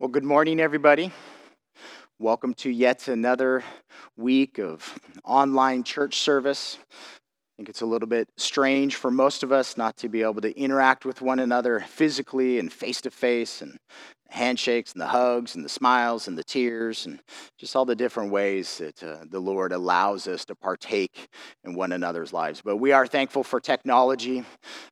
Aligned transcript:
Well, 0.00 0.08
good 0.08 0.24
morning, 0.24 0.60
everybody. 0.60 1.12
Welcome 2.18 2.54
to 2.54 2.70
yet 2.70 3.06
another 3.06 3.62
week 4.16 4.58
of 4.58 4.98
online 5.26 5.84
church 5.84 6.16
service. 6.16 6.78
I 6.90 6.94
think 7.58 7.68
it's 7.68 7.82
a 7.82 7.86
little 7.86 8.08
bit 8.08 8.26
strange 8.38 8.96
for 8.96 9.10
most 9.10 9.42
of 9.42 9.52
us 9.52 9.76
not 9.76 9.98
to 9.98 10.08
be 10.08 10.22
able 10.22 10.40
to 10.40 10.58
interact 10.58 11.04
with 11.04 11.20
one 11.20 11.38
another 11.38 11.80
physically 11.80 12.58
and 12.58 12.72
face 12.72 13.02
to 13.02 13.10
face 13.10 13.60
and 13.60 13.76
handshakes 14.30 14.92
and 14.92 15.00
the 15.00 15.06
hugs 15.06 15.54
and 15.54 15.64
the 15.64 15.68
smiles 15.68 16.28
and 16.28 16.38
the 16.38 16.44
tears 16.44 17.06
and 17.06 17.20
just 17.58 17.74
all 17.74 17.84
the 17.84 17.96
different 17.96 18.30
ways 18.30 18.78
that 18.78 19.02
uh, 19.02 19.24
the 19.28 19.40
Lord 19.40 19.72
allows 19.72 20.28
us 20.28 20.44
to 20.46 20.54
partake 20.54 21.28
in 21.64 21.74
one 21.74 21.92
another's 21.92 22.32
lives. 22.32 22.62
But 22.64 22.76
we 22.76 22.92
are 22.92 23.06
thankful 23.06 23.42
for 23.42 23.60
technology 23.60 24.44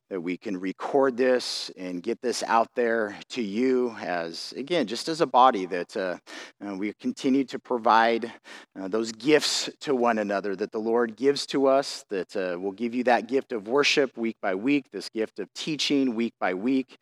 that 0.09 0.21
we 0.21 0.37
can 0.37 0.57
record 0.57 1.15
this 1.15 1.71
and 1.77 2.03
get 2.03 2.21
this 2.21 2.43
out 2.43 2.67
there 2.75 3.15
to 3.29 3.41
you 3.41 3.95
as, 4.01 4.53
again, 4.57 4.87
just 4.87 5.07
as 5.07 5.21
a 5.21 5.27
body 5.27 5.65
that 5.67 5.95
uh, 5.95 6.17
we 6.75 6.93
continue 6.93 7.43
to 7.45 7.59
provide 7.59 8.31
uh, 8.79 8.87
those 8.87 9.11
gifts 9.11 9.69
to 9.79 9.95
one 9.95 10.19
another 10.19 10.55
that 10.55 10.71
the 10.71 10.79
Lord 10.79 11.15
gives 11.15 11.45
to 11.47 11.67
us, 11.67 12.03
that 12.09 12.35
uh, 12.35 12.59
will 12.59 12.71
give 12.71 12.93
you 12.93 13.03
that 13.05 13.27
gift 13.27 13.51
of 13.51 13.67
worship 13.67 14.17
week 14.17 14.37
by 14.41 14.55
week, 14.55 14.85
this 14.91 15.09
gift 15.09 15.39
of 15.39 15.53
teaching 15.53 16.15
week 16.15 16.33
by 16.39 16.53
week, 16.53 16.97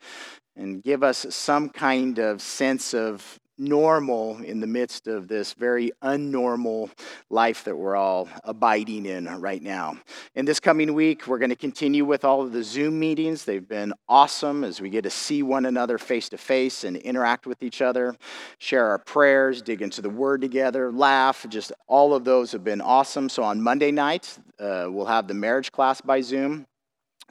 and 0.58 0.82
give 0.82 1.02
us 1.02 1.24
some 1.30 1.70
kind 1.70 2.18
of 2.18 2.42
sense 2.42 2.92
of 2.92 3.40
normal 3.58 4.36
in 4.38 4.60
the 4.60 4.66
midst 4.66 5.08
of 5.08 5.26
this 5.26 5.52
very 5.52 5.90
unnormal 6.02 6.90
life 7.28 7.64
that 7.64 7.76
we're 7.76 7.96
all 7.96 8.28
abiding 8.44 9.04
in 9.04 9.26
right 9.40 9.62
now. 9.62 9.96
In 10.34 10.44
this 10.44 10.60
coming 10.60 10.94
week, 10.94 11.26
we're 11.26 11.38
going 11.38 11.50
to 11.50 11.56
continue 11.56 12.04
with 12.04 12.24
all 12.24 12.42
of 12.42 12.52
the 12.52 12.62
Zoom 12.62 12.98
meetings. 12.98 13.44
They've 13.44 13.66
been 13.66 13.92
awesome 14.08 14.62
as 14.62 14.80
we 14.80 14.90
get 14.90 15.02
to 15.02 15.10
see 15.10 15.42
one 15.42 15.66
another 15.66 15.98
face 15.98 16.28
to 16.30 16.38
face 16.38 16.84
and 16.84 16.96
interact 16.96 17.46
with 17.46 17.62
each 17.62 17.82
other, 17.82 18.16
share 18.58 18.86
our 18.86 18.98
prayers, 18.98 19.60
dig 19.60 19.82
into 19.82 20.02
the 20.02 20.10
Word 20.10 20.40
together, 20.40 20.92
laugh. 20.92 21.44
Just 21.48 21.72
all 21.86 22.14
of 22.14 22.24
those 22.24 22.52
have 22.52 22.64
been 22.64 22.80
awesome. 22.80 23.28
So 23.28 23.42
on 23.42 23.60
Monday 23.60 23.90
night, 23.90 24.38
uh, 24.60 24.86
we'll 24.88 25.06
have 25.06 25.26
the 25.26 25.34
marriage 25.34 25.72
class 25.72 26.00
by 26.00 26.20
Zoom. 26.20 26.66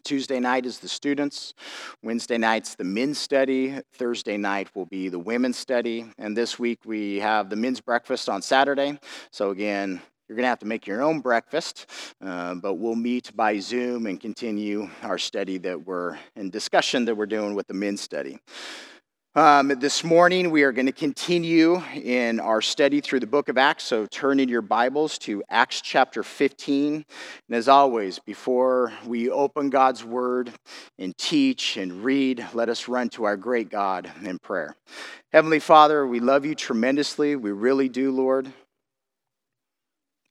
Tuesday 0.04 0.40
night 0.40 0.66
is 0.66 0.80
the 0.80 0.88
students. 0.88 1.54
Wednesday 2.02 2.38
night's 2.38 2.76
the 2.76 2.84
men's 2.84 3.18
study. 3.18 3.80
Thursday 3.94 4.38
night 4.38 4.70
will 4.76 4.86
be 4.86 5.10
the 5.10 5.20
women's 5.20 5.58
study. 5.58 6.06
And 6.18 6.36
this 6.36 6.58
week 6.58 6.80
we 6.86 7.18
have 7.18 7.50
the 7.50 7.56
men's 7.56 7.82
breakfast 7.82 8.30
on 8.30 8.42
Saturday. 8.42 9.00
So, 9.32 9.52
again, 9.52 10.02
you're 10.28 10.36
going 10.36 10.44
to 10.44 10.50
have 10.50 10.60
to 10.60 10.66
make 10.66 10.86
your 10.86 11.02
own 11.02 11.22
breakfast, 11.22 11.86
uh, 12.22 12.56
but 12.56 12.74
we'll 12.76 12.96
meet 12.96 13.34
by 13.34 13.60
Zoom 13.60 14.08
and 14.08 14.20
continue 14.20 14.90
our 15.02 15.18
study 15.18 15.58
that 15.60 15.86
we're 15.86 16.18
in 16.36 16.50
discussion 16.50 17.06
that 17.06 17.16
we're 17.16 17.26
doing 17.26 17.56
with 17.56 17.68
the 17.68 17.74
men's 17.74 18.02
study. 18.02 18.38
Um, 19.38 19.68
this 19.68 20.04
morning, 20.04 20.50
we 20.50 20.64
are 20.64 20.72
going 20.72 20.88
to 20.88 20.92
continue 20.92 21.80
in 21.94 22.40
our 22.40 22.60
study 22.60 23.02
through 23.02 23.20
the 23.20 23.28
book 23.28 23.50
of 23.50 23.58
Acts. 23.60 23.84
So 23.84 24.08
turn 24.08 24.40
in 24.40 24.50
your 24.50 24.64
Bibles 24.64 25.20
to 25.20 25.44
Acts 25.48 25.80
chapter 25.80 26.24
15. 26.24 27.06
And 27.48 27.56
as 27.56 27.68
always, 27.68 28.18
before 28.18 28.92
we 29.06 29.30
open 29.30 29.70
God's 29.70 30.04
word 30.04 30.52
and 30.98 31.16
teach 31.20 31.78
and 31.78 32.04
read, 32.04 32.48
let 32.56 32.68
us 32.68 32.88
run 32.88 33.10
to 33.10 33.26
our 33.26 33.38
great 33.38 33.70
God 33.70 34.12
in 34.24 34.40
prayer. 34.40 34.76
Heavenly 35.32 35.60
Father, 35.60 36.08
we 36.08 36.20
love 36.20 36.44
you 36.44 36.56
tremendously. 36.56 37.36
We 37.36 37.52
really 37.52 37.90
do, 37.90 38.12
Lord. 38.12 38.52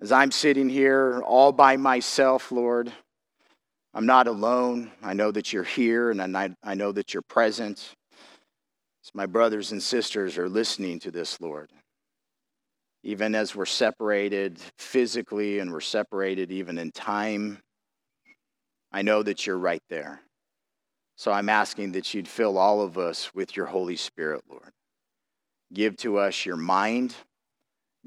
As 0.01 0.11
I'm 0.11 0.33
sitting 0.33 0.69
here 0.69 1.23
all 1.25 1.53
by 1.53 1.77
myself, 1.77 2.51
Lord, 2.51 2.93
I'm 3.95 4.07
not 4.07 4.27
alone. 4.27 4.91
I 5.01 5.15
know 5.15 5.31
that 5.31 5.53
you're 5.53 5.62
here 5.62 6.11
and 6.11 6.37
I 6.37 6.75
know 6.75 6.91
that 6.91 7.15
you're 7.15 7.23
present. 7.23 7.95
My 9.15 9.27
brothers 9.27 9.73
and 9.73 9.83
sisters 9.83 10.39
are 10.39 10.49
listening 10.49 10.99
to 11.01 11.11
this, 11.11 11.41
Lord, 11.41 11.71
even 13.03 13.35
as 13.35 13.55
we're 13.55 13.67
separated 13.67 14.59
physically 14.79 15.61
and 15.61 15.73
we're 15.73 15.81
separated 15.81 16.51
even 16.51 16.78
in 16.78 16.91
time, 16.91 17.59
I 18.93 19.03
know 19.03 19.22
that 19.22 19.47
you're 19.47 19.59
right 19.59 19.83
there. 19.89 20.21
So 21.16 21.33
I'm 21.33 21.49
asking 21.49 21.93
that 21.93 22.12
you'd 22.12 22.28
fill 22.28 22.59
all 22.59 22.83
of 22.83 22.99
us 22.99 23.34
with 23.34 23.56
your 23.56 23.66
Holy 23.66 23.97
Spirit, 23.97 24.43
Lord. 24.49 24.72
Give 25.72 25.97
to 25.99 26.19
us 26.19 26.45
your 26.45 26.56
mind, 26.56 27.15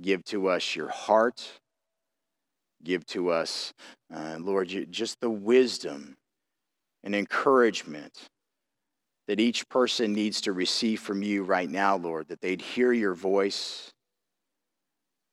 give 0.01 0.23
to 0.25 0.47
us 0.47 0.75
your 0.75 0.89
heart, 0.89 1.47
give 2.83 3.05
to 3.07 3.29
us, 3.29 3.73
uh, 4.13 4.37
Lord, 4.39 4.67
just 4.89 5.19
the 5.19 5.29
wisdom 5.29 6.17
and 7.03 7.15
encouragement 7.15 8.29
that 9.29 9.39
each 9.39 9.69
person 9.69 10.11
needs 10.11 10.41
to 10.41 10.51
receive 10.51 10.99
from 10.99 11.21
you 11.21 11.43
right 11.43 11.69
now, 11.69 11.95
Lord, 11.95 12.29
that 12.29 12.41
they'd 12.41 12.63
hear 12.63 12.91
your 12.91 13.13
voice 13.13 13.91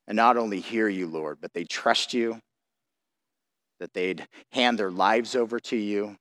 and 0.07 0.15
not 0.15 0.37
only 0.37 0.59
hear 0.59 0.87
you, 0.87 1.07
Lord, 1.07 1.39
but 1.41 1.51
they 1.53 1.63
trust 1.63 2.13
you, 2.13 2.39
that 3.79 3.95
they'd 3.95 4.27
hand 4.51 4.77
their 4.77 4.91
lives 4.91 5.35
over 5.35 5.59
to 5.61 5.75
you, 5.75 6.15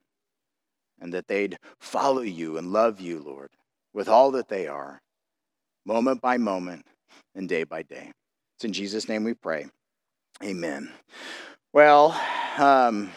and 1.03 1.13
that 1.13 1.29
they'd 1.29 1.59
follow 1.79 2.23
you 2.23 2.57
and 2.57 2.73
love 2.73 2.99
you, 2.99 3.21
Lord, 3.21 3.51
with 3.93 4.09
all 4.09 4.31
that 4.31 4.49
they 4.49 4.67
are, 4.67 5.03
moment 5.85 6.23
by 6.23 6.39
moment 6.39 6.87
and 7.35 7.47
day 7.47 7.65
by 7.65 7.83
day. 7.83 8.11
It's 8.57 8.65
in 8.65 8.73
Jesus' 8.73 9.07
name 9.07 9.23
we 9.23 9.35
pray. 9.35 9.67
Amen. 10.43 10.91
Well, 11.75 12.19
um, 12.57 13.13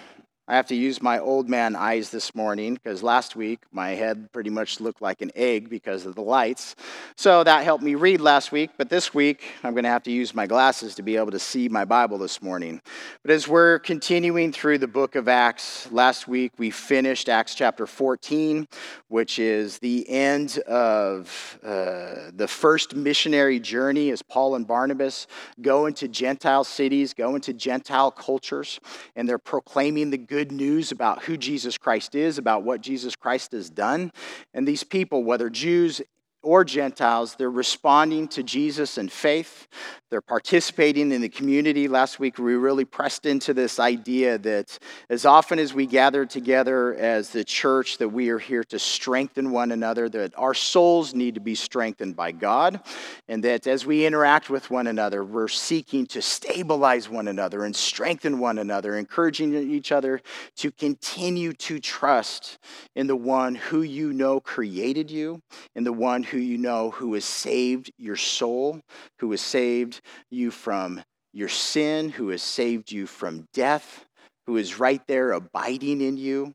I 0.50 0.56
have 0.56 0.66
to 0.70 0.76
use 0.76 1.00
my 1.00 1.20
old 1.20 1.48
man 1.48 1.76
eyes 1.76 2.10
this 2.10 2.34
morning 2.34 2.74
because 2.74 3.04
last 3.04 3.36
week 3.36 3.60
my 3.72 3.90
head 3.90 4.32
pretty 4.32 4.50
much 4.50 4.80
looked 4.80 5.00
like 5.00 5.22
an 5.22 5.30
egg 5.36 5.70
because 5.70 6.08
of 6.08 6.16
the 6.16 6.24
lights. 6.24 6.76
So 7.16 7.44
that 7.44 7.64
helped 7.64 7.84
me 7.84 7.94
read 7.94 8.20
last 8.20 8.52
week, 8.52 8.72
but 8.76 8.90
this 8.90 9.14
week 9.14 9.44
I'm 9.64 9.76
going 9.76 9.84
to 9.84 9.92
have 9.92 10.02
to 10.04 10.12
use 10.12 10.34
my 10.34 10.48
glasses 10.48 10.96
to 10.96 11.04
be 11.04 11.18
able 11.18 11.30
to 11.30 11.38
see 11.38 11.70
my 11.70 11.86
Bible 11.86 12.18
this 12.18 12.42
morning. 12.42 12.82
But 13.22 13.30
as 13.30 13.48
we're 13.48 13.78
continuing 13.78 14.52
through 14.52 14.80
the 14.80 14.88
book 14.88 15.14
of 15.14 15.28
Acts, 15.28 15.88
last 15.92 16.28
week 16.28 16.54
we 16.58 16.72
finished 16.72 17.30
Acts 17.30 17.54
chapter 17.54 17.86
14, 17.86 18.68
which 19.08 19.38
is 19.38 19.78
the 19.78 20.10
end 20.10 20.58
of 20.66 21.60
uh, 21.64 22.32
the 22.34 22.48
first 22.48 22.96
missionary 22.96 23.60
journey 23.60 24.10
as 24.10 24.24
Paul 24.24 24.56
and 24.56 24.66
Barnabas 24.66 25.28
go 25.62 25.86
into 25.86 26.08
Gentile 26.08 26.64
cities, 26.64 27.14
go 27.14 27.36
into 27.36 27.54
Gentile 27.54 28.10
cultures, 28.10 28.80
and 29.16 29.30
they're 29.30 29.38
proclaiming 29.38 30.10
the 30.10 30.18
good 30.18 30.39
good 30.40 30.52
news 30.54 30.94
about 30.94 31.24
who 31.24 31.36
Jesus 31.36 31.78
Christ 31.78 32.16
is, 32.16 32.38
about 32.38 32.64
what 32.64 32.80
Jesus 32.80 33.14
Christ 33.14 33.52
has 33.52 33.70
done. 33.70 34.10
And 34.54 34.66
these 34.66 34.86
people, 34.86 35.22
whether 35.26 35.50
Jews 35.50 36.02
or 36.42 36.64
Gentiles, 36.64 37.36
they're 37.36 37.52
responding 37.52 38.30
to 38.30 38.42
Jesus 38.42 38.98
in 38.98 39.10
faith. 39.10 39.68
They're 40.10 40.22
participating 40.22 41.12
in 41.12 41.22
the 41.22 41.30
community. 41.30 41.88
Last 41.88 42.20
week, 42.20 42.40
we 42.40 42.56
really 42.56 42.84
pressed 42.84 43.28
into 43.28 43.54
this 43.54 43.80
idea 43.80 44.40
that 44.40 44.80
as 45.08 45.24
often 45.24 45.60
as 45.60 45.72
we 45.72 45.86
gather 45.86 46.26
together 46.26 46.96
as 46.96 47.30
the 47.30 47.44
church, 47.44 48.00
that 48.00 48.10
we 48.10 48.30
are 48.30 48.40
here 48.40 48.64
to 48.66 48.80
strengthen 48.80 49.52
one 49.52 49.72
another, 49.72 50.10
that 50.10 50.34
our 50.36 50.56
souls 50.56 51.14
need 51.14 51.36
to 51.36 51.40
be 51.40 51.54
strengthened 51.54 52.16
by 52.16 52.32
God, 52.32 52.80
and 53.28 53.44
that 53.44 53.68
as 53.68 53.86
we 53.86 54.04
interact 54.04 54.50
with 54.50 54.72
one 54.72 54.88
another, 54.88 55.24
we're 55.24 55.48
seeking 55.48 56.08
to 56.08 56.24
stabilize 56.24 57.08
one 57.08 57.28
another 57.28 57.64
and 57.64 57.76
strengthen 57.76 58.40
one 58.40 58.58
another, 58.58 58.98
encouraging 58.98 59.54
each 59.54 59.92
other 59.92 60.22
to 60.56 60.72
continue 60.72 61.54
to 61.54 61.80
trust 61.80 62.58
in 62.96 63.06
the 63.06 63.16
one 63.16 63.54
who 63.54 63.84
you 63.84 64.12
know 64.12 64.40
created 64.40 65.12
you, 65.12 65.40
in 65.76 65.84
the 65.84 65.94
one 65.94 66.24
who 66.24 66.40
you 66.40 66.58
know 66.58 66.90
who 66.90 67.14
has 67.14 67.26
saved 67.26 67.92
your 68.00 68.16
soul, 68.16 68.82
who 69.18 69.30
has 69.30 69.42
saved 69.42 69.99
you 70.30 70.52
from 70.52 71.04
your 71.34 71.50
sin, 71.50 72.10
who 72.10 72.30
has 72.30 72.42
saved 72.42 72.92
you 72.92 73.06
from 73.06 73.48
death, 73.54 74.06
who 74.48 74.58
is 74.58 74.80
right 74.80 75.02
there 75.08 75.32
abiding 75.32 76.02
in 76.02 76.18
you, 76.18 76.54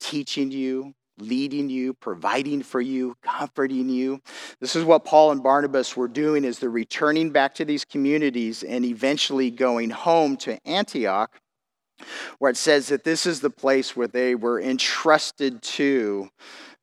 teaching 0.00 0.50
you, 0.50 0.94
leading 1.18 1.68
you, 1.68 1.94
providing 1.94 2.62
for 2.62 2.80
you, 2.80 3.14
comforting 3.22 3.88
you. 3.88 4.20
This 4.60 4.74
is 4.74 4.84
what 4.84 5.04
Paul 5.04 5.32
and 5.32 5.42
Barnabas 5.42 5.96
were 5.96 6.08
doing 6.08 6.44
as 6.44 6.58
they're 6.58 6.70
returning 6.70 7.30
back 7.30 7.54
to 7.56 7.64
these 7.64 7.84
communities 7.84 8.62
and 8.62 8.84
eventually 8.84 9.50
going 9.50 9.90
home 9.90 10.36
to 10.38 10.58
Antioch, 10.66 11.38
where 12.38 12.50
it 12.50 12.56
says 12.56 12.88
that 12.88 13.04
this 13.04 13.26
is 13.26 13.40
the 13.40 13.50
place 13.50 13.94
where 13.94 14.08
they 14.08 14.34
were 14.34 14.60
entrusted 14.60 15.62
to 15.62 16.30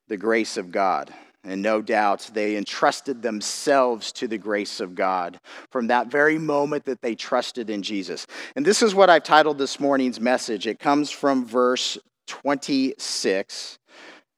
the 0.07 0.17
grace 0.17 0.55
of 0.55 0.71
God. 0.71 1.13
And 1.47 1.61
no 1.61 1.81
doubt 1.81 2.29
they 2.33 2.57
entrusted 2.57 3.21
themselves 3.21 4.11
to 4.13 4.27
the 4.27 4.37
grace 4.37 4.79
of 4.79 4.95
God 4.95 5.39
from 5.71 5.87
that 5.87 6.07
very 6.07 6.37
moment 6.37 6.85
that 6.85 7.01
they 7.01 7.15
trusted 7.15 7.69
in 7.69 7.81
Jesus. 7.81 8.27
And 8.55 8.65
this 8.65 8.81
is 8.81 8.93
what 8.93 9.09
I've 9.09 9.23
titled 9.23 9.57
this 9.57 9.79
morning's 9.79 10.19
message. 10.19 10.67
It 10.67 10.79
comes 10.79 11.09
from 11.09 11.45
verse 11.45 11.97
26. 12.27 13.79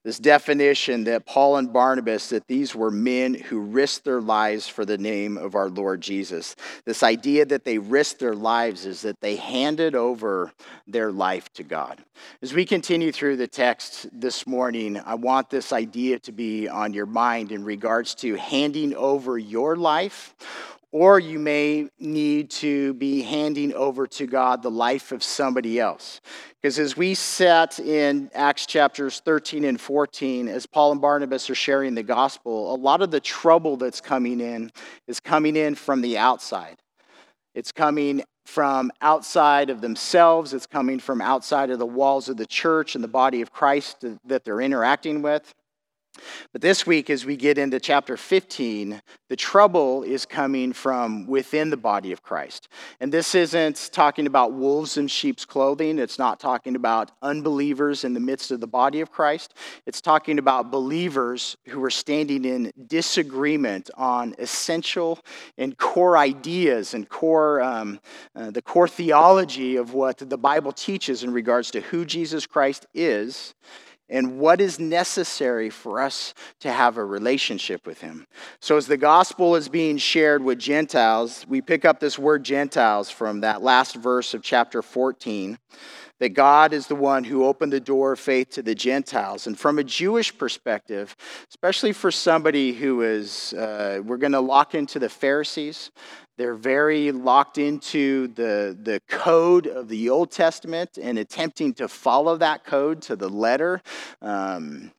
This 0.03 0.17
definition 0.17 1.03
that 1.03 1.25
Paul 1.25 1.57
and 1.57 1.73
Barnabas 1.73 2.29
that 2.29 2.47
these 2.47 2.73
were 2.73 2.89
men 2.89 3.33
who 3.33 3.59
risked 3.59 4.05
their 4.05 4.21
lives 4.21 4.67
for 4.67 4.85
the 4.85 4.97
name 4.97 5.37
of 5.37 5.55
our 5.55 5.69
Lord 5.69 5.99
Jesus. 5.99 6.55
This 6.85 7.03
idea 7.03 7.45
that 7.45 7.65
they 7.65 7.77
risked 7.77 8.19
their 8.19 8.35
lives 8.35 8.85
is 8.85 9.01
that 9.01 9.19
they 9.19 9.35
handed 9.35 9.95
over 9.95 10.53
their 10.87 11.11
life 11.11 11.51
to 11.53 11.63
God. 11.63 12.03
As 12.41 12.53
we 12.53 12.65
continue 12.65 13.11
through 13.11 13.35
the 13.35 13.47
text 13.47 14.07
this 14.13 14.47
morning, 14.47 15.01
I 15.05 15.15
want 15.15 15.49
this 15.49 15.73
idea 15.73 16.19
to 16.19 16.31
be 16.31 16.69
on 16.69 16.93
your 16.93 17.05
mind 17.05 17.51
in 17.51 17.63
regards 17.65 18.15
to 18.15 18.35
handing 18.35 18.95
over 18.95 19.37
your 19.37 19.75
life 19.75 20.33
or 20.91 21.19
you 21.19 21.38
may 21.38 21.88
need 22.00 22.50
to 22.50 22.94
be 22.95 23.21
handing 23.21 23.74
over 23.74 24.07
to 24.07 24.25
God 24.25 24.63
the 24.63 24.71
life 24.71 25.12
of 25.12 25.21
somebody 25.21 25.80
else. 25.80 26.19
Because 26.62 26.80
as 26.80 26.97
we 26.97 27.13
sat 27.13 27.80
in 27.80 28.31
Acts 28.33 28.65
chapters 28.65 29.21
13 29.24 29.65
and 29.65 29.80
14, 29.80 30.47
as 30.47 30.65
Paul 30.65 30.94
and 30.94 31.01
Barnabas 31.01 31.50
are 31.50 31.56
sharing 31.56 31.94
the 31.94 32.03
gospel, 32.03 32.74
a 32.74 32.77
lot 32.77 33.01
of 33.01 33.12
the 33.12 33.19
trouble 33.19 33.77
that's 33.77 34.01
coming 34.01 34.39
in 34.41 34.71
is 35.07 35.19
coming 35.19 35.56
in 35.56 35.75
from 35.75 36.01
the 36.01 36.18
outside. 36.18 36.77
It's 37.53 37.71
coming 37.71 38.24
from 38.45 38.92
outside 39.01 39.69
of 39.69 39.80
themselves, 39.80 40.56
it's 40.56 40.65
coming 40.65 40.97
from 40.97 41.21
outside 41.21 41.69
of 41.69 41.77
the 41.77 41.85
walls 41.85 42.30
of 42.30 42.38
the 42.38 42.47
church 42.47 42.95
and 42.95 43.03
the 43.03 43.07
body 43.07 43.42
of 43.42 43.51
Christ 43.51 44.03
that 44.25 44.44
they're 44.44 44.62
interacting 44.62 45.21
with. 45.21 45.53
But 46.51 46.62
this 46.62 46.86
week, 46.86 47.10
as 47.10 47.25
we 47.25 47.36
get 47.36 47.57
into 47.57 47.80
chapter 47.80 48.18
15, 48.18 49.01
the 49.30 49.36
trouble 49.36 50.04
is 50.04 50.25
coming 50.25 50.74
from 50.74 51.27
within 51.27 51.69
the 51.69 51.77
body 51.77 52.12
of 52.12 52.24
Christ. 52.24 52.68
And 53.00 53.12
this 53.12 53.36
isn't 53.36 53.89
talking 53.92 54.25
about 54.25 54.54
wolves 54.54 54.98
in 54.98 55.07
sheep's 55.07 55.45
clothing. 55.45 56.00
It's 56.00 56.18
not 56.18 56.39
talking 56.39 56.75
about 56.75 57.12
unbelievers 57.21 58.04
in 58.04 58.13
the 58.13 58.19
midst 58.19 58.51
of 58.51 58.60
the 58.60 58.68
body 58.68 59.01
of 59.01 59.12
Christ. 59.12 59.54
It's 59.86 60.01
talking 60.01 60.39
about 60.39 60.71
believers 60.71 61.57
who 61.68 61.83
are 61.83 61.92
standing 61.92 62.45
in 62.45 62.71
disagreement 62.88 63.89
on 63.95 64.36
essential 64.39 65.19
and 65.57 65.77
core 65.77 66.18
ideas 66.18 66.94
and 66.94 67.07
core, 67.07 67.62
um, 67.62 68.00
uh, 68.36 68.51
the 68.51 68.62
core 68.62 68.88
theology 68.88 69.75
of 69.75 69.94
what 69.94 70.18
the 70.18 70.38
Bible 70.38 70.71
teaches 70.71 71.24
in 71.24 71.31
regards 71.31 71.71
to 71.71 71.81
who 71.81 72.06
Jesus 72.06 72.45
Christ 72.45 72.88
is 72.94 73.54
and 74.09 74.39
what 74.39 74.59
is 74.59 74.79
necessary 74.79 75.69
for 75.69 76.01
us 76.01 76.33
to 76.59 76.71
have 76.71 76.97
a 76.97 77.06
relationship 77.06 77.85
with 77.85 78.01
him. 78.01 78.27
So, 78.59 78.77
as 78.77 78.88
the 78.88 78.97
gospel 78.97 79.56
is 79.56 79.69
being 79.69 79.97
shared 79.97 80.44
with 80.44 80.59
Gentiles, 80.59 81.45
we 81.47 81.61
pick 81.61 81.85
up 81.85 82.00
this 82.00 82.17
word 82.17 82.44
Gentiles 82.44 83.09
from 83.09 83.41
that 83.41 83.61
last 83.61 83.95
verse 83.95 84.33
of 84.33 84.41
chapter 84.41 84.81
14 84.81 85.57
that 86.19 86.30
God 86.30 86.74
is 86.74 86.88
the 86.88 86.95
one 86.95 87.24
who 87.24 87.45
opened 87.45 87.74
the 87.74 87.80
door 87.80 88.13
of 88.13 88.19
faith 88.19 88.50
to 88.51 88.62
the 88.62 88.75
Gentiles. 88.75 89.48
And 89.48 89.57
from 89.57 89.80
a 89.80 89.83
Jewish 89.83 90.38
perspective, 90.38 91.16
especially 91.50 91.94
for 91.94 92.12
somebody 92.12 92.74
who 92.74 93.01
is, 93.01 93.54
uh, 93.54 94.01
we're 94.06 94.18
going 94.18 94.33
to 94.33 94.39
lock 94.39 94.75
into 94.75 95.00
the 95.00 95.10
Pharisees, 95.10 95.92
they're 96.38 96.56
very 96.56 97.12
locked 97.12 97.57
into 97.57 98.27
the, 98.30 98.77
the 98.81 99.01
code 99.10 99.68
of 99.68 99.89
the 99.89 100.10
Old 100.10 100.31
Testament 100.31 100.98
and 101.01 101.18
attempting 101.18 101.74
to 101.75 101.88
follow 101.88 102.38
that 102.38 102.63
code 102.63 103.01
to 103.04 103.16
the 103.16 103.30
letter. 103.30 103.81
Um, 104.21 104.92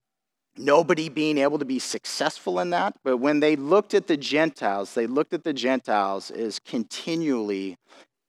nobody 0.56 1.08
being 1.08 1.38
able 1.38 1.58
to 1.58 1.64
be 1.64 1.78
successful 1.78 2.60
in 2.60 2.70
that. 2.70 2.94
But 3.02 3.18
when 3.18 3.40
they 3.40 3.56
looked 3.56 3.94
at 3.94 4.06
the 4.06 4.16
Gentiles, 4.16 4.94
they 4.94 5.06
looked 5.06 5.32
at 5.32 5.44
the 5.44 5.52
Gentiles 5.52 6.30
as 6.30 6.58
continually 6.58 7.78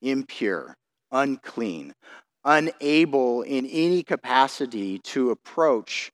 impure, 0.00 0.76
unclean, 1.10 1.94
unable 2.44 3.42
in 3.42 3.66
any 3.66 4.02
capacity 4.02 4.98
to 5.00 5.30
approach 5.30 6.12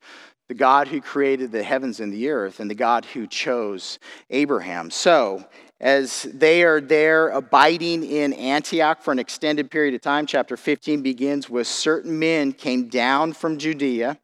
the 0.48 0.54
God 0.54 0.88
who 0.88 1.00
created 1.00 1.52
the 1.52 1.62
heavens 1.62 2.00
and 2.00 2.12
the 2.12 2.30
earth 2.30 2.60
and 2.60 2.70
the 2.70 2.74
God 2.74 3.04
who 3.04 3.26
chose 3.26 3.98
Abraham. 4.30 4.90
So, 4.90 5.46
as 5.80 6.22
they 6.34 6.64
are 6.64 6.80
there 6.80 7.28
abiding 7.28 8.04
in 8.04 8.32
Antioch 8.32 9.00
for 9.00 9.12
an 9.12 9.18
extended 9.18 9.70
period 9.70 9.94
of 9.94 10.00
time. 10.00 10.26
Chapter 10.26 10.56
15 10.56 11.02
begins 11.02 11.48
with 11.48 11.66
certain 11.66 12.18
men 12.18 12.52
came 12.52 12.88
down 12.88 13.32
from 13.32 13.58
Judea 13.58 14.18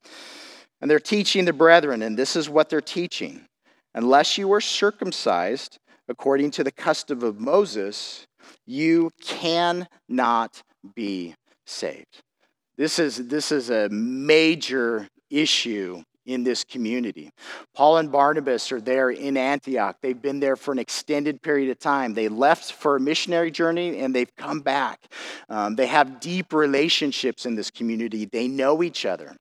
and 0.80 0.90
they're 0.90 1.00
teaching 1.00 1.44
the 1.46 1.52
brethren, 1.52 2.02
and 2.02 2.18
this 2.18 2.36
is 2.36 2.50
what 2.50 2.68
they're 2.68 2.80
teaching. 2.80 3.46
Unless 3.94 4.36
you 4.36 4.52
are 4.52 4.60
circumcised 4.60 5.78
according 6.08 6.50
to 6.50 6.64
the 6.64 6.72
custom 6.72 7.22
of 7.22 7.40
Moses, 7.40 8.26
you 8.66 9.10
cannot 9.22 10.62
be 10.94 11.34
saved. 11.66 12.22
This 12.76 12.98
is, 12.98 13.28
this 13.28 13.52
is 13.52 13.70
a 13.70 13.88
major 13.88 15.08
issue 15.30 16.02
in 16.26 16.42
this 16.42 16.64
community. 16.64 17.30
Paul 17.74 17.98
and 17.98 18.10
Barnabas 18.10 18.72
are 18.72 18.80
there 18.80 19.10
in 19.10 19.36
Antioch. 19.36 19.96
They've 20.00 20.20
been 20.20 20.40
there 20.40 20.56
for 20.56 20.72
an 20.72 20.78
extended 20.78 21.42
period 21.42 21.70
of 21.70 21.78
time. 21.78 22.14
They 22.14 22.28
left 22.28 22.72
for 22.72 22.96
a 22.96 23.00
missionary 23.00 23.50
journey 23.50 24.00
and 24.00 24.14
they've 24.14 24.34
come 24.36 24.60
back. 24.60 25.00
Um, 25.48 25.76
they 25.76 25.86
have 25.86 26.20
deep 26.20 26.52
relationships 26.52 27.46
in 27.46 27.54
this 27.54 27.70
community, 27.70 28.24
they 28.24 28.48
know 28.48 28.82
each 28.82 29.04
other. 29.04 29.36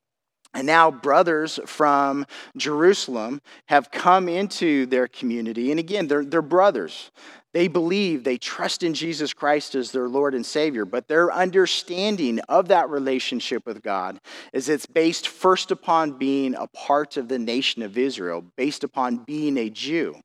And 0.54 0.68
now, 0.68 0.92
brothers 0.92 1.60
from 1.66 2.26
Jerusalem 2.56 3.42
have 3.66 3.90
come 3.90 4.30
into 4.30 4.86
their 4.86 5.08
community. 5.08 5.72
And 5.72 5.80
again, 5.80 6.08
they're, 6.08 6.26
they're 6.26 6.42
brothers. 6.42 7.12
They 7.54 7.68
believe, 7.68 8.24
they 8.24 8.38
trust 8.38 8.82
in 8.82 8.96
Jesus 8.96 9.32
Christ 9.32 9.76
as 9.76 9.92
their 9.92 10.10
Lord 10.10 10.34
and 10.34 10.44
Savior, 10.44 10.86
but 10.86 11.08
their 11.08 11.32
understanding 11.32 12.40
of 12.50 12.70
that 12.70 12.90
relationship 12.90 13.68
with 13.68 13.84
God 13.84 14.20
is 14.54 14.70
it's 14.70 14.88
based 14.88 15.28
first 15.28 15.70
upon 15.70 16.18
being 16.18 16.56
a 16.56 16.66
part 16.66 17.16
of 17.16 17.28
the 17.28 17.38
nation 17.38 17.84
of 17.84 17.96
Israel, 17.96 18.44
based 18.56 18.84
upon 18.84 19.18
being 19.18 19.58
a 19.58 19.70
Jew. 19.70 20.16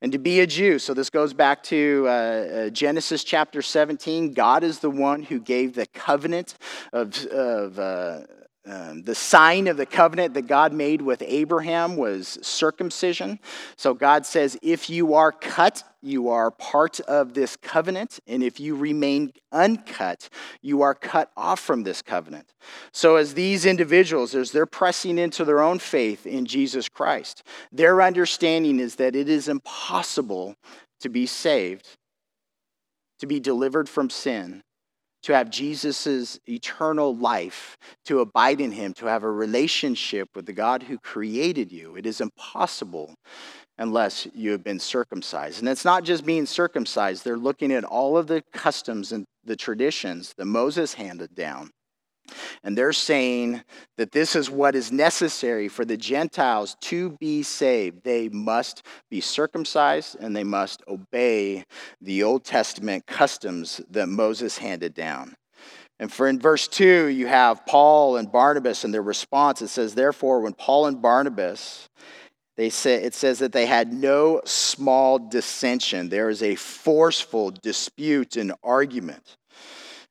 And 0.00 0.12
to 0.12 0.18
be 0.18 0.40
a 0.40 0.46
Jew, 0.46 0.78
so 0.78 0.94
this 0.94 1.10
goes 1.10 1.34
back 1.34 1.62
to 1.64 2.04
uh, 2.06 2.10
uh 2.10 2.70
Genesis 2.70 3.22
chapter 3.22 3.60
17, 3.60 4.32
God 4.32 4.64
is 4.64 4.78
the 4.78 4.90
one 4.90 5.22
who 5.22 5.40
gave 5.40 5.74
the 5.74 5.86
covenant 5.86 6.54
of, 6.94 7.22
of 7.26 7.78
uh, 7.78 8.20
um, 8.68 9.02
the 9.02 9.14
sign 9.14 9.66
of 9.66 9.76
the 9.76 9.86
covenant 9.86 10.34
that 10.34 10.46
God 10.46 10.72
made 10.72 11.00
with 11.00 11.22
Abraham 11.26 11.96
was 11.96 12.38
circumcision. 12.42 13.38
So 13.76 13.94
God 13.94 14.26
says, 14.26 14.58
if 14.60 14.90
you 14.90 15.14
are 15.14 15.32
cut, 15.32 15.82
you 16.02 16.28
are 16.28 16.50
part 16.50 17.00
of 17.00 17.34
this 17.34 17.56
covenant. 17.56 18.20
And 18.26 18.42
if 18.42 18.60
you 18.60 18.76
remain 18.76 19.32
uncut, 19.52 20.28
you 20.60 20.82
are 20.82 20.94
cut 20.94 21.30
off 21.36 21.60
from 21.60 21.82
this 21.82 22.02
covenant. 22.02 22.52
So, 22.92 23.16
as 23.16 23.34
these 23.34 23.66
individuals, 23.66 24.34
as 24.34 24.52
they're 24.52 24.66
pressing 24.66 25.18
into 25.18 25.44
their 25.44 25.60
own 25.60 25.78
faith 25.78 26.26
in 26.26 26.46
Jesus 26.46 26.88
Christ, 26.88 27.42
their 27.72 28.02
understanding 28.02 28.78
is 28.78 28.96
that 28.96 29.16
it 29.16 29.28
is 29.28 29.48
impossible 29.48 30.54
to 31.00 31.08
be 31.08 31.26
saved, 31.26 31.96
to 33.18 33.26
be 33.26 33.40
delivered 33.40 33.88
from 33.88 34.10
sin 34.10 34.62
to 35.28 35.34
have 35.34 35.50
Jesus' 35.50 36.40
eternal 36.48 37.14
life, 37.14 37.76
to 38.06 38.20
abide 38.20 38.62
in 38.62 38.72
him, 38.72 38.94
to 38.94 39.04
have 39.04 39.22
a 39.22 39.30
relationship 39.30 40.26
with 40.34 40.46
the 40.46 40.54
God 40.54 40.84
who 40.84 40.96
created 40.96 41.70
you. 41.70 41.96
It 41.96 42.06
is 42.06 42.22
impossible 42.22 43.14
unless 43.76 44.26
you 44.34 44.52
have 44.52 44.64
been 44.64 44.80
circumcised. 44.80 45.60
And 45.60 45.68
it's 45.68 45.84
not 45.84 46.02
just 46.02 46.24
being 46.24 46.46
circumcised, 46.46 47.24
they're 47.24 47.36
looking 47.36 47.72
at 47.72 47.84
all 47.84 48.16
of 48.16 48.26
the 48.26 48.42
customs 48.54 49.12
and 49.12 49.26
the 49.44 49.54
traditions 49.54 50.32
that 50.38 50.46
Moses 50.46 50.94
handed 50.94 51.34
down 51.34 51.68
and 52.62 52.76
they're 52.76 52.92
saying 52.92 53.62
that 53.96 54.12
this 54.12 54.36
is 54.36 54.50
what 54.50 54.74
is 54.74 54.92
necessary 54.92 55.68
for 55.68 55.84
the 55.84 55.96
Gentiles 55.96 56.76
to 56.82 57.10
be 57.18 57.42
saved. 57.42 58.04
They 58.04 58.28
must 58.28 58.84
be 59.10 59.20
circumcised 59.20 60.16
and 60.20 60.34
they 60.34 60.44
must 60.44 60.82
obey 60.88 61.64
the 62.00 62.22
Old 62.22 62.44
Testament 62.44 63.06
customs 63.06 63.80
that 63.90 64.08
Moses 64.08 64.58
handed 64.58 64.94
down. 64.94 65.34
And 66.00 66.12
for 66.12 66.28
in 66.28 66.38
verse 66.38 66.68
2, 66.68 67.06
you 67.06 67.26
have 67.26 67.66
Paul 67.66 68.16
and 68.16 68.30
Barnabas 68.30 68.84
and 68.84 68.94
their 68.94 69.02
response. 69.02 69.62
It 69.62 69.68
says, 69.68 69.94
Therefore, 69.94 70.40
when 70.40 70.52
Paul 70.52 70.86
and 70.86 71.02
Barnabas, 71.02 71.88
they 72.56 72.70
say, 72.70 73.02
it 73.02 73.14
says 73.14 73.40
that 73.40 73.52
they 73.52 73.66
had 73.66 73.92
no 73.92 74.40
small 74.44 75.18
dissension. 75.18 76.08
There 76.08 76.28
is 76.28 76.42
a 76.42 76.54
forceful 76.54 77.50
dispute 77.50 78.36
and 78.36 78.52
argument 78.62 79.36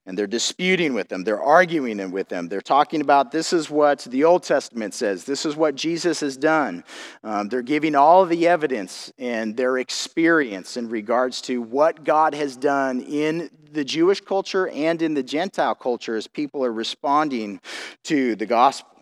and 0.08 0.18
they're 0.18 0.26
disputing 0.26 0.94
with 0.94 1.10
them. 1.10 1.26
They're 1.26 1.42
arguing 1.42 2.12
with 2.12 2.30
them. 2.30 2.48
They're 2.48 2.62
talking 2.62 3.02
about 3.02 3.32
this 3.32 3.52
is 3.52 3.70
what 3.70 4.00
the 4.00 4.24
Old 4.24 4.44
Testament 4.44 4.94
says. 4.94 5.26
This 5.26 5.46
is 5.46 5.58
what 5.58 5.76
Jesus 5.76 6.22
has 6.22 6.38
done. 6.38 6.86
Um, 7.26 7.50
they're 7.50 7.62
giving 7.62 7.94
all 7.94 8.26
the 8.26 8.48
evidence 8.48 9.12
and 9.20 9.56
their 9.56 9.78
experience 9.78 10.78
in 10.78 10.88
regards 10.88 11.42
to 11.42 11.62
what 11.62 12.06
God 12.06 12.34
has 12.34 12.56
done 12.56 13.02
in 13.02 13.52
the 13.74 13.84
Jewish 13.84 14.22
culture 14.22 14.70
and 14.70 15.02
in 15.02 15.14
the 15.14 15.24
Gentile 15.24 15.76
culture 15.76 16.16
as 16.16 16.26
people 16.26 16.64
are 16.64 16.72
responding 16.72 17.60
to 18.06 18.36
the 18.38 18.46
gospel. 18.46 18.97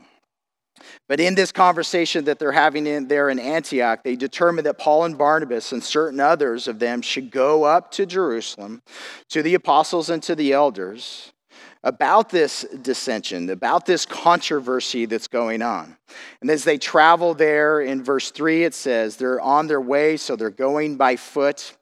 But 1.07 1.19
in 1.19 1.35
this 1.35 1.51
conversation 1.51 2.25
that 2.25 2.39
they're 2.39 2.51
having 2.51 2.87
in 2.87 3.07
there 3.07 3.29
in 3.29 3.39
Antioch, 3.39 4.03
they 4.03 4.15
determined 4.15 4.65
that 4.65 4.77
Paul 4.77 5.05
and 5.05 5.17
Barnabas 5.17 5.71
and 5.71 5.83
certain 5.83 6.19
others 6.19 6.67
of 6.67 6.79
them 6.79 7.01
should 7.01 7.31
go 7.31 7.63
up 7.63 7.91
to 7.91 8.05
Jerusalem 8.05 8.81
to 9.29 9.43
the 9.43 9.53
apostles 9.53 10.09
and 10.09 10.21
to 10.23 10.35
the 10.35 10.53
elders 10.53 11.31
about 11.85 12.29
this 12.29 12.65
dissension, 12.81 13.47
about 13.51 13.85
this 13.85 14.07
controversy 14.07 15.05
that's 15.05 15.27
going 15.27 15.61
on. 15.61 15.95
And 16.41 16.49
as 16.49 16.63
they 16.63 16.79
travel 16.79 17.35
there 17.35 17.79
in 17.79 18.03
verse 18.03 18.31
3, 18.31 18.63
it 18.63 18.73
says 18.73 19.17
they're 19.17 19.39
on 19.39 19.67
their 19.67 19.79
way, 19.79 20.17
so 20.17 20.35
they're 20.35 20.49
going 20.49 20.97
by 20.97 21.15
foot. 21.15 21.77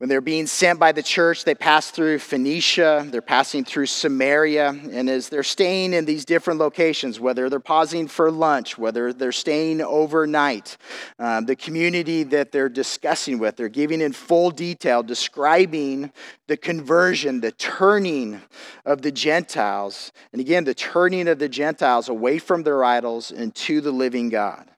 When 0.00 0.08
they're 0.08 0.22
being 0.22 0.46
sent 0.46 0.80
by 0.80 0.92
the 0.92 1.02
church, 1.02 1.44
they 1.44 1.54
pass 1.54 1.90
through 1.90 2.20
Phoenicia, 2.20 3.06
they're 3.10 3.20
passing 3.20 3.66
through 3.66 3.84
Samaria, 3.84 4.70
and 4.70 5.10
as 5.10 5.28
they're 5.28 5.42
staying 5.42 5.92
in 5.92 6.06
these 6.06 6.24
different 6.24 6.58
locations, 6.58 7.20
whether 7.20 7.50
they're 7.50 7.60
pausing 7.60 8.08
for 8.08 8.30
lunch, 8.30 8.78
whether 8.78 9.12
they're 9.12 9.30
staying 9.30 9.82
overnight, 9.82 10.78
um, 11.18 11.44
the 11.44 11.54
community 11.54 12.22
that 12.22 12.50
they're 12.50 12.70
discussing 12.70 13.38
with, 13.38 13.56
they're 13.56 13.68
giving 13.68 14.00
in 14.00 14.14
full 14.14 14.50
detail, 14.50 15.02
describing 15.02 16.10
the 16.46 16.56
conversion, 16.56 17.42
the 17.42 17.52
turning 17.52 18.40
of 18.86 19.02
the 19.02 19.12
Gentiles, 19.12 20.12
and 20.32 20.40
again, 20.40 20.64
the 20.64 20.72
turning 20.72 21.28
of 21.28 21.38
the 21.38 21.48
Gentiles 21.50 22.08
away 22.08 22.38
from 22.38 22.62
their 22.62 22.82
idols 22.82 23.32
and 23.32 23.54
to 23.54 23.82
the 23.82 23.92
living 23.92 24.30
God. 24.30 24.69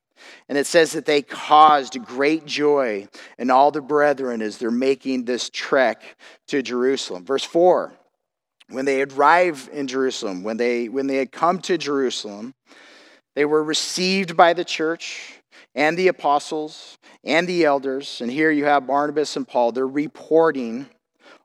And 0.48 0.58
it 0.58 0.66
says 0.66 0.92
that 0.92 1.06
they 1.06 1.22
caused 1.22 2.02
great 2.04 2.44
joy 2.44 3.08
in 3.38 3.50
all 3.50 3.70
the 3.70 3.80
brethren 3.80 4.42
as 4.42 4.58
they're 4.58 4.70
making 4.70 5.24
this 5.24 5.50
trek 5.50 6.02
to 6.48 6.62
Jerusalem. 6.62 7.24
Verse 7.24 7.44
4 7.44 7.92
When 8.68 8.84
they 8.84 9.02
arrived 9.02 9.68
in 9.68 9.86
Jerusalem, 9.86 10.42
when 10.42 10.56
they, 10.56 10.88
when 10.88 11.06
they 11.06 11.16
had 11.16 11.32
come 11.32 11.58
to 11.60 11.78
Jerusalem, 11.78 12.54
they 13.34 13.44
were 13.44 13.64
received 13.64 14.36
by 14.36 14.52
the 14.52 14.64
church 14.64 15.40
and 15.74 15.96
the 15.96 16.08
apostles 16.08 16.98
and 17.24 17.46
the 17.46 17.64
elders. 17.64 18.20
And 18.20 18.30
here 18.30 18.50
you 18.50 18.64
have 18.64 18.86
Barnabas 18.86 19.36
and 19.36 19.46
Paul. 19.48 19.72
They're 19.72 19.86
reporting 19.86 20.86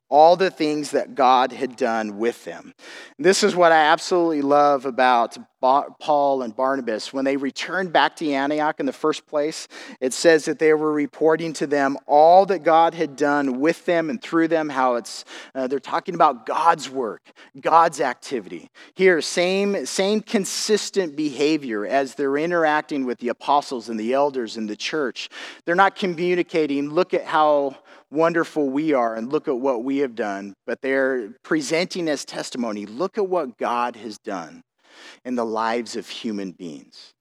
all 0.09 0.35
the 0.35 0.49
things 0.51 0.91
that 0.91 1.15
God 1.15 1.51
had 1.51 1.75
done 1.75 2.17
with 2.17 2.45
them. 2.45 2.73
This 3.19 3.43
is 3.43 3.55
what 3.55 3.71
I 3.71 3.85
absolutely 3.85 4.41
love 4.41 4.85
about 4.85 5.37
Paul 5.59 6.43
and 6.43 6.55
Barnabas. 6.55 7.11
When 7.11 7.25
they 7.25 7.35
returned 7.35 7.91
back 7.91 8.15
to 8.17 8.31
Antioch 8.31 8.79
in 8.79 8.85
the 8.85 8.93
first 8.93 9.25
place, 9.25 9.67
it 9.99 10.13
says 10.13 10.45
that 10.45 10.59
they 10.59 10.73
were 10.73 10.93
reporting 10.93 11.51
to 11.53 11.67
them 11.67 11.97
all 12.05 12.45
that 12.45 12.59
God 12.59 12.93
had 12.93 13.15
done 13.15 13.59
with 13.59 13.83
them 13.85 14.09
and 14.09 14.21
through 14.21 14.47
them, 14.49 14.69
how 14.69 14.95
it's, 14.95 15.25
uh, 15.55 15.67
they're 15.67 15.79
talking 15.79 16.15
about 16.15 16.45
God's 16.45 16.89
work, 16.89 17.31
God's 17.59 17.99
activity. 17.99 18.69
Here, 18.93 19.19
same, 19.19 19.85
same 19.85 20.21
consistent 20.21 21.15
behavior 21.15 21.85
as 21.85 22.15
they're 22.15 22.37
interacting 22.37 23.05
with 23.05 23.17
the 23.17 23.29
apostles 23.29 23.89
and 23.89 23.99
the 23.99 24.13
elders 24.13 24.57
in 24.57 24.67
the 24.67 24.75
church. 24.75 25.27
They're 25.65 25.75
not 25.75 25.95
communicating, 25.95 26.91
look 26.91 27.13
at 27.13 27.25
how 27.25 27.77
wonderful 28.11 28.69
we 28.69 28.93
are 28.93 29.15
and 29.15 29.31
look 29.31 29.47
at 29.47 29.57
what 29.57 29.83
we 29.83 29.97
have 29.99 30.15
done, 30.15 30.53
but 30.65 30.81
they're 30.81 31.29
presenting 31.43 32.07
as 32.07 32.25
testimony 32.25 32.85
look 32.85 33.17
at 33.17 33.27
what 33.27 33.57
God 33.57 33.95
has 33.97 34.17
done 34.17 34.61
in 35.25 35.35
the 35.35 35.45
lives 35.45 35.95
of 35.95 36.07
human 36.07 36.51
beings. 36.51 37.13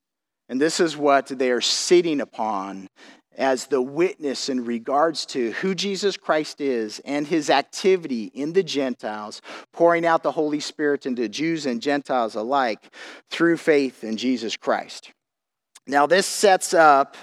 And 0.49 0.61
this 0.61 0.79
is 0.79 0.97
what 0.97 1.27
they 1.27 1.51
are 1.51 1.61
sitting 1.61 2.21
upon 2.21 2.89
as 3.37 3.67
the 3.67 3.83
witness 3.83 4.49
in 4.49 4.65
regards 4.65 5.27
to 5.27 5.53
who 5.53 5.75
Jesus 5.75 6.17
Christ 6.17 6.61
is 6.61 7.01
and 7.05 7.27
his 7.27 7.51
activity 7.51 8.31
in 8.33 8.55
the 8.55 8.63
Gentiles, 8.63 9.43
pouring 9.73 10.07
out 10.07 10.23
the 10.23 10.33
Holy 10.33 10.61
Spirit 10.61 11.05
into 11.05 11.29
Jews 11.29 11.67
and 11.67 11.83
Gentiles 11.83 12.35
alike 12.35 12.95
through 13.31 13.59
faith 13.59 14.03
in 14.05 14.17
Jesus 14.17 14.57
Christ. 14.57 15.13
Now, 15.87 16.07
this 16.07 16.27
sets 16.27 16.75
up 16.75 17.17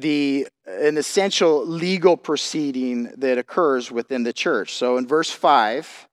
the 0.00 0.48
an 0.66 0.96
essential 0.96 1.66
legal 1.66 2.16
proceeding 2.16 3.12
that 3.16 3.38
occurs 3.38 3.90
within 3.90 4.22
the 4.22 4.32
church. 4.32 4.74
So 4.74 4.96
in 4.96 5.06
verse 5.06 5.30
5, 5.30 6.08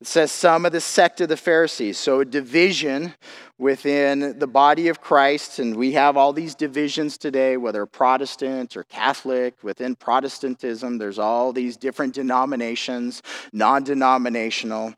it 0.00 0.06
says 0.06 0.32
some 0.32 0.66
of 0.66 0.72
the 0.72 0.80
sect 0.80 1.20
of 1.20 1.28
the 1.28 1.36
Pharisees. 1.36 1.98
So 1.98 2.20
a 2.20 2.24
division 2.24 3.14
within 3.58 4.38
the 4.38 4.46
body 4.48 4.88
of 4.88 5.00
Christ, 5.00 5.60
and 5.60 5.76
we 5.76 5.92
have 5.92 6.16
all 6.16 6.32
these 6.32 6.56
divisions 6.56 7.16
today, 7.16 7.56
whether 7.56 7.86
Protestant 7.86 8.76
or 8.76 8.82
Catholic. 8.82 9.62
Within 9.62 9.94
Protestantism, 9.94 10.98
there's 10.98 11.20
all 11.20 11.52
these 11.52 11.76
different 11.76 12.14
denominations, 12.14 13.22
non 13.52 13.84
denominational. 13.84 14.94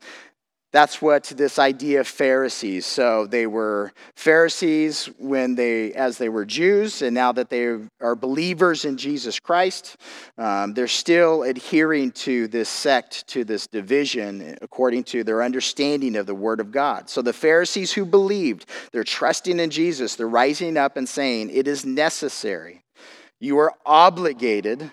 That's 0.75 1.01
what 1.01 1.23
this 1.37 1.57
idea 1.57 2.01
of 2.01 2.07
Pharisees. 2.07 2.85
So 2.85 3.27
they 3.27 3.47
were 3.47 3.93
Pharisees 4.17 5.05
when 5.17 5.55
they, 5.55 5.93
as 5.93 6.17
they 6.17 6.27
were 6.27 6.43
Jews, 6.43 7.01
and 7.01 7.15
now 7.15 7.31
that 7.31 7.49
they 7.49 7.77
are 8.01 8.15
believers 8.17 8.83
in 8.83 8.97
Jesus 8.97 9.39
Christ, 9.39 9.95
um, 10.37 10.73
they're 10.73 10.89
still 10.89 11.43
adhering 11.43 12.11
to 12.27 12.49
this 12.49 12.67
sect, 12.67 13.25
to 13.27 13.45
this 13.45 13.67
division, 13.67 14.57
according 14.61 15.05
to 15.05 15.23
their 15.23 15.43
understanding 15.43 16.17
of 16.17 16.25
the 16.25 16.35
Word 16.35 16.59
of 16.59 16.73
God. 16.73 17.09
So 17.09 17.21
the 17.21 17.31
Pharisees 17.31 17.93
who 17.93 18.03
believed, 18.03 18.65
they're 18.91 19.05
trusting 19.05 19.61
in 19.61 19.69
Jesus, 19.69 20.17
they're 20.17 20.27
rising 20.27 20.75
up 20.75 20.97
and 20.97 21.07
saying, 21.07 21.51
It 21.51 21.69
is 21.69 21.85
necessary. 21.85 22.83
You 23.39 23.59
are 23.59 23.73
obligated 23.85 24.91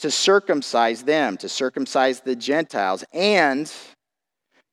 to 0.00 0.10
circumcise 0.10 1.04
them, 1.04 1.38
to 1.38 1.48
circumcise 1.48 2.20
the 2.20 2.36
Gentiles, 2.36 3.04
and 3.14 3.72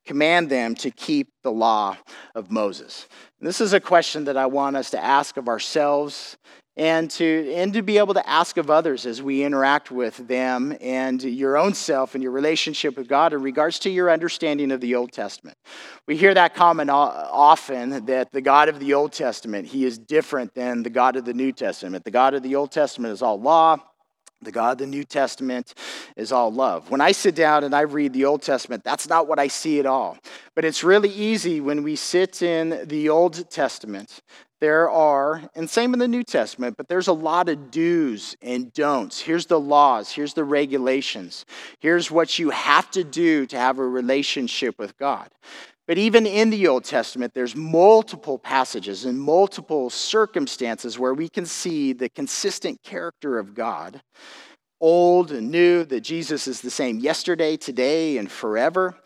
command 0.06 0.50
them 0.50 0.76
to 0.76 0.92
keep 0.92 1.30
the 1.44 1.52
law 1.52 1.98
of 2.36 2.52
Moses. 2.52 3.08
And 3.40 3.48
this 3.48 3.62
is 3.62 3.74
a 3.74 3.80
question 3.80 4.26
that 4.26 4.38
I 4.38 4.46
want 4.46 4.76
us 4.76 4.90
to 4.92 5.04
ask 5.04 5.38
of 5.38 5.48
ourselves 5.48 6.38
and 6.76 7.12
to, 7.12 7.54
and 7.54 7.72
to 7.74 7.84
be 7.84 8.00
able 8.00 8.16
to 8.16 8.28
ask 8.28 8.58
of 8.58 8.72
others 8.72 9.06
as 9.06 9.22
we 9.22 9.44
interact 9.44 9.92
with 9.92 10.28
them 10.28 10.76
and 10.82 11.22
your 11.22 11.56
own 11.56 11.74
self 11.76 12.16
and 12.16 12.24
your 12.24 12.32
relationship 12.32 12.98
with 12.98 13.08
God 13.08 13.32
in 13.32 13.44
regards 13.44 13.78
to 13.80 13.92
your 13.92 14.10
understanding 14.10 14.72
of 14.72 14.82
the 14.82 14.96
Old 14.96 15.12
Testament. 15.12 15.56
We 16.08 16.18
hear 16.18 16.34
that 16.34 16.56
comment 16.56 16.90
often 16.90 18.06
that 18.06 18.32
the 18.32 18.42
God 18.42 18.70
of 18.70 18.80
the 18.80 18.96
Old 18.96 19.14
Testament, 19.14 19.68
he 19.68 19.86
is 19.86 20.00
different 20.00 20.56
than 20.56 20.82
the 20.82 20.90
God 20.90 21.16
of 21.16 21.26
the 21.26 21.34
New 21.34 21.52
Testament. 21.52 22.06
The 22.06 22.12
God 22.12 22.34
of 22.34 22.42
the 22.42 22.56
Old 22.56 22.72
Testament 22.72 23.14
is 23.14 23.22
all 23.22 23.40
law, 23.40 23.78
the 24.44 24.52
God 24.52 24.74
of 24.74 24.78
the 24.80 24.88
New 24.88 25.04
Testament 25.04 25.74
is 26.16 26.32
all 26.32 26.52
love. 26.52 26.90
When 26.90 27.02
I 27.02 27.12
sit 27.12 27.36
down 27.36 27.64
and 27.64 27.76
I 27.76 27.82
read 27.82 28.14
the 28.14 28.26
Old 28.26 28.42
Testament, 28.42 28.84
that's 28.84 29.08
not 29.08 29.28
what 29.28 29.40
I 29.40 29.48
see 29.48 29.80
at 29.80 29.86
all. 29.86 30.18
But 30.56 30.66
it's 30.66 30.84
really 30.84 31.10
easy 31.10 31.62
when 31.62 31.84
we 31.84 31.96
sit 31.96 32.42
in 32.42 32.88
the 32.88 33.10
Old 33.10 33.50
Testament. 33.50 34.22
There 34.64 34.90
are, 34.90 35.50
and 35.56 35.70
same 35.70 35.92
in 35.92 36.00
the 36.00 36.08
New 36.08 36.24
Testament, 36.24 36.78
but 36.78 36.88
there's 36.88 37.10
a 37.10 37.14
lot 37.14 37.50
of 37.50 37.70
do's 37.70 38.38
and 38.42 38.72
don'ts. 38.72 39.20
Here's 39.20 39.48
the 39.48 39.60
laws, 39.60 40.10
here's 40.10 40.36
the 40.36 40.46
regulations, 40.46 41.46
here's 41.80 42.10
what 42.10 42.40
you 42.40 42.50
have 42.52 42.90
to 42.92 43.04
do 43.04 43.46
to 43.48 43.58
have 43.58 43.78
a 43.78 43.86
relationship 43.86 44.80
with 44.80 44.98
God. 44.98 45.30
But 45.88 45.98
even 45.98 46.26
in 46.26 46.50
the 46.50 46.68
Old 46.68 46.86
Testament, 46.86 47.34
there's 47.34 47.56
multiple 47.56 48.40
passages 48.40 49.04
and 49.04 49.20
multiple 49.20 49.90
circumstances 49.90 50.98
where 50.98 51.14
we 51.14 51.28
can 51.28 51.46
see 51.46 51.92
the 51.92 52.10
consistent 52.10 52.82
character 52.84 53.38
of 53.38 53.54
God, 53.54 54.02
old 54.80 55.32
and 55.32 55.52
new, 55.52 55.84
that 55.86 56.02
Jesus 56.02 56.48
is 56.48 56.62
the 56.62 56.72
same 56.72 57.00
yesterday, 57.00 57.58
today, 57.58 58.18
and 58.18 58.32
forever, 58.32 58.98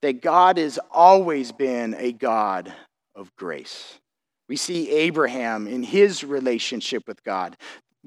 that 0.00 0.22
God 0.22 0.56
has 0.56 0.78
always 0.90 1.52
been 1.52 1.94
a 1.98 2.12
God 2.12 2.72
of 3.14 3.34
grace. 3.36 3.98
We 4.48 4.56
see 4.56 4.90
Abraham 4.90 5.66
in 5.66 5.82
his 5.82 6.24
relationship 6.24 7.02
with 7.06 7.22
God, 7.24 7.56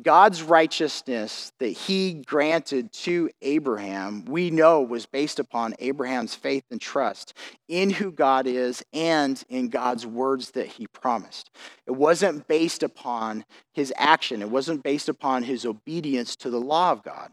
God's 0.01 0.43
righteousness 0.43 1.51
that 1.59 1.69
he 1.69 2.21
granted 2.25 2.93
to 2.93 3.31
Abraham, 3.41 4.25
we 4.25 4.51
know 4.51 4.81
was 4.81 5.07
based 5.07 5.39
upon 5.39 5.73
Abraham's 5.79 6.35
faith 6.35 6.65
and 6.69 6.79
trust 6.79 7.33
in 7.67 7.89
who 7.89 8.11
God 8.11 8.45
is 8.45 8.83
and 8.93 9.43
in 9.49 9.69
God's 9.69 10.05
words 10.05 10.51
that 10.51 10.67
he 10.67 10.85
promised. 10.87 11.49
It 11.87 11.91
wasn't 11.91 12.47
based 12.47 12.83
upon 12.83 13.43
his 13.73 13.91
action, 13.97 14.41
it 14.41 14.49
wasn't 14.49 14.83
based 14.83 15.09
upon 15.09 15.43
his 15.43 15.65
obedience 15.65 16.35
to 16.37 16.51
the 16.51 16.61
law 16.61 16.91
of 16.91 17.01
God. 17.01 17.31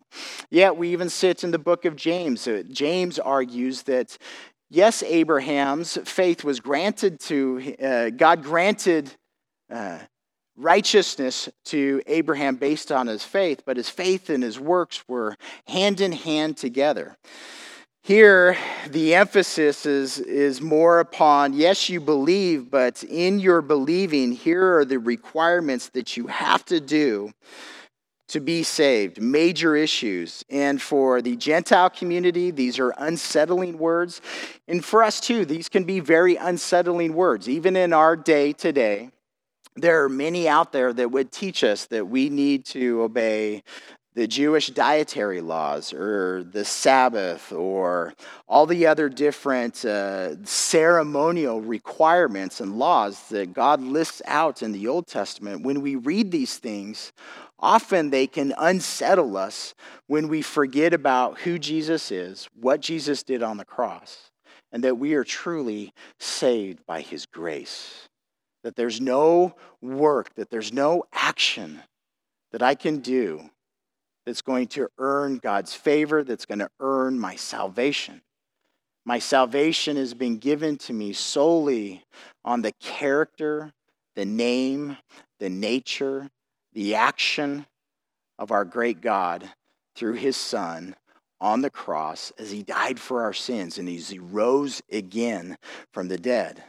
Yet 0.51 0.77
we 0.77 0.91
even 0.91 1.11
sit 1.11 1.45
in 1.45 1.51
the 1.51 1.59
book 1.59 1.85
of 1.85 1.97
James. 1.97 2.49
James 2.71 3.19
argues 3.19 3.83
that 3.83 4.17
yes, 4.71 5.03
Abraham's 5.03 5.99
faith 6.05 6.45
was 6.45 6.61
granted 6.61 7.21
to, 7.21 7.77
uh, 7.83 8.11
God 8.11 8.43
granted. 8.43 9.15
Uh, 9.71 9.99
righteousness 10.57 11.49
to 11.67 12.03
Abraham 12.07 12.57
based 12.57 12.93
on 12.93 13.07
his 13.07 13.25
faith, 13.25 13.63
but 13.67 13.77
his 13.77 13.89
faith 13.89 14.31
and 14.31 14.43
his 14.43 14.59
works 14.59 15.05
were 15.09 15.37
hand 15.67 16.01
in 16.01 16.13
hand 16.13 16.57
together. 16.57 17.17
Here, 18.03 18.59
the 18.91 19.15
emphasis 19.15 19.87
is, 19.87 20.19
is 20.19 20.61
more 20.61 21.01
upon 21.01 21.55
yes, 21.55 21.89
you 21.89 22.01
believe, 22.01 22.71
but 22.71 23.03
in 23.03 23.39
your 23.39 23.63
believing, 23.63 24.33
here 24.33 24.77
are 24.77 24.85
the 24.85 24.99
requirements 24.99 25.89
that 25.91 26.15
you 26.15 26.27
have 26.27 26.67
to 26.67 26.81
do 26.81 27.33
to 28.29 28.41
be 28.41 28.63
saved, 28.63 29.23
major 29.23 29.75
issues. 29.75 30.45
And 30.51 30.83
for 30.83 31.23
the 31.23 31.37
Gentile 31.37 31.89
community, 31.89 32.51
these 32.51 32.79
are 32.79 32.93
unsettling 32.99 33.79
words. 33.79 34.21
And 34.69 34.85
for 34.85 35.03
us 35.03 35.19
too, 35.21 35.45
these 35.47 35.71
can 35.71 35.85
be 35.85 36.01
very 36.01 36.37
unsettling 36.37 37.15
words. 37.15 37.49
Even 37.49 37.75
in 37.75 37.93
our 37.93 38.17
day 38.17 38.53
today, 38.53 39.13
there 39.77 40.05
are 40.05 40.09
many 40.09 40.49
out 40.49 40.73
there 40.73 40.93
that 40.93 41.11
would 41.11 41.33
teach 41.33 41.65
us 41.65 41.87
that 41.87 42.09
we 42.09 42.29
need 42.29 42.65
to 42.67 43.03
obey 43.03 43.63
the 44.15 44.29
Jewish 44.29 44.69
dietary 44.69 45.41
laws 45.41 45.93
or 45.93 46.45
the 46.45 46.65
Sabbath 46.65 47.53
or 47.53 48.15
all 48.47 48.65
the 48.65 48.87
other 48.87 49.09
different 49.09 49.85
uh, 49.85 50.45
ceremonial 50.45 51.61
requirements 51.61 52.61
and 52.61 52.79
laws 52.79 53.29
that 53.31 53.53
God 53.53 53.83
lists 53.83 54.23
out 54.27 54.63
in 54.63 54.71
the 54.71 54.87
Old 54.87 55.09
Testament, 55.09 55.65
when 55.65 55.81
we 55.81 55.97
read 55.97 56.31
these 56.31 56.59
things, 56.59 57.13
often 57.59 58.11
they 58.11 58.29
can 58.29 58.55
unsettle 58.57 59.37
us 59.37 59.75
when 60.07 60.29
we 60.29 60.43
forget 60.43 60.95
about 60.95 61.41
who 61.41 61.59
Jesus 61.59 62.13
is, 62.13 62.49
what 62.55 62.81
Jesus 62.81 63.25
did 63.25 63.43
on 63.43 63.57
the 63.57 63.65
cross, 63.65 64.31
and 64.71 64.85
that 64.85 64.99
we 64.99 65.15
are 65.15 65.25
truly 65.25 65.93
saved 66.21 66.87
by 66.87 67.01
his 67.01 67.27
grace. 67.27 68.09
That 68.65 68.75
there's 68.75 69.01
no 69.01 69.55
work, 69.81 70.35
that 70.35 70.51
there's 70.51 70.73
no 70.73 71.05
action 71.13 71.81
that 72.51 72.63
I 72.63 72.75
can 72.75 72.99
do 72.99 73.51
that's 74.27 74.43
going 74.43 74.69
to 74.69 74.89
earn 74.99 75.37
God's 75.39 75.75
favor, 75.75 76.25
that's 76.25 76.47
going 76.47 76.59
to 76.59 76.71
earn 76.81 77.19
my 77.19 77.37
salvation. 77.37 78.23
My 79.05 79.19
salvation 79.19 79.97
has 79.97 80.15
been 80.15 80.39
given 80.39 80.77
to 80.79 80.93
me 80.93 81.13
solely 81.13 82.05
on 82.45 82.63
the 82.63 82.73
character, 82.81 83.73
the 84.17 84.25
name, 84.25 84.97
the 85.39 85.51
nature, 85.51 86.31
the 86.73 86.95
action 86.95 87.67
of 88.39 88.51
our 88.51 88.65
great 88.65 89.01
God 89.01 89.51
through 89.95 90.15
his 90.15 90.37
Son 90.37 90.97
on 91.41 91.61
the 91.61 91.71
cross 91.71 92.33
as 92.39 92.51
he 92.51 92.63
died 92.63 92.99
for 92.99 93.23
our 93.23 93.35
sins 93.35 93.79
and 93.79 93.89
he 93.89 94.19
rose 94.19 94.83
again 94.91 95.59
from 95.93 96.09
the 96.09 96.19
dead. 96.19 96.65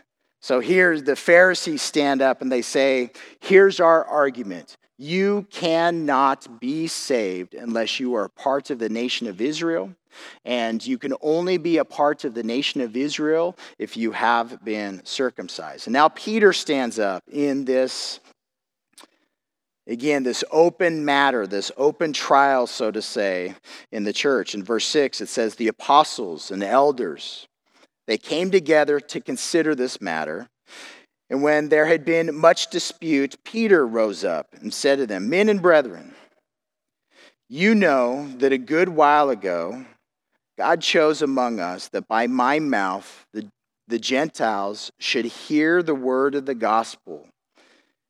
So 0.45 0.59
here 0.59 1.01
the 1.01 1.15
Pharisees 1.15 1.81
stand 1.81 2.21
up 2.21 2.43
and 2.43 2.51
they 2.51 2.61
say, 2.61 3.09
Here's 3.39 3.79
our 3.79 4.05
argument. 4.05 4.77
You 4.95 5.47
cannot 5.49 6.59
be 6.59 6.85
saved 6.85 7.55
unless 7.55 7.99
you 7.99 8.13
are 8.13 8.29
part 8.29 8.69
of 8.69 8.77
the 8.77 8.87
nation 8.87 9.25
of 9.25 9.41
Israel. 9.41 9.95
And 10.45 10.85
you 10.85 10.99
can 10.99 11.15
only 11.21 11.57
be 11.57 11.77
a 11.77 11.83
part 11.83 12.25
of 12.25 12.35
the 12.35 12.43
nation 12.43 12.79
of 12.81 12.95
Israel 12.95 13.57
if 13.79 13.97
you 13.97 14.11
have 14.11 14.63
been 14.63 15.03
circumcised. 15.03 15.87
And 15.87 15.93
now 15.93 16.09
Peter 16.09 16.53
stands 16.53 16.99
up 16.99 17.23
in 17.31 17.65
this, 17.65 18.19
again, 19.87 20.21
this 20.21 20.43
open 20.51 21.03
matter, 21.03 21.47
this 21.47 21.71
open 21.75 22.13
trial, 22.13 22.67
so 22.67 22.91
to 22.91 23.01
say, 23.01 23.55
in 23.91 24.03
the 24.03 24.13
church. 24.13 24.53
In 24.53 24.63
verse 24.63 24.85
6, 24.85 25.21
it 25.21 25.27
says, 25.27 25.55
The 25.55 25.69
apostles 25.69 26.51
and 26.51 26.61
the 26.61 26.69
elders, 26.69 27.47
they 28.07 28.17
came 28.17 28.51
together 28.51 28.99
to 28.99 29.19
consider 29.19 29.75
this 29.75 29.99
matter. 29.99 30.47
And 31.29 31.41
when 31.41 31.69
there 31.69 31.87
had 31.87 32.05
been 32.05 32.35
much 32.35 32.67
dispute, 32.67 33.37
Peter 33.43 33.85
rose 33.85 34.23
up 34.23 34.47
and 34.61 34.73
said 34.73 34.97
to 34.97 35.07
them, 35.07 35.29
Men 35.29 35.49
and 35.49 35.61
brethren, 35.61 36.13
you 37.49 37.75
know 37.75 38.27
that 38.37 38.51
a 38.51 38.57
good 38.57 38.89
while 38.89 39.29
ago 39.29 39.85
God 40.57 40.81
chose 40.81 41.21
among 41.21 41.59
us 41.59 41.89
that 41.89 42.07
by 42.07 42.27
my 42.27 42.59
mouth 42.59 43.25
the, 43.33 43.49
the 43.87 43.99
Gentiles 43.99 44.91
should 44.99 45.25
hear 45.25 45.83
the 45.83 45.95
word 45.95 46.35
of 46.35 46.45
the 46.45 46.55
gospel 46.55 47.27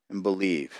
and 0.08 0.22
believe. 0.22 0.72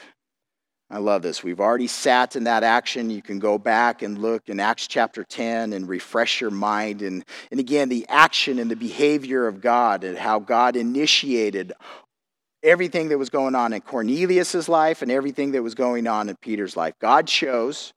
I 0.89 0.99
love 0.99 1.23
this. 1.23 1.43
We've 1.43 1.59
already 1.59 1.89
sat 1.89 2.37
in 2.37 2.45
that 2.45 2.63
action. 2.63 3.11
You 3.11 3.21
can 3.21 3.41
go 3.41 3.59
back 3.59 4.03
and 4.03 4.19
look 4.19 4.49
in 4.49 4.61
Acts 4.61 4.87
chapter 4.87 5.25
10 5.25 5.73
and 5.73 5.89
refresh 5.89 6.41
your 6.41 6.53
mind. 6.53 7.03
And, 7.03 7.25
and 7.51 7.59
again, 7.59 7.89
the 7.89 8.07
action 8.09 8.61
and 8.61 8.71
the 8.71 8.77
behavior 8.77 9.49
of 9.49 9.61
God 9.61 10.05
and 10.05 10.17
how 10.17 10.39
God 10.39 10.77
initiated 10.77 11.73
everything 12.63 13.09
that 13.09 13.19
was 13.19 13.31
going 13.31 13.57
on 13.57 13.73
in 13.73 13.81
Cornelius's 13.81 14.69
life 14.69 15.03
and 15.03 15.11
everything 15.11 15.53
that 15.53 15.63
was 15.63 15.75
going 15.75 16.07
on 16.07 16.29
in 16.29 16.37
Peter's 16.37 16.77
life. 16.77 16.95
God 17.01 17.27
chose, 17.27 17.93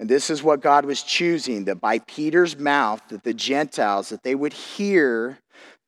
and 0.00 0.08
this 0.08 0.28
is 0.28 0.42
what 0.42 0.60
God 0.60 0.84
was 0.86 1.04
choosing, 1.04 1.66
that 1.66 1.80
by 1.80 2.00
Peter's 2.00 2.58
mouth, 2.58 3.00
that 3.10 3.22
the 3.22 3.34
Gentiles, 3.34 4.08
that 4.08 4.24
they 4.24 4.34
would 4.34 4.52
hear 4.52 5.38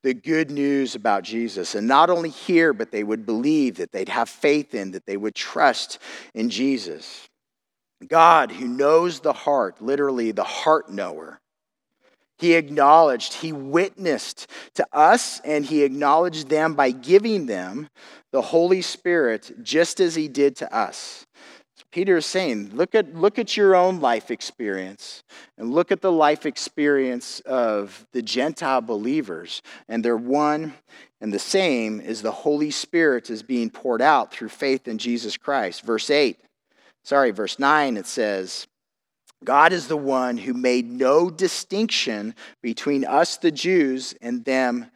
the 0.02 0.14
good 0.14 0.50
news 0.50 0.94
about 0.94 1.22
Jesus. 1.22 1.74
And 1.74 1.86
not 1.86 2.10
only 2.10 2.30
hear, 2.30 2.72
but 2.72 2.90
they 2.90 3.04
would 3.04 3.26
believe, 3.26 3.76
that 3.76 3.92
they'd 3.92 4.08
have 4.08 4.28
faith 4.28 4.74
in, 4.74 4.92
that 4.92 5.06
they 5.06 5.16
would 5.16 5.34
trust 5.34 5.98
in 6.34 6.50
Jesus. 6.50 7.28
God, 8.06 8.50
who 8.50 8.66
knows 8.66 9.20
the 9.20 9.32
heart, 9.32 9.82
literally 9.82 10.32
the 10.32 10.44
heart 10.44 10.90
knower, 10.90 11.40
he 12.40 12.54
acknowledged, 12.54 13.34
he 13.34 13.52
witnessed 13.52 14.46
to 14.74 14.86
us, 14.94 15.40
and 15.40 15.62
he 15.62 15.82
acknowledged 15.82 16.48
them 16.48 16.72
by 16.72 16.90
giving 16.90 17.44
them 17.44 17.90
the 18.32 18.40
Holy 18.40 18.80
Spirit 18.80 19.52
just 19.62 20.00
as 20.00 20.14
he 20.14 20.26
did 20.26 20.56
to 20.56 20.74
us. 20.74 21.26
Peter 21.92 22.18
is 22.18 22.26
saying, 22.26 22.70
look 22.74 22.94
at, 22.94 23.14
look 23.16 23.38
at 23.38 23.56
your 23.56 23.74
own 23.74 24.00
life 24.00 24.30
experience 24.30 25.24
and 25.58 25.72
look 25.72 25.90
at 25.90 26.00
the 26.00 26.12
life 26.12 26.46
experience 26.46 27.40
of 27.40 28.06
the 28.12 28.22
Gentile 28.22 28.80
believers, 28.80 29.60
and 29.88 30.04
they're 30.04 30.16
one 30.16 30.74
and 31.20 31.32
the 31.32 31.38
same 31.38 32.00
as 32.00 32.22
the 32.22 32.30
Holy 32.30 32.70
Spirit 32.70 33.28
is 33.28 33.42
being 33.42 33.70
poured 33.70 34.00
out 34.00 34.32
through 34.32 34.50
faith 34.50 34.86
in 34.86 34.98
Jesus 34.98 35.36
Christ. 35.36 35.82
Verse 35.82 36.10
8, 36.10 36.38
sorry, 37.04 37.32
verse 37.32 37.58
9, 37.58 37.96
it 37.96 38.06
says, 38.06 38.68
God 39.42 39.72
is 39.72 39.88
the 39.88 39.96
one 39.96 40.36
who 40.36 40.54
made 40.54 40.88
no 40.88 41.30
distinction 41.30 42.34
between 42.62 43.04
us, 43.04 43.38
the 43.38 43.50
Jews, 43.50 44.14
and 44.20 44.44
them, 44.44 44.90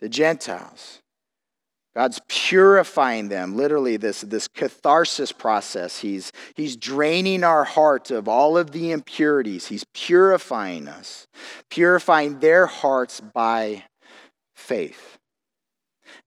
the 0.00 0.08
Gentiles. 0.08 1.01
God's 1.94 2.20
purifying 2.26 3.28
them, 3.28 3.54
literally, 3.54 3.98
this, 3.98 4.22
this 4.22 4.48
catharsis 4.48 5.30
process. 5.30 5.98
He's, 5.98 6.32
he's 6.54 6.76
draining 6.76 7.44
our 7.44 7.64
heart 7.64 8.10
of 8.10 8.28
all 8.28 8.56
of 8.56 8.70
the 8.70 8.92
impurities. 8.92 9.66
He's 9.66 9.84
purifying 9.92 10.88
us, 10.88 11.26
purifying 11.68 12.40
their 12.40 12.66
hearts 12.66 13.20
by 13.20 13.84
faith. 14.54 15.18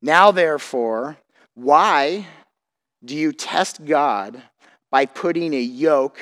Now, 0.01 0.31
therefore, 0.31 1.17
why 1.55 2.27
do 3.03 3.15
you 3.15 3.33
test 3.33 3.85
God 3.85 4.41
by 4.91 5.05
putting 5.05 5.53
a 5.53 5.61
yoke 5.61 6.19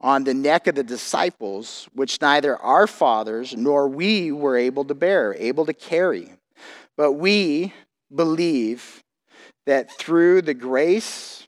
on 0.00 0.24
the 0.24 0.34
neck 0.34 0.66
of 0.66 0.74
the 0.74 0.82
disciples, 0.82 1.88
which 1.94 2.20
neither 2.20 2.58
our 2.58 2.86
fathers 2.86 3.56
nor 3.56 3.88
we 3.88 4.30
were 4.30 4.56
able 4.56 4.84
to 4.84 4.94
bear, 4.94 5.34
able 5.38 5.64
to 5.64 5.72
carry. 5.72 6.30
But 6.96 7.12
we 7.12 7.72
believe 8.12 9.02
that 9.66 9.90
through 9.90 10.42
the 10.42 10.54
grace 10.54 11.46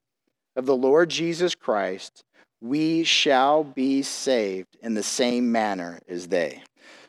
of 0.54 0.66
the 0.66 0.76
Lord 0.76 1.10
Jesus 1.10 1.54
Christ, 1.54 2.22
we 2.60 3.04
shall 3.04 3.64
be 3.64 4.02
saved 4.02 4.76
in 4.82 4.94
the 4.94 5.02
same 5.02 5.50
manner 5.52 6.00
as 6.08 6.28
they. 6.28 6.62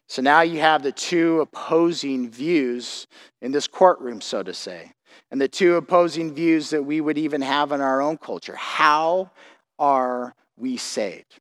So 0.07 0.21
now 0.21 0.41
you 0.41 0.59
have 0.59 0.83
the 0.83 0.91
two 0.91 1.41
opposing 1.41 2.29
views 2.29 3.07
in 3.41 3.51
this 3.51 3.67
courtroom, 3.67 4.21
so 4.21 4.43
to 4.43 4.53
say, 4.53 4.91
and 5.31 5.39
the 5.39 5.47
two 5.47 5.75
opposing 5.75 6.33
views 6.33 6.69
that 6.69 6.83
we 6.83 7.01
would 7.01 7.17
even 7.17 7.41
have 7.41 7.71
in 7.71 7.81
our 7.81 8.01
own 8.01 8.17
culture. 8.17 8.55
How 8.55 9.31
are 9.79 10.33
we 10.57 10.77
saved. 10.77 11.39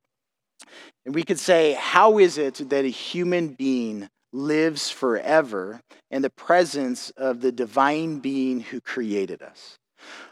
And 1.05 1.15
we 1.15 1.23
could 1.23 1.39
say, 1.39 1.73
how 1.73 2.19
is 2.19 2.37
it 2.37 2.69
that 2.69 2.85
a 2.85 2.89
human 2.89 3.49
being 3.49 4.09
lives 4.37 4.89
forever 4.89 5.81
in 6.11 6.21
the 6.21 6.29
presence 6.29 7.09
of 7.11 7.41
the 7.41 7.51
divine 7.51 8.19
being 8.19 8.59
who 8.59 8.79
created 8.79 9.41
us? 9.41 9.77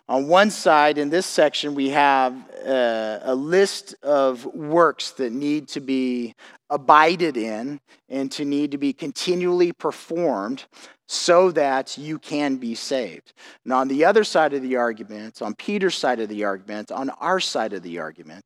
On 0.08 0.28
one 0.28 0.52
side, 0.52 1.00
in 1.00 1.10
this 1.10 1.26
section, 1.26 1.74
we 1.74 1.90
have 1.90 2.34
a, 2.64 3.22
a, 3.24 3.36
list 3.36 3.96
of 4.04 4.46
works 4.46 5.12
that 5.12 5.32
need 5.34 5.68
to 5.70 5.80
be 5.80 6.36
abided 6.70 7.36
in 7.36 7.80
and 8.08 8.32
to 8.34 8.46
need 8.46 8.72
to 8.72 8.78
be 8.78 8.94
continually 8.94 9.72
performed 9.72 10.66
so 11.08 11.52
that 11.52 11.98
you 11.98 12.20
can 12.20 12.58
be 12.58 12.76
saved. 12.76 13.34
And 13.64 13.74
on 13.74 13.88
the 13.88 14.06
other 14.06 14.24
side 14.24 14.54
of 14.54 14.62
the 14.62 14.76
argument, 14.76 15.42
on 15.42 15.56
Peter's 15.56 15.96
side 15.96 16.20
of 16.20 16.30
the 16.30 16.44
argument, 16.44 16.92
on 16.92 17.10
our 17.10 17.40
side 17.40 17.74
of 17.74 17.82
the 17.82 18.00
argument, 18.00 18.46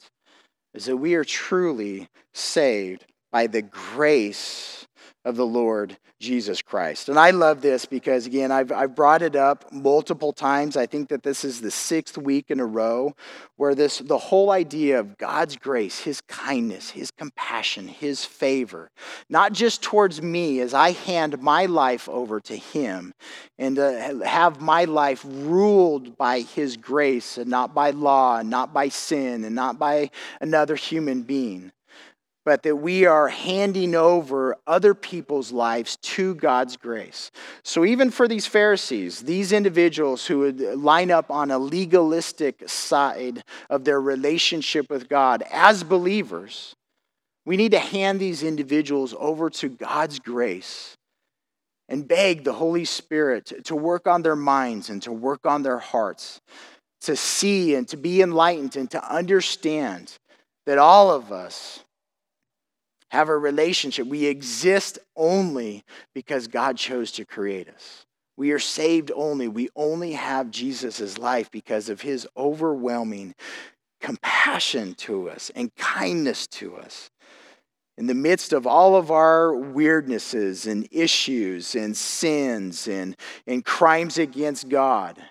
is 0.73 0.85
that 0.85 0.97
we 0.97 1.15
are 1.15 1.25
truly 1.25 2.07
saved 2.33 3.05
by 3.31 3.47
the 3.47 3.61
grace 3.61 4.87
of 5.29 5.35
the 5.35 5.45
Lord 5.45 5.95
Jesus 6.19 6.61
Christ. 6.61 7.07
And 7.07 7.17
I 7.17 7.29
love 7.29 7.61
this 7.61 7.85
because, 7.85 8.25
again, 8.25 8.51
I've, 8.51 8.71
I've 8.71 8.95
brought 8.95 9.21
it 9.21 9.35
up 9.35 9.71
multiple 9.71 10.33
times. 10.33 10.75
I 10.75 10.87
think 10.87 11.09
that 11.09 11.23
this 11.23 11.45
is 11.45 11.61
the 11.61 11.71
sixth 11.71 12.17
week 12.17 12.49
in 12.49 12.59
a 12.59 12.65
row 12.65 13.15
where 13.55 13.75
this, 13.75 13.99
the 13.99 14.17
whole 14.17 14.51
idea 14.51 14.99
of 14.99 15.17
God's 15.17 15.55
grace, 15.55 15.99
His 15.99 16.19
kindness, 16.21 16.89
His 16.89 17.11
compassion, 17.11 17.87
His 17.87 18.25
favor, 18.25 18.89
not 19.29 19.53
just 19.53 19.81
towards 19.83 20.21
me 20.21 20.59
as 20.59 20.73
I 20.73 20.91
hand 20.91 21.41
my 21.41 21.67
life 21.67 22.09
over 22.09 22.41
to 22.41 22.57
Him 22.57 23.13
and 23.57 23.75
to 23.75 24.21
have 24.25 24.59
my 24.59 24.85
life 24.85 25.23
ruled 25.23 26.17
by 26.17 26.41
His 26.41 26.75
grace 26.75 27.37
and 27.37 27.49
not 27.49 27.73
by 27.73 27.91
law 27.91 28.39
and 28.39 28.49
not 28.49 28.73
by 28.73 28.89
sin 28.89 29.45
and 29.45 29.55
not 29.55 29.77
by 29.77 30.09
another 30.41 30.75
human 30.75 31.21
being 31.21 31.71
but 32.45 32.63
that 32.63 32.77
we 32.77 33.05
are 33.05 33.27
handing 33.27 33.95
over 33.95 34.55
other 34.65 34.93
people's 34.93 35.51
lives 35.51 35.97
to 36.01 36.35
God's 36.35 36.77
grace. 36.77 37.31
So, 37.63 37.85
even 37.85 38.11
for 38.11 38.27
these 38.27 38.47
Pharisees, 38.47 39.21
these 39.21 39.51
individuals 39.51 40.25
who 40.25 40.39
would 40.39 40.59
line 40.59 41.11
up 41.11 41.29
on 41.29 41.51
a 41.51 41.59
legalistic 41.59 42.67
side 42.67 43.43
of 43.69 43.83
their 43.83 44.01
relationship 44.01 44.89
with 44.89 45.09
God 45.09 45.43
as 45.51 45.83
believers, 45.83 46.75
we 47.45 47.57
need 47.57 47.71
to 47.71 47.79
hand 47.79 48.19
these 48.19 48.43
individuals 48.43 49.13
over 49.17 49.49
to 49.51 49.69
God's 49.69 50.19
grace 50.19 50.95
and 51.89 52.07
beg 52.07 52.43
the 52.43 52.53
Holy 52.53 52.85
Spirit 52.85 53.51
to 53.65 53.75
work 53.75 54.07
on 54.07 54.21
their 54.21 54.35
minds 54.35 54.89
and 54.89 55.01
to 55.03 55.11
work 55.11 55.45
on 55.45 55.63
their 55.63 55.79
hearts, 55.79 56.39
to 57.01 57.15
see 57.15 57.75
and 57.75 57.87
to 57.87 57.97
be 57.97 58.21
enlightened 58.21 58.75
and 58.75 58.89
to 58.91 59.13
understand 59.13 60.17
that 60.67 60.77
all 60.77 61.09
of 61.09 61.31
us 61.31 61.83
have 63.11 63.29
a 63.29 63.37
relationship. 63.37 64.07
We 64.07 64.25
exist 64.25 64.99
only 65.15 65.83
because 66.13 66.47
God 66.47 66.77
chose 66.77 67.11
to 67.13 67.25
create 67.25 67.69
us. 67.69 68.05
We 68.37 68.51
are 68.51 68.59
saved 68.59 69.11
only. 69.13 69.47
We 69.47 69.69
only 69.75 70.13
have 70.13 70.51
Jesus' 70.51 71.17
life 71.17 71.51
because 71.51 71.89
of 71.89 72.01
his 72.01 72.27
overwhelming 72.37 73.35
compassion 73.99 74.93
to 74.95 75.29
us 75.29 75.51
and 75.55 75.75
kindness 75.75 76.47
to 76.47 76.77
us 76.77 77.09
in 77.99 78.07
the 78.07 78.15
midst 78.15 78.53
of 78.53 78.65
all 78.65 78.95
of 78.95 79.11
our 79.11 79.51
weirdnesses 79.51 80.65
and 80.71 80.87
issues 80.89 81.75
and 81.75 81.97
sins 81.97 82.87
and, 82.87 83.17
and 83.45 83.65
crimes 83.65 84.17
against 84.17 84.69
God, 84.69 85.21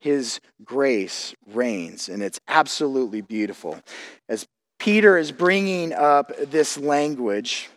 His 0.00 0.40
grace 0.64 1.36
reigns, 1.46 2.08
and 2.08 2.24
it's 2.24 2.40
absolutely 2.48 3.20
beautiful. 3.20 3.80
As 4.28 4.44
Peter 4.78 5.16
is 5.16 5.32
bringing 5.32 5.92
up 5.92 6.32
this 6.50 6.78
language, 6.78 7.70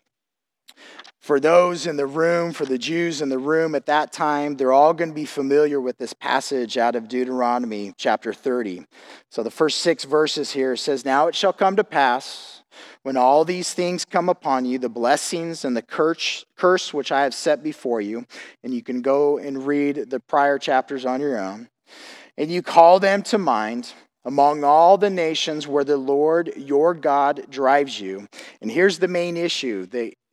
for 1.29 1.39
those 1.39 1.85
in 1.85 1.95
the 1.95 2.07
room, 2.07 2.53
for 2.53 2.65
the 2.65 2.77
Jews 2.77 3.21
in 3.21 3.29
the 3.29 3.37
room 3.37 3.75
at 3.75 3.85
that 3.85 4.11
time, 4.11 4.55
they're 4.55 4.71
all 4.71 4.93
going 4.93 5.09
to 5.09 5.15
be 5.15 5.25
familiar 5.25 5.79
with 5.79 5.97
this 5.97 6.13
passage 6.13 6.77
out 6.77 6.95
of 6.95 7.07
Deuteronomy 7.07 7.93
chapter 7.97 8.33
30. 8.33 8.85
So 9.29 9.43
the 9.43 9.51
first 9.51 9.79
six 9.79 10.05
verses 10.05 10.51
here 10.51 10.75
says, 10.75 11.05
Now 11.05 11.27
it 11.27 11.35
shall 11.35 11.53
come 11.53 11.75
to 11.75 11.83
pass 11.83 12.63
when 13.03 13.15
all 13.15 13.45
these 13.45 13.73
things 13.73 14.05
come 14.05 14.27
upon 14.27 14.65
you, 14.65 14.79
the 14.79 14.89
blessings 14.89 15.65
and 15.65 15.77
the 15.77 15.81
curse, 15.81 16.45
curse 16.55 16.93
which 16.93 17.11
I 17.11 17.23
have 17.23 17.33
set 17.33 17.61
before 17.61 18.01
you, 18.01 18.25
and 18.63 18.73
you 18.73 18.81
can 18.81 19.01
go 19.01 19.37
and 19.37 19.67
read 19.67 20.09
the 20.09 20.19
prior 20.19 20.57
chapters 20.57 21.05
on 21.05 21.21
your 21.21 21.37
own, 21.37 21.69
and 22.37 22.49
you 22.49 22.61
call 22.61 22.99
them 22.99 23.21
to 23.23 23.37
mind 23.37 23.93
among 24.25 24.63
all 24.63 24.97
the 24.97 25.09
nations 25.09 25.67
where 25.67 25.83
the 25.83 25.97
Lord 25.97 26.53
your 26.55 26.93
God 26.93 27.45
drives 27.49 27.99
you. 27.99 28.27
And 28.61 28.71
here's 28.71 28.99
the 28.99 29.07
main 29.07 29.37
issue 29.37 29.87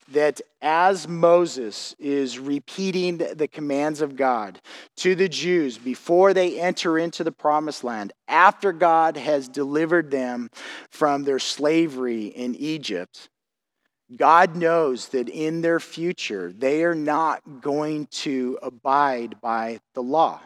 that 0.09 0.41
as 0.63 1.09
Moses 1.09 1.95
is 1.99 2.39
repeating 2.39 3.19
the 3.19 3.49
commands 3.49 4.01
of 4.01 4.17
God 4.17 4.61
to 4.99 5.15
the 5.15 5.29
Jews 5.29 5.79
before 5.79 6.33
they 6.33 6.61
enter 6.61 6.99
into 6.99 7.25
the 7.25 7.33
promised 7.33 7.83
land, 7.85 8.13
after 8.29 8.73
God 8.73 9.17
has 9.17 9.49
delivered 9.49 10.11
them 10.11 10.51
from 10.91 11.25
their 11.25 11.39
slavery 11.39 12.27
in 12.27 12.55
Egypt, 12.55 13.29
God 14.15 14.55
knows 14.55 15.09
that 15.09 15.29
in 15.29 15.63
their 15.63 15.81
future 15.81 16.53
they 16.53 16.85
are 16.85 16.95
not 16.95 17.61
going 17.61 18.07
to 18.07 18.59
abide 18.63 19.41
by 19.41 19.81
the 19.95 20.03
law. 20.03 20.41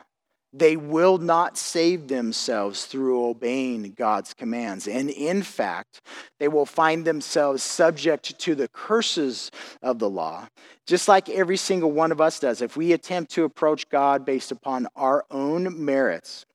They 0.53 0.77
will 0.77 1.19
not 1.19 1.57
save 1.57 2.09
themselves 2.09 2.87
through 2.87 3.25
obeying 3.25 3.93
God's 3.97 4.35
commands. 4.35 4.89
And 4.89 5.09
in 5.09 5.43
fact, 5.43 6.01
they 6.41 6.49
will 6.49 6.67
find 6.67 7.05
themselves 7.05 7.63
subject 7.63 8.39
to 8.41 8.55
the 8.57 8.69
curses 8.69 9.51
of 9.81 10.01
the 10.01 10.11
law, 10.11 10.49
just 10.87 11.07
like 11.07 11.29
every 11.29 11.57
single 11.57 11.93
one 11.93 12.11
of 12.11 12.21
us 12.21 12.41
does. 12.41 12.63
If 12.63 12.77
we 12.77 12.93
attempt 12.93 13.31
to 13.33 13.45
approach 13.45 13.89
God 13.89 14.25
based 14.25 14.51
upon 14.51 14.89
our 14.97 15.25
own 15.31 15.85
merits, 15.85 16.47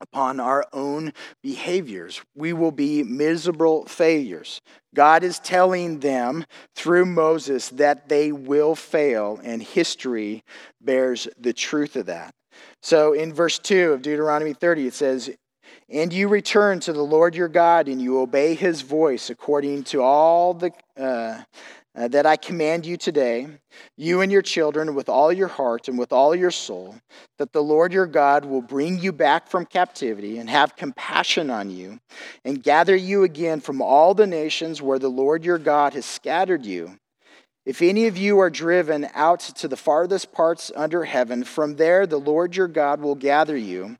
upon 0.00 0.40
our 0.40 0.64
own 0.72 1.12
behaviors, 1.42 2.22
we 2.34 2.52
will 2.52 2.72
be 2.72 3.02
miserable 3.02 3.84
failures. 3.86 4.60
God 4.94 5.22
is 5.22 5.38
telling 5.38 6.00
them 6.00 6.44
through 6.74 7.06
Moses 7.06 7.68
that 7.70 8.08
they 8.08 8.32
will 8.32 8.74
fail, 8.74 9.40
and 9.42 9.62
history 9.62 10.42
bears 10.80 11.28
the 11.38 11.52
truth 11.52 11.96
of 11.96 12.06
that. 12.06 12.34
So 12.82 13.12
in 13.12 13.32
verse 13.32 13.58
2 13.58 13.92
of 13.92 14.02
Deuteronomy 14.02 14.52
30, 14.52 14.86
it 14.88 14.94
says, 14.94 15.30
And 15.88 16.12
you 16.12 16.28
return 16.28 16.80
to 16.80 16.92
the 16.92 17.02
Lord 17.02 17.34
your 17.34 17.48
God, 17.48 17.88
and 17.88 18.00
you 18.00 18.20
obey 18.20 18.54
his 18.54 18.82
voice 18.82 19.30
according 19.30 19.84
to 19.84 20.02
all 20.02 20.54
the. 20.54 20.70
Uh, 20.98 21.42
uh, 21.96 22.08
that 22.08 22.26
I 22.26 22.36
command 22.36 22.84
you 22.84 22.98
today, 22.98 23.48
you 23.96 24.20
and 24.20 24.30
your 24.30 24.42
children, 24.42 24.94
with 24.94 25.08
all 25.08 25.32
your 25.32 25.48
heart 25.48 25.88
and 25.88 25.98
with 25.98 26.12
all 26.12 26.34
your 26.34 26.50
soul, 26.50 26.94
that 27.38 27.52
the 27.52 27.62
Lord 27.62 27.90
your 27.92 28.06
God 28.06 28.44
will 28.44 28.60
bring 28.60 28.98
you 28.98 29.12
back 29.12 29.48
from 29.48 29.64
captivity 29.64 30.38
and 30.38 30.50
have 30.50 30.76
compassion 30.76 31.50
on 31.50 31.70
you, 31.70 31.98
and 32.44 32.62
gather 32.62 32.94
you 32.94 33.22
again 33.22 33.60
from 33.60 33.80
all 33.80 34.12
the 34.12 34.26
nations 34.26 34.82
where 34.82 34.98
the 34.98 35.08
Lord 35.08 35.42
your 35.42 35.58
God 35.58 35.94
has 35.94 36.04
scattered 36.04 36.66
you 36.66 36.98
if 37.66 37.82
any 37.82 38.06
of 38.06 38.16
you 38.16 38.38
are 38.38 38.48
driven 38.48 39.08
out 39.12 39.40
to 39.40 39.68
the 39.68 39.76
farthest 39.76 40.32
parts 40.32 40.70
under 40.74 41.04
heaven, 41.04 41.42
from 41.42 41.74
there 41.74 42.06
the 42.06 42.16
Lord 42.16 42.56
your 42.56 42.68
God 42.68 43.00
will 43.00 43.16
gather 43.16 43.56
you, 43.56 43.98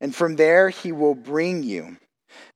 and 0.00 0.14
from 0.14 0.36
there 0.36 0.70
he 0.70 0.92
will 0.92 1.16
bring 1.16 1.64
you. 1.64 1.98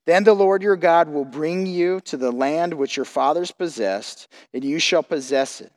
Then 0.06 0.24
the 0.24 0.34
Lord 0.34 0.62
your 0.62 0.76
God 0.76 1.08
will 1.08 1.24
bring 1.24 1.66
you 1.66 2.00
to 2.02 2.16
the 2.16 2.32
land 2.32 2.74
which 2.74 2.96
your 2.96 3.04
fathers 3.04 3.50
possessed, 3.50 4.28
and 4.54 4.64
you 4.64 4.78
shall 4.78 5.02
possess 5.02 5.60
it. 5.60 5.72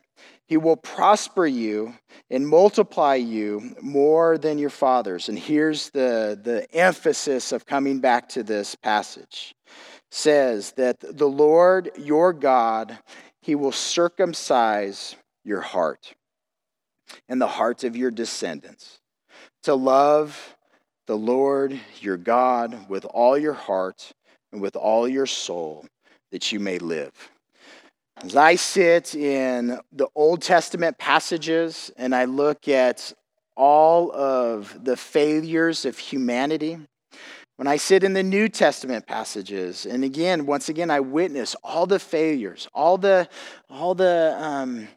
He 0.47 0.57
will 0.57 0.77
prosper 0.77 1.47
you 1.47 1.95
and 2.29 2.47
multiply 2.47 3.15
you 3.15 3.75
more 3.81 4.37
than 4.37 4.59
your 4.59 4.69
fathers. 4.69 5.29
And 5.29 5.39
here's 5.39 5.89
the, 5.89 6.39
the 6.41 6.67
emphasis 6.75 7.51
of 7.51 7.65
coming 7.65 7.99
back 7.99 8.29
to 8.29 8.43
this 8.43 8.75
passage. 8.75 9.55
Says 10.11 10.71
that 10.73 10.99
the 10.99 11.27
Lord 11.27 11.91
your 11.97 12.31
God 12.31 12.97
he 13.45 13.53
will 13.53 13.71
circumcise 13.71 15.15
your 15.43 15.61
heart 15.61 16.15
and 17.29 17.39
the 17.39 17.45
hearts 17.45 17.83
of 17.83 17.95
your 17.95 18.09
descendants 18.09 18.99
to 19.61 19.75
love 19.75 20.55
the 21.05 21.15
Lord 21.15 21.79
your 21.99 22.17
God 22.17 22.89
with 22.89 23.05
all 23.05 23.37
your 23.37 23.53
heart 23.53 24.11
and 24.51 24.59
with 24.59 24.75
all 24.75 25.07
your 25.07 25.27
soul 25.27 25.85
that 26.31 26.51
you 26.51 26.59
may 26.59 26.79
live. 26.79 27.11
As 28.17 28.35
I 28.35 28.55
sit 28.55 29.13
in 29.13 29.79
the 29.91 30.07
Old 30.15 30.41
Testament 30.41 30.97
passages 30.97 31.91
and 31.97 32.15
I 32.15 32.25
look 32.25 32.67
at 32.67 33.13
all 33.55 34.11
of 34.11 34.83
the 34.83 34.97
failures 34.97 35.85
of 35.85 35.99
humanity, 35.99 36.79
when 37.57 37.67
I 37.67 37.77
sit 37.77 38.03
in 38.03 38.13
the 38.13 38.23
New 38.23 38.49
Testament 38.49 39.07
passages, 39.07 39.85
and 39.85 40.03
again, 40.03 40.45
once 40.45 40.67
again, 40.67 40.91
I 40.91 40.99
witness 40.99 41.55
all 41.63 41.85
the 41.85 41.99
failures, 41.99 42.67
all 42.73 42.97
the, 42.97 43.29
all 43.69 43.95
the 43.95 44.35
um, 44.37 44.87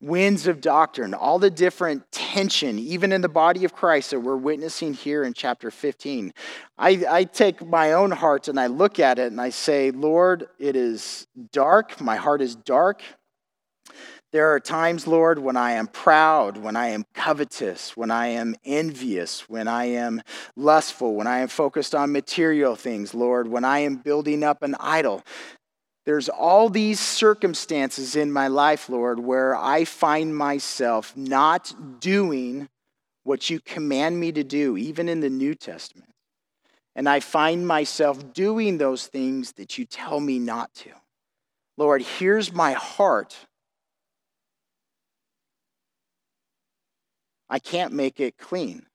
winds 0.00 0.46
of 0.46 0.60
doctrine, 0.60 1.12
all 1.12 1.40
the 1.40 1.50
different 1.50 2.10
tension, 2.12 2.78
even 2.78 3.10
in 3.10 3.20
the 3.20 3.28
body 3.28 3.64
of 3.64 3.72
Christ 3.72 4.12
that 4.12 4.20
we're 4.20 4.36
witnessing 4.36 4.94
here 4.94 5.24
in 5.24 5.32
chapter 5.32 5.72
15. 5.72 6.32
I, 6.78 7.04
I 7.08 7.24
take 7.24 7.66
my 7.66 7.92
own 7.92 8.12
heart 8.12 8.46
and 8.46 8.60
I 8.60 8.68
look 8.68 9.00
at 9.00 9.18
it 9.18 9.32
and 9.32 9.40
I 9.40 9.50
say, 9.50 9.90
Lord, 9.90 10.46
it 10.60 10.76
is 10.76 11.26
dark. 11.52 12.00
My 12.00 12.16
heart 12.16 12.40
is 12.40 12.54
dark. 12.54 13.02
There 14.30 14.52
are 14.52 14.60
times, 14.60 15.06
Lord, 15.06 15.38
when 15.38 15.56
I 15.56 15.72
am 15.72 15.86
proud, 15.86 16.58
when 16.58 16.76
I 16.76 16.88
am 16.88 17.06
covetous, 17.14 17.96
when 17.96 18.10
I 18.10 18.26
am 18.26 18.56
envious, 18.62 19.48
when 19.48 19.66
I 19.66 19.86
am 19.86 20.20
lustful, 20.54 21.14
when 21.14 21.26
I 21.26 21.38
am 21.38 21.48
focused 21.48 21.94
on 21.94 22.12
material 22.12 22.76
things, 22.76 23.14
Lord, 23.14 23.48
when 23.48 23.64
I 23.64 23.78
am 23.80 23.96
building 23.96 24.44
up 24.44 24.62
an 24.62 24.76
idol. 24.78 25.24
There's 26.04 26.28
all 26.28 26.68
these 26.68 27.00
circumstances 27.00 28.16
in 28.16 28.30
my 28.30 28.48
life, 28.48 28.90
Lord, 28.90 29.18
where 29.18 29.56
I 29.56 29.84
find 29.84 30.36
myself 30.36 31.16
not 31.16 32.00
doing 32.00 32.68
what 33.24 33.48
you 33.48 33.60
command 33.60 34.20
me 34.20 34.32
to 34.32 34.44
do, 34.44 34.76
even 34.76 35.08
in 35.08 35.20
the 35.20 35.30
New 35.30 35.54
Testament. 35.54 36.10
And 36.94 37.08
I 37.08 37.20
find 37.20 37.66
myself 37.66 38.34
doing 38.34 38.76
those 38.76 39.06
things 39.06 39.52
that 39.52 39.78
you 39.78 39.86
tell 39.86 40.20
me 40.20 40.38
not 40.38 40.74
to. 40.74 40.90
Lord, 41.78 42.02
here's 42.02 42.52
my 42.52 42.72
heart. 42.72 43.36
I 47.50 47.58
can't 47.58 47.92
make 47.92 48.20
it 48.20 48.38
clean. 48.38 48.86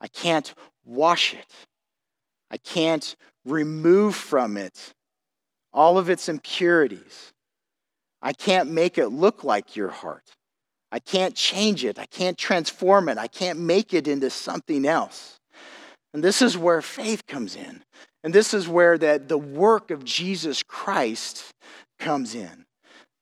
I 0.00 0.08
can't 0.08 0.54
wash 0.84 1.34
it. 1.34 1.52
I 2.50 2.56
can't 2.56 3.16
remove 3.44 4.14
from 4.14 4.56
it 4.56 4.94
all 5.72 5.98
of 5.98 6.10
its 6.10 6.28
impurities. 6.28 7.32
I 8.22 8.32
can't 8.32 8.70
make 8.70 8.98
it 8.98 9.08
look 9.08 9.44
like 9.44 9.76
your 9.76 9.88
heart. 9.88 10.24
I 10.92 10.98
can't 10.98 11.34
change 11.34 11.84
it. 11.84 11.98
I 11.98 12.06
can't 12.06 12.36
transform 12.36 13.08
it. 13.08 13.18
I 13.18 13.28
can't 13.28 13.58
make 13.58 13.94
it 13.94 14.08
into 14.08 14.30
something 14.30 14.84
else. 14.84 15.38
And 16.12 16.24
this 16.24 16.42
is 16.42 16.58
where 16.58 16.82
faith 16.82 17.26
comes 17.26 17.54
in. 17.54 17.82
And 18.24 18.34
this 18.34 18.52
is 18.52 18.68
where 18.68 18.98
the, 18.98 19.22
the 19.24 19.38
work 19.38 19.90
of 19.90 20.04
Jesus 20.04 20.62
Christ 20.62 21.52
comes 21.98 22.34
in. 22.34 22.66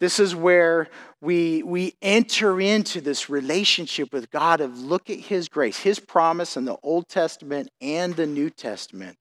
This 0.00 0.20
is 0.20 0.34
where 0.34 0.88
we, 1.20 1.62
we 1.62 1.94
enter 2.00 2.60
into 2.60 3.00
this 3.00 3.28
relationship 3.28 4.12
with 4.12 4.30
God 4.30 4.60
of 4.60 4.78
look 4.78 5.10
at 5.10 5.18
His 5.18 5.48
grace, 5.48 5.78
His 5.78 5.98
promise 5.98 6.56
in 6.56 6.64
the 6.64 6.76
Old 6.82 7.08
Testament 7.08 7.68
and 7.80 8.14
the 8.14 8.26
New 8.26 8.50
Testament 8.50 9.18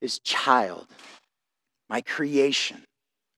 is 0.00 0.18
child, 0.18 0.86
my 1.88 2.00
creation. 2.02 2.84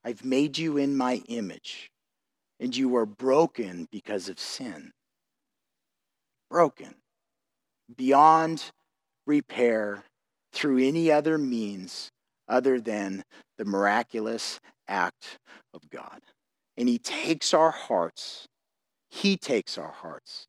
I've 0.05 0.25
made 0.25 0.59
you 0.59 0.79
in 0.79 0.97
my 0.97 1.23
image, 1.29 1.91
and 2.59 2.77
you 2.77 2.97
are 2.97 3.07
broken 3.07 3.87
because 3.93 4.29
of 4.29 4.39
sin. 4.41 4.93
Broken 6.51 6.95
beyond 7.97 8.71
repair 9.27 10.05
through 10.53 10.79
any 10.79 11.11
other 11.11 11.39
means 11.39 12.11
other 12.49 12.81
than 12.81 13.25
the 13.59 13.65
miraculous 13.65 14.61
act 14.89 15.39
of 15.73 15.89
God. 15.91 16.21
And 16.77 16.89
He 16.89 16.99
takes 16.99 17.53
our 17.53 17.71
hearts, 17.71 18.49
He 19.09 19.37
takes 19.37 19.77
our 19.79 19.93
hearts, 19.93 20.47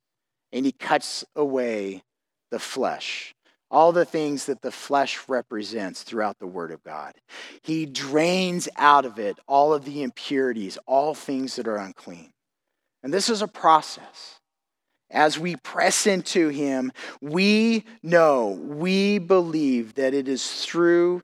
and 0.52 0.66
He 0.66 0.72
cuts 0.72 1.26
away 1.36 2.04
the 2.52 2.60
flesh, 2.60 3.34
all 3.70 3.92
the 3.92 4.06
things 4.06 4.46
that 4.46 4.62
the 4.62 4.72
flesh 4.72 5.20
represents 5.28 6.04
throughout 6.04 6.40
the 6.40 6.48
Word 6.48 6.72
of 6.72 6.84
God. 6.84 7.14
He 7.62 7.86
drains 7.86 8.68
out 8.78 9.06
of 9.06 9.20
it 9.20 9.40
all 9.48 9.74
of 9.74 9.86
the 9.86 10.04
impurities, 10.04 10.78
all 10.86 11.14
things 11.14 11.56
that 11.56 11.68
are 11.68 11.78
unclean. 11.78 12.32
And 13.04 13.14
this 13.14 13.30
is 13.30 13.42
a 13.42 13.48
process. 13.48 14.40
As 15.10 15.38
we 15.38 15.58
press 15.58 16.08
into 16.08 16.50
Him, 16.50 16.92
we 17.22 17.84
know, 18.02 18.48
we 18.48 19.20
believe 19.20 19.96
that 19.96 20.14
it 20.14 20.28
is 20.28 20.64
through 20.64 21.22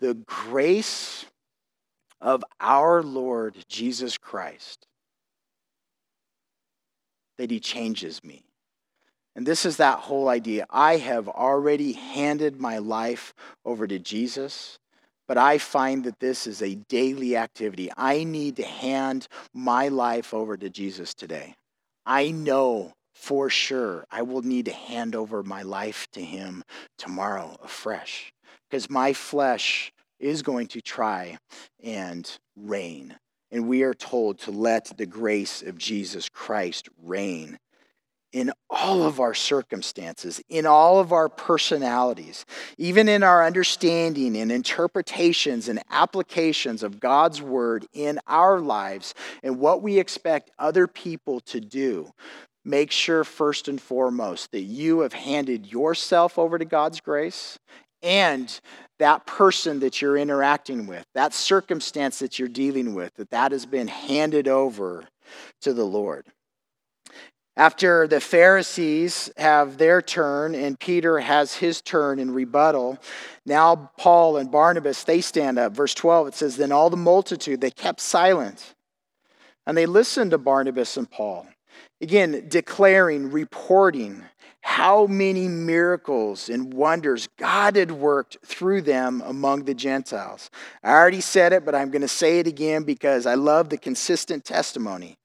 the 0.00 0.14
grace 0.14 1.26
of 2.20 2.44
our 2.60 3.02
Lord 3.02 3.56
Jesus 3.68 4.18
Christ 4.18 4.86
that 7.38 7.50
He 7.50 7.60
changes 7.60 8.22
me. 8.22 8.44
And 9.34 9.46
this 9.46 9.64
is 9.64 9.78
that 9.78 10.00
whole 10.00 10.28
idea. 10.28 10.66
I 10.68 10.96
have 10.96 11.28
already 11.28 11.92
handed 11.92 12.60
my 12.60 12.78
life 12.78 13.32
over 13.64 13.86
to 13.86 13.98
Jesus, 13.98 14.78
but 15.26 15.38
I 15.38 15.58
find 15.58 16.04
that 16.04 16.20
this 16.20 16.46
is 16.46 16.60
a 16.60 16.74
daily 16.74 17.36
activity. 17.36 17.90
I 17.96 18.24
need 18.24 18.56
to 18.56 18.64
hand 18.64 19.28
my 19.54 19.88
life 19.88 20.34
over 20.34 20.56
to 20.56 20.68
Jesus 20.68 21.14
today. 21.14 21.54
I 22.04 22.30
know 22.30 22.92
for 23.14 23.48
sure 23.48 24.04
I 24.10 24.22
will 24.22 24.42
need 24.42 24.64
to 24.66 24.72
hand 24.72 25.14
over 25.14 25.42
my 25.42 25.62
life 25.62 26.08
to 26.12 26.20
Him 26.20 26.64
tomorrow 26.98 27.56
afresh 27.62 28.32
because 28.68 28.90
my 28.90 29.12
flesh 29.12 29.92
is 30.20 30.42
going 30.42 30.68
to 30.68 30.80
try 30.80 31.38
and 31.82 32.38
reign. 32.56 33.16
And 33.50 33.68
we 33.68 33.82
are 33.82 33.94
told 33.94 34.38
to 34.40 34.50
let 34.50 34.96
the 34.96 35.06
grace 35.06 35.62
of 35.62 35.76
Jesus 35.76 36.28
Christ 36.28 36.88
reign 37.02 37.58
in 38.32 38.52
all 38.68 39.02
of 39.02 39.18
our 39.18 39.34
circumstances, 39.34 40.40
in 40.48 40.64
all 40.64 41.00
of 41.00 41.12
our 41.12 41.28
personalities, 41.28 42.46
even 42.78 43.08
in 43.08 43.24
our 43.24 43.44
understanding 43.44 44.36
and 44.36 44.52
interpretations 44.52 45.68
and 45.68 45.82
applications 45.90 46.84
of 46.84 47.00
God's 47.00 47.42
word 47.42 47.86
in 47.92 48.20
our 48.28 48.60
lives 48.60 49.14
and 49.42 49.58
what 49.58 49.82
we 49.82 49.98
expect 49.98 50.52
other 50.60 50.86
people 50.86 51.40
to 51.40 51.60
do 51.60 52.12
make 52.64 52.90
sure 52.90 53.24
first 53.24 53.68
and 53.68 53.80
foremost 53.80 54.52
that 54.52 54.60
you 54.60 55.00
have 55.00 55.12
handed 55.12 55.66
yourself 55.66 56.38
over 56.38 56.58
to 56.58 56.64
God's 56.64 57.00
grace 57.00 57.58
and 58.02 58.60
that 59.00 59.26
person 59.26 59.80
that 59.80 60.00
you're 60.00 60.16
interacting 60.16 60.86
with, 60.86 61.04
that 61.14 61.34
circumstance 61.34 62.20
that 62.20 62.38
you're 62.38 62.48
dealing 62.48 62.94
with, 62.94 63.14
that 63.14 63.30
that 63.30 63.50
has 63.50 63.66
been 63.66 63.88
handed 63.88 64.46
over 64.46 65.04
to 65.62 65.72
the 65.72 65.84
Lord. 65.84 66.26
After 67.56 68.06
the 68.06 68.20
Pharisees 68.20 69.30
have 69.36 69.76
their 69.78 70.00
turn 70.00 70.54
and 70.54 70.78
Peter 70.78 71.18
has 71.18 71.54
his 71.54 71.80
turn 71.80 72.18
in 72.18 72.30
rebuttal, 72.30 72.98
now 73.44 73.90
Paul 73.98 74.36
and 74.36 74.50
Barnabas 74.50 75.04
they 75.04 75.20
stand 75.20 75.58
up. 75.58 75.72
Verse 75.72 75.94
12 75.94 76.28
it 76.28 76.34
says 76.34 76.56
then 76.56 76.70
all 76.70 76.90
the 76.90 76.96
multitude 76.96 77.60
they 77.60 77.70
kept 77.70 78.00
silent 78.00 78.74
and 79.66 79.76
they 79.76 79.86
listened 79.86 80.30
to 80.30 80.38
Barnabas 80.38 80.96
and 80.96 81.10
Paul. 81.10 81.46
Again, 82.00 82.46
declaring, 82.48 83.30
reporting 83.30 84.24
how 84.62 85.06
many 85.06 85.48
miracles 85.48 86.48
and 86.48 86.72
wonders 86.74 87.28
God 87.38 87.76
had 87.76 87.90
worked 87.90 88.38
through 88.44 88.82
them 88.82 89.22
among 89.24 89.64
the 89.64 89.74
Gentiles. 89.74 90.50
I 90.82 90.92
already 90.92 91.20
said 91.20 91.52
it, 91.52 91.64
but 91.64 91.74
I'm 91.74 91.90
going 91.90 92.02
to 92.02 92.08
say 92.08 92.38
it 92.38 92.46
again 92.46 92.82
because 92.82 93.26
I 93.26 93.34
love 93.34 93.68
the 93.68 93.78
consistent 93.78 94.44
testimony. 94.44 95.16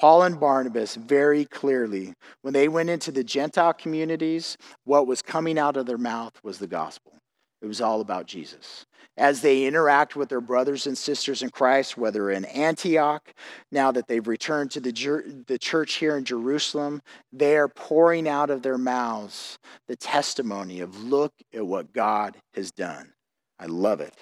Paul 0.00 0.22
and 0.22 0.38
Barnabas 0.38 0.94
very 0.94 1.44
clearly, 1.44 2.14
when 2.42 2.54
they 2.54 2.68
went 2.68 2.88
into 2.88 3.10
the 3.10 3.24
Gentile 3.24 3.72
communities, 3.72 4.56
what 4.84 5.06
was 5.06 5.22
coming 5.22 5.58
out 5.58 5.76
of 5.76 5.86
their 5.86 5.98
mouth 5.98 6.32
was 6.42 6.58
the 6.58 6.68
gospel. 6.68 7.12
It 7.60 7.66
was 7.66 7.80
all 7.80 8.00
about 8.00 8.26
Jesus. 8.26 8.86
As 9.16 9.40
they 9.40 9.66
interact 9.66 10.14
with 10.14 10.28
their 10.28 10.40
brothers 10.40 10.86
and 10.86 10.96
sisters 10.96 11.42
in 11.42 11.50
Christ, 11.50 11.96
whether 11.98 12.30
in 12.30 12.44
Antioch, 12.44 13.34
now 13.72 13.90
that 13.90 14.06
they've 14.06 14.26
returned 14.26 14.70
to 14.72 14.80
the, 14.80 15.44
the 15.48 15.58
church 15.58 15.94
here 15.94 16.16
in 16.16 16.24
Jerusalem, 16.24 17.02
they 17.32 17.56
are 17.56 17.66
pouring 17.66 18.28
out 18.28 18.50
of 18.50 18.62
their 18.62 18.78
mouths 18.78 19.58
the 19.88 19.96
testimony 19.96 20.80
of 20.80 21.02
look 21.02 21.32
at 21.52 21.66
what 21.66 21.92
God 21.92 22.36
has 22.54 22.70
done. 22.70 23.12
I 23.58 23.66
love 23.66 24.00
it. 24.00 24.14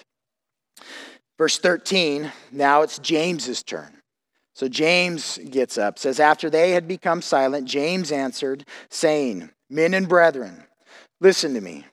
Verse 1.37 1.59
13, 1.59 2.31
now 2.51 2.81
it's 2.81 2.97
James's 2.97 3.61
turn. 3.61 4.01
So 4.55 4.67
James 4.67 5.37
gets 5.51 5.77
up, 5.77 5.99
says, 5.99 6.19
After 6.19 6.49
they 6.49 6.71
had 6.71 6.87
become 6.87 7.21
silent, 7.21 7.67
James 7.67 8.11
answered, 8.11 8.65
saying, 8.89 9.51
Men 9.69 9.93
and 9.93 10.09
brethren, 10.09 10.63
listen 11.21 11.53
to 11.53 11.61
me. 11.61 11.85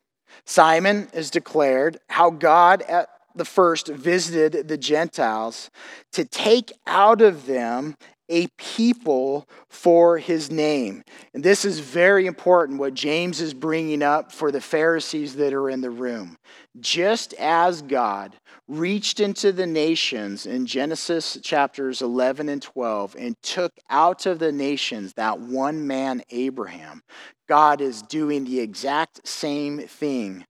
Simon 0.47 1.09
has 1.15 1.31
declared 1.31 1.99
how 2.09 2.31
God 2.31 2.83
at 2.83 3.09
the 3.35 3.45
first 3.45 3.89
visited 3.89 4.69
the 4.69 4.79
Gentiles 4.79 5.71
to 6.13 6.25
take 6.25 6.73
out 6.87 7.21
of 7.21 7.47
them 7.47 7.97
a 8.29 8.47
people 8.57 9.47
for 9.69 10.19
his 10.19 10.51
name. 10.51 11.03
And 11.35 11.43
this 11.45 11.65
is 11.65 11.81
very 11.81 12.27
important 12.27 12.79
what 12.79 12.95
James 12.95 13.41
is 13.41 13.53
bringing 13.53 14.03
up 14.03 14.33
for 14.33 14.51
the 14.51 14.61
Pharisees 14.61 15.37
that 15.37 15.53
are 15.53 15.69
in 15.69 15.83
the 15.83 15.91
room. 15.91 16.39
Just 16.81 17.35
as 17.35 17.83
God 17.83 18.37
reached 18.67 19.21
into 19.21 19.53
the 19.53 19.67
nations 19.67 20.47
in 20.47 20.65
Genesis 20.65 21.39
chapters 21.43 22.01
11 22.01 22.49
and 22.49 22.63
12 22.63 23.15
and 23.19 23.37
took 23.43 23.73
out 23.91 24.25
of 24.25 24.39
the 24.39 24.53
nations 24.53 25.13
that 25.15 25.39
one 25.39 25.87
man, 25.87 26.23
Abraham, 26.31 27.03
God 27.49 27.81
is 27.81 28.03
doing 28.03 28.45
the 28.45 28.61
exact 28.61 29.27
same 29.27 29.79
thing 29.81 30.47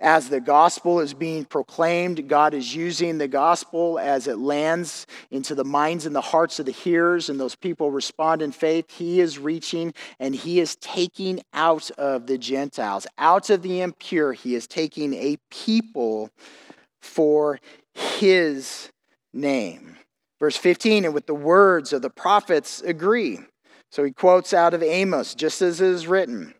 as 0.00 0.30
the 0.30 0.40
gospel 0.40 1.00
is 1.00 1.12
being 1.12 1.44
proclaimed, 1.44 2.26
God 2.26 2.54
is 2.54 2.74
using 2.74 3.18
the 3.18 3.28
gospel 3.28 3.98
as 3.98 4.26
it 4.26 4.38
lands 4.38 5.06
into 5.30 5.54
the 5.54 5.64
minds 5.64 6.06
and 6.06 6.16
the 6.16 6.22
hearts 6.22 6.58
of 6.58 6.64
the 6.64 6.72
hearers, 6.72 7.28
and 7.28 7.38
those 7.38 7.54
people 7.54 7.90
respond 7.90 8.40
in 8.40 8.50
faith. 8.50 8.90
He 8.90 9.20
is 9.20 9.38
reaching 9.38 9.92
and 10.18 10.34
he 10.34 10.58
is 10.58 10.76
taking 10.76 11.42
out 11.52 11.90
of 11.92 12.26
the 12.26 12.38
Gentiles, 12.38 13.06
out 13.18 13.50
of 13.50 13.60
the 13.60 13.82
impure. 13.82 14.32
He 14.32 14.54
is 14.54 14.66
taking 14.66 15.12
a 15.12 15.36
people 15.50 16.30
for 17.02 17.60
his 17.92 18.90
name. 19.34 19.96
Verse 20.38 20.56
15, 20.56 21.04
and 21.04 21.12
with 21.12 21.26
the 21.26 21.34
words 21.34 21.92
of 21.92 22.00
the 22.00 22.08
prophets 22.08 22.80
agree. 22.80 23.40
So 23.90 24.04
he 24.04 24.12
quotes 24.12 24.54
out 24.54 24.74
of 24.74 24.82
Amos, 24.82 25.34
just 25.34 25.62
as 25.62 25.80
it 25.80 25.88
is 25.88 26.06
written. 26.06 26.54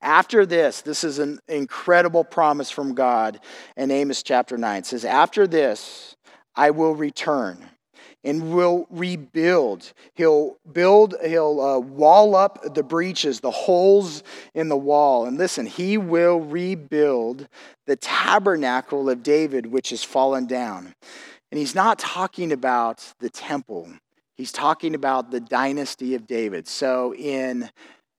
After 0.00 0.46
this, 0.46 0.80
this 0.80 1.02
is 1.02 1.18
an 1.18 1.40
incredible 1.48 2.24
promise 2.24 2.70
from 2.70 2.94
God 2.94 3.40
in 3.76 3.90
Amos 3.90 4.22
chapter 4.22 4.56
9. 4.56 4.78
It 4.78 4.86
says, 4.86 5.04
After 5.04 5.46
this, 5.46 6.16
I 6.54 6.70
will 6.70 6.94
return 6.94 7.68
and 8.24 8.54
will 8.54 8.86
rebuild. 8.90 9.92
He'll 10.14 10.56
build, 10.70 11.14
he'll 11.24 11.60
uh, 11.60 11.78
wall 11.78 12.34
up 12.34 12.74
the 12.74 12.82
breaches, 12.82 13.40
the 13.40 13.50
holes 13.50 14.22
in 14.54 14.68
the 14.68 14.76
wall. 14.76 15.26
And 15.26 15.38
listen, 15.38 15.66
he 15.66 15.96
will 15.98 16.40
rebuild 16.40 17.48
the 17.86 17.96
tabernacle 17.96 19.08
of 19.08 19.22
David, 19.22 19.66
which 19.66 19.90
has 19.90 20.02
fallen 20.04 20.46
down. 20.46 20.94
And 21.50 21.58
he's 21.58 21.74
not 21.74 21.98
talking 21.98 22.52
about 22.52 23.14
the 23.20 23.30
temple, 23.30 23.88
he's 24.38 24.52
talking 24.52 24.94
about 24.94 25.30
the 25.30 25.40
dynasty 25.40 26.14
of 26.14 26.26
David. 26.26 26.66
So 26.66 27.14
in 27.14 27.70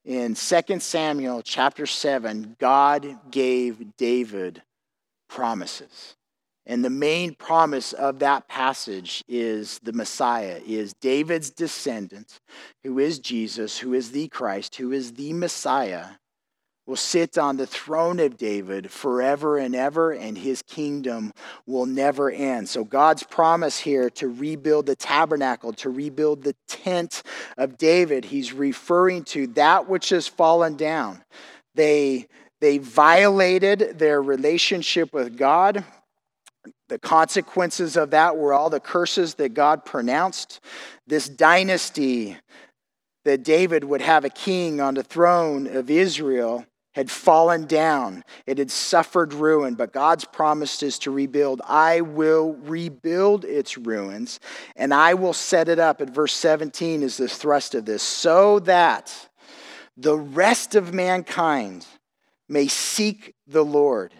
in 0.06 0.34
2 0.34 0.80
Samuel 0.80 1.42
chapter 1.42 1.86
7, 1.86 2.56
God 2.60 3.32
gave 3.32 3.96
David 3.98 4.64
promises. 5.28 6.16
And 6.66 6.84
the 6.86 6.90
main 6.90 7.36
promise 7.36 7.94
of 7.94 8.20
that 8.20 8.48
passage 8.48 9.24
is 9.28 9.80
the 9.84 9.94
Messiah, 9.94 10.62
is 10.66 10.94
David's 11.02 11.50
descendant, 11.50 12.40
who 12.84 13.00
is 13.00 13.20
Jesus, 13.20 13.78
who 13.78 13.94
is 13.94 14.12
the 14.12 14.28
Christ, 14.30 14.76
who 14.76 14.92
is 14.92 15.14
the 15.14 15.34
Messiah, 15.34 16.06
will 16.90 16.96
sit 16.96 17.38
on 17.38 17.56
the 17.56 17.68
throne 17.68 18.20
of 18.20 18.36
David 18.36 18.90
forever 18.90 19.60
and 19.60 19.76
ever, 19.76 20.12
and 20.12 20.36
his 20.36 20.64
kingdom 20.64 21.32
will 21.68 21.86
never 21.86 22.32
end. 22.32 22.68
So, 22.68 22.84
God's 22.84 23.22
promise 23.22 23.78
here 23.78 24.10
to 24.10 24.28
rebuild 24.28 24.88
the 24.88 24.96
tabernacle, 24.96 25.72
to 25.74 25.92
rebuild 25.92 26.42
the 26.42 26.56
tent 26.68 27.22
of 27.60 27.78
David, 27.78 28.26
he's 28.26 28.54
referring 28.54 29.24
to 29.26 29.46
that 29.48 29.88
which 29.88 30.10
has 30.10 30.28
fallen 30.28 30.78
down. 30.78 31.24
They, 31.76 32.28
they 32.60 32.80
violated 32.80 34.00
their 34.00 34.20
relationship 34.20 35.14
with 35.14 35.38
God. 35.38 35.86
The 36.88 36.98
consequences 36.98 37.98
of 37.98 38.10
that 38.10 38.36
were 38.36 38.52
all 38.52 38.72
the 38.72 38.80
curses 38.80 39.36
that 39.36 39.54
God 39.54 39.86
pronounced. 39.86 40.60
This 41.06 41.30
dynasty 41.30 42.36
that 43.26 43.44
David 43.44 43.84
would 43.84 44.02
have 44.02 44.26
a 44.26 44.30
king 44.30 44.82
on 44.82 44.96
the 44.96 45.04
throne 45.04 45.68
of 45.68 45.92
Israel 45.92 46.66
had 47.00 47.10
fallen 47.10 47.66
down. 47.66 48.26
It 48.46 48.58
had 48.58 48.70
suffered 48.70 49.34
ruin, 49.34 49.76
but 49.76 49.94
God's 49.94 50.26
promise 50.26 50.84
is 50.84 51.00
to 51.00 51.12
rebuild. 51.12 51.62
I 51.66 52.02
will 52.02 52.56
rebuild 52.56 53.46
its 53.46 53.78
ruins, 53.78 54.42
and 54.76 54.94
I 54.94 55.14
will 55.14 55.32
set 55.32 55.70
it 55.70 55.80
up. 55.80 56.02
At 56.02 56.10
verse 56.10 56.34
17 56.34 57.02
is 57.02 57.16
the 57.16 57.30
thrust 57.30 57.74
of 57.74 57.86
this 57.86 58.04
so 58.04 58.60
that 58.60 59.30
the 59.96 60.18
rest 60.18 60.76
of 60.76 60.94
mankind 60.94 61.86
may 62.50 62.68
seek 62.68 63.34
the 63.48 63.64
Lord, 63.64 64.14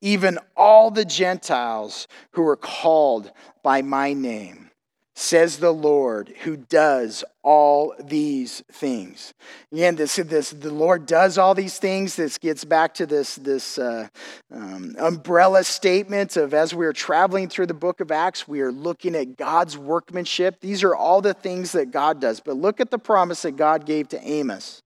even 0.00 0.40
all 0.56 0.90
the 0.90 1.04
Gentiles 1.04 2.08
who 2.32 2.44
are 2.48 2.56
called 2.56 3.30
by 3.62 3.80
my 3.80 4.12
name 4.12 4.68
says 5.14 5.58
the 5.58 5.72
Lord, 5.72 6.32
who 6.42 6.56
does 6.56 7.24
all 7.48 7.94
these 7.98 8.62
things. 8.72 9.32
Again, 9.72 9.96
this, 9.96 10.16
this, 10.16 10.50
the 10.50 10.70
Lord 10.70 11.06
does 11.06 11.38
all 11.38 11.54
these 11.54 11.78
things. 11.78 12.14
This 12.14 12.36
gets 12.36 12.62
back 12.62 12.92
to 12.96 13.06
this, 13.06 13.36
this 13.36 13.78
uh, 13.78 14.08
um, 14.52 14.94
umbrella 14.98 15.64
statement 15.64 16.36
of 16.36 16.52
as 16.52 16.74
we're 16.74 16.92
traveling 16.92 17.48
through 17.48 17.64
the 17.64 17.72
book 17.72 18.00
of 18.00 18.12
Acts, 18.12 18.46
we 18.46 18.60
are 18.60 18.70
looking 18.70 19.14
at 19.14 19.38
God's 19.38 19.78
workmanship. 19.78 20.60
These 20.60 20.84
are 20.84 20.94
all 20.94 21.22
the 21.22 21.32
things 21.32 21.72
that 21.72 21.90
God 21.90 22.20
does. 22.20 22.38
But 22.38 22.58
look 22.58 22.80
at 22.82 22.90
the 22.90 22.98
promise 22.98 23.40
that 23.40 23.52
God 23.52 23.86
gave 23.86 24.08
to 24.08 24.20
Amos. 24.22 24.82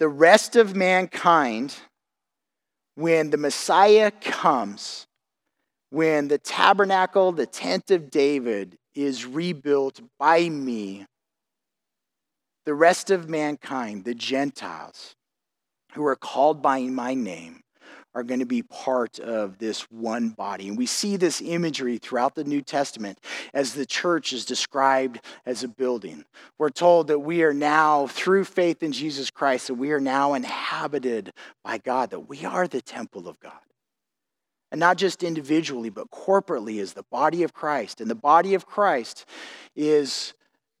The 0.00 0.08
rest 0.08 0.56
of 0.56 0.76
mankind, 0.76 1.74
when 2.96 3.30
the 3.30 3.38
Messiah 3.38 4.10
comes, 4.10 5.06
when 5.88 6.28
the 6.28 6.36
tabernacle, 6.36 7.32
the 7.32 7.46
tent 7.46 7.90
of 7.90 8.10
David, 8.10 8.76
is 8.94 9.24
rebuilt 9.24 10.02
by 10.18 10.50
me. 10.50 11.06
The 12.64 12.74
rest 12.74 13.10
of 13.10 13.28
mankind, 13.28 14.04
the 14.04 14.14
Gentiles, 14.14 15.14
who 15.92 16.04
are 16.06 16.16
called 16.16 16.62
by 16.62 16.80
my 16.82 17.14
name, 17.14 17.62
are 18.14 18.22
going 18.22 18.40
to 18.40 18.46
be 18.46 18.62
part 18.62 19.18
of 19.18 19.58
this 19.58 19.82
one 19.90 20.30
body. 20.30 20.68
And 20.68 20.78
we 20.78 20.86
see 20.86 21.16
this 21.16 21.42
imagery 21.42 21.98
throughout 21.98 22.36
the 22.36 22.44
New 22.44 22.62
Testament 22.62 23.18
as 23.52 23.74
the 23.74 23.84
church 23.84 24.32
is 24.32 24.44
described 24.44 25.20
as 25.44 25.64
a 25.64 25.68
building. 25.68 26.24
We're 26.56 26.70
told 26.70 27.08
that 27.08 27.18
we 27.18 27.42
are 27.42 27.52
now, 27.52 28.06
through 28.06 28.44
faith 28.44 28.82
in 28.82 28.92
Jesus 28.92 29.30
Christ, 29.30 29.66
that 29.66 29.74
we 29.74 29.90
are 29.90 30.00
now 30.00 30.34
inhabited 30.34 31.32
by 31.64 31.78
God, 31.78 32.10
that 32.10 32.28
we 32.28 32.44
are 32.44 32.68
the 32.68 32.80
temple 32.80 33.28
of 33.28 33.40
God 33.40 33.52
and 34.74 34.80
not 34.80 34.96
just 34.96 35.22
individually, 35.22 35.88
but 35.88 36.10
corporately 36.10 36.80
as 36.80 36.94
the 36.94 37.04
body 37.04 37.44
of 37.44 37.54
Christ. 37.54 38.00
And 38.00 38.10
the 38.10 38.16
body 38.16 38.54
of 38.54 38.66
Christ 38.66 39.24
is 39.76 40.34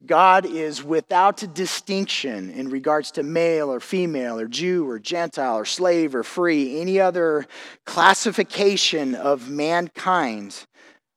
God 0.06 0.44
is 0.44 0.84
without 0.84 1.54
distinction 1.54 2.50
in 2.50 2.68
regards 2.68 3.10
to 3.12 3.22
male 3.22 3.72
or 3.72 3.80
female 3.80 4.38
or 4.38 4.46
Jew 4.46 4.88
or 4.88 4.98
Gentile 4.98 5.56
or 5.56 5.64
slave 5.64 6.14
or 6.14 6.22
free, 6.22 6.80
any 6.80 7.00
other 7.00 7.46
classification 7.86 9.14
of 9.14 9.48
mankind. 9.48 10.66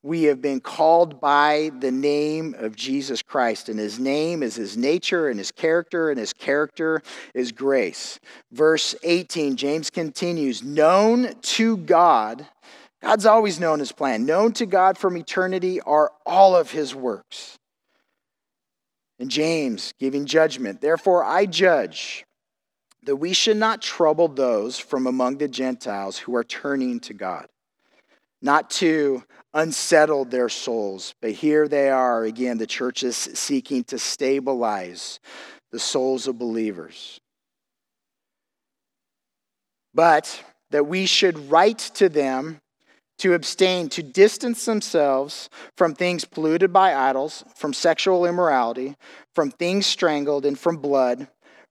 We 0.03 0.23
have 0.23 0.41
been 0.41 0.61
called 0.61 1.19
by 1.19 1.71
the 1.79 1.91
name 1.91 2.55
of 2.59 2.75
Jesus 2.75 3.21
Christ, 3.21 3.67
and 3.67 3.77
his 3.77 3.99
name 3.99 4.41
is 4.41 4.55
his 4.55 4.77
nature 4.77 5.27
and 5.27 5.37
his 5.37 5.51
character, 5.51 6.09
and 6.09 6.17
his 6.17 6.31
character 6.31 7.01
is 7.33 7.51
grace. 7.51 8.19
Verse 8.53 8.95
18, 9.03 9.57
James 9.57 9.89
continues 9.89 10.63
Known 10.63 11.33
to 11.41 11.77
God 11.77 12.47
God's 13.01 13.25
always 13.25 13.59
known 13.59 13.79
his 13.79 13.91
plan. 13.91 14.25
Known 14.25 14.53
to 14.53 14.65
God 14.65 14.97
from 14.97 15.17
eternity 15.17 15.79
are 15.81 16.11
all 16.25 16.55
of 16.55 16.71
his 16.71 16.95
works. 16.95 17.56
And 19.19 19.31
James 19.31 19.93
giving 19.99 20.25
judgment. 20.25 20.81
Therefore, 20.81 21.23
I 21.23 21.45
judge 21.45 22.25
that 23.03 23.15
we 23.15 23.33
should 23.33 23.57
not 23.57 23.81
trouble 23.81 24.27
those 24.27 24.77
from 24.77 25.07
among 25.07 25.37
the 25.37 25.47
Gentiles 25.47 26.17
who 26.17 26.35
are 26.35 26.43
turning 26.43 26.99
to 27.01 27.13
God, 27.13 27.47
not 28.41 28.69
to 28.71 29.23
unsettle 29.53 30.25
their 30.25 30.49
souls. 30.49 31.15
But 31.21 31.31
here 31.31 31.67
they 31.67 31.89
are 31.89 32.23
again, 32.25 32.57
the 32.57 32.67
church 32.67 33.03
is 33.03 33.17
seeking 33.17 33.83
to 33.85 33.97
stabilize 33.97 35.19
the 35.71 35.79
souls 35.79 36.27
of 36.27 36.37
believers. 36.37 37.19
But 39.93 40.43
that 40.69 40.85
we 40.85 41.05
should 41.05 41.49
write 41.49 41.79
to 41.95 42.09
them 42.09 42.59
to 43.19 43.33
abstain, 43.33 43.89
to 43.89 44.03
distance 44.03 44.65
themselves 44.65 45.49
from 45.75 45.95
things 45.95 46.25
polluted 46.25 46.71
by 46.71 46.93
idols, 46.93 47.43
from 47.55 47.73
sexual 47.73 48.25
immorality, 48.25 48.95
from 49.33 49.51
things 49.51 49.85
strangled, 49.85 50.45
and 50.45 50.57
from 50.57 50.77
blood. 50.77 51.27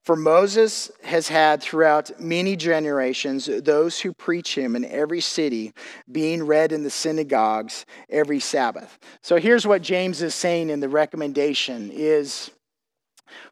For 0.06 0.14
Moses 0.14 0.90
has 1.02 1.26
had 1.26 1.60
throughout 1.60 2.20
many 2.20 2.54
generations 2.54 3.50
those 3.64 3.98
who 3.98 4.12
preach 4.12 4.56
him 4.56 4.76
in 4.76 4.84
every 4.84 5.20
city, 5.20 5.72
being 6.10 6.44
read 6.44 6.70
in 6.70 6.84
the 6.84 6.90
synagogues 6.90 7.84
every 8.08 8.38
Sabbath. 8.38 9.00
So 9.20 9.36
here's 9.36 9.66
what 9.66 9.82
James 9.82 10.22
is 10.22 10.32
saying 10.32 10.70
in 10.70 10.78
the 10.78 10.88
recommendation 10.88 11.90
is 11.92 12.52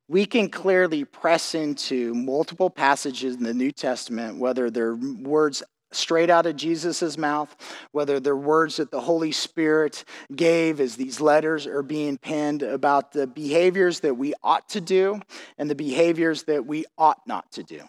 we 0.09 0.27
can 0.27 0.49
clearly 0.49 1.05
press 1.05 1.57
into 1.57 2.15
multiple 2.15 2.71
passages 2.71 3.35
in 3.35 3.43
the 3.43 3.55
New 3.55 3.73
Testament, 3.73 4.39
whether 4.39 4.71
they're 4.71 4.95
words 4.95 5.61
straight 5.95 6.31
out 6.31 6.47
of 6.47 6.57
Jesus' 6.57 7.17
mouth, 7.17 7.55
whether 7.93 8.21
they're 8.21 8.37
words 8.37 8.77
that 8.77 8.91
the 8.91 9.01
Holy 9.01 9.33
Spirit 9.33 10.05
gave 10.35 10.81
as 10.81 10.97
these 10.97 11.21
letters 11.21 11.67
are 11.67 11.83
being 11.83 12.17
penned 12.17 12.63
about 12.63 13.13
the 13.13 13.27
behaviors 13.27 14.01
that 14.01 14.15
we 14.15 14.35
ought 14.43 14.69
to 14.71 14.81
do 14.81 15.21
and 15.59 15.71
the 15.71 15.75
behaviors 15.75 16.45
that 16.45 16.67
we 16.67 16.85
ought 16.99 17.21
not 17.27 17.51
to 17.53 17.63
do. 17.63 17.81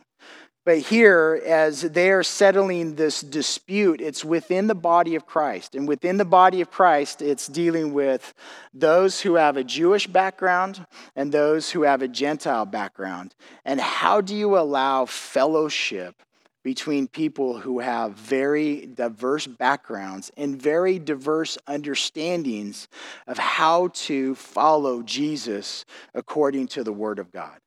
But 0.66 0.80
here, 0.80 1.40
as 1.46 1.82
they 1.82 2.10
are 2.10 2.24
settling 2.24 2.96
this 2.96 3.22
dispute, 3.22 4.02
it's 4.02 4.26
within 4.26 4.66
the 4.66 4.74
body 4.74 5.14
of 5.14 5.28
Christ. 5.28 5.76
And 5.76 5.88
within 5.88 6.18
the 6.18 6.26
body 6.26 6.60
of 6.60 6.72
Christ, 6.72 7.22
it's 7.22 7.46
dealing 7.46 7.94
with 7.94 8.34
those 8.74 9.22
who 9.22 9.36
have 9.36 9.58
a 9.58 9.64
Jewish 9.64 10.08
background 10.08 10.88
and 11.16 11.32
those 11.32 11.70
who 11.70 11.84
have 11.84 12.02
a 12.02 12.08
Gentile 12.08 12.66
background. 12.66 13.36
And 13.64 13.80
how 13.80 14.22
do 14.22 14.36
you 14.36 14.58
allow 14.58 15.06
fellowship 15.06 16.24
between 16.66 17.08
people 17.08 17.60
who 17.60 17.78
have 17.78 18.14
very 18.14 18.88
diverse 18.88 19.46
backgrounds 19.46 20.32
and 20.36 20.60
very 20.60 20.98
diverse 20.98 21.60
understandings 21.68 22.88
of 23.28 23.38
how 23.38 23.90
to 23.90 24.34
follow 24.34 25.04
Jesus 25.04 25.86
according 26.16 26.66
to 26.66 26.84
the 26.84 26.92
Word 26.92 27.20
of 27.20 27.32
God. 27.32 27.60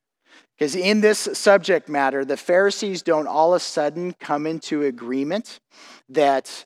Because 0.59 0.75
in 0.75 1.01
this 1.01 1.29
subject 1.35 1.89
matter, 1.89 2.25
the 2.25 2.37
Pharisees 2.37 3.03
don't 3.03 3.29
all 3.29 3.55
of 3.55 3.59
a 3.59 3.65
sudden 3.65 4.17
come 4.19 4.49
into 4.49 4.83
agreement 4.83 5.61
that 6.09 6.65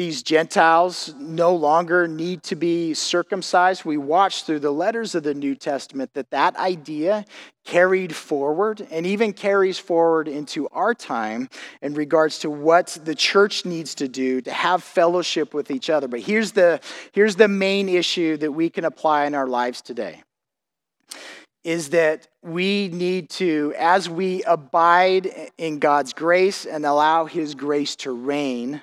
these 0.00 0.22
Gentiles 0.22 1.14
no 1.18 1.54
longer 1.54 2.08
need 2.08 2.42
to 2.44 2.56
be 2.56 2.94
circumcised. 2.94 3.84
We 3.84 3.98
watch 3.98 4.44
through 4.44 4.60
the 4.60 4.70
letters 4.70 5.14
of 5.14 5.24
the 5.24 5.34
New 5.34 5.54
Testament 5.54 6.14
that 6.14 6.30
that 6.30 6.56
idea 6.56 7.26
carried 7.66 8.16
forward 8.16 8.80
and 8.90 9.04
even 9.04 9.34
carries 9.34 9.78
forward 9.78 10.26
into 10.26 10.66
our 10.68 10.94
time 10.94 11.50
in 11.82 11.92
regards 11.92 12.38
to 12.38 12.48
what 12.48 12.96
the 13.04 13.14
church 13.14 13.66
needs 13.66 13.94
to 13.96 14.08
do 14.08 14.40
to 14.40 14.50
have 14.50 14.82
fellowship 14.82 15.52
with 15.52 15.70
each 15.70 15.90
other. 15.90 16.08
But 16.08 16.20
here's 16.20 16.52
the, 16.52 16.80
here's 17.12 17.36
the 17.36 17.48
main 17.48 17.86
issue 17.90 18.38
that 18.38 18.52
we 18.52 18.70
can 18.70 18.86
apply 18.86 19.26
in 19.26 19.34
our 19.34 19.48
lives 19.48 19.82
today 19.82 20.22
is 21.62 21.90
that 21.90 22.26
we 22.42 22.88
need 22.88 23.28
to, 23.28 23.74
as 23.76 24.08
we 24.08 24.42
abide 24.44 25.30
in 25.58 25.78
God's 25.78 26.14
grace 26.14 26.64
and 26.64 26.86
allow 26.86 27.26
His 27.26 27.54
grace 27.54 27.96
to 27.96 28.12
reign, 28.12 28.80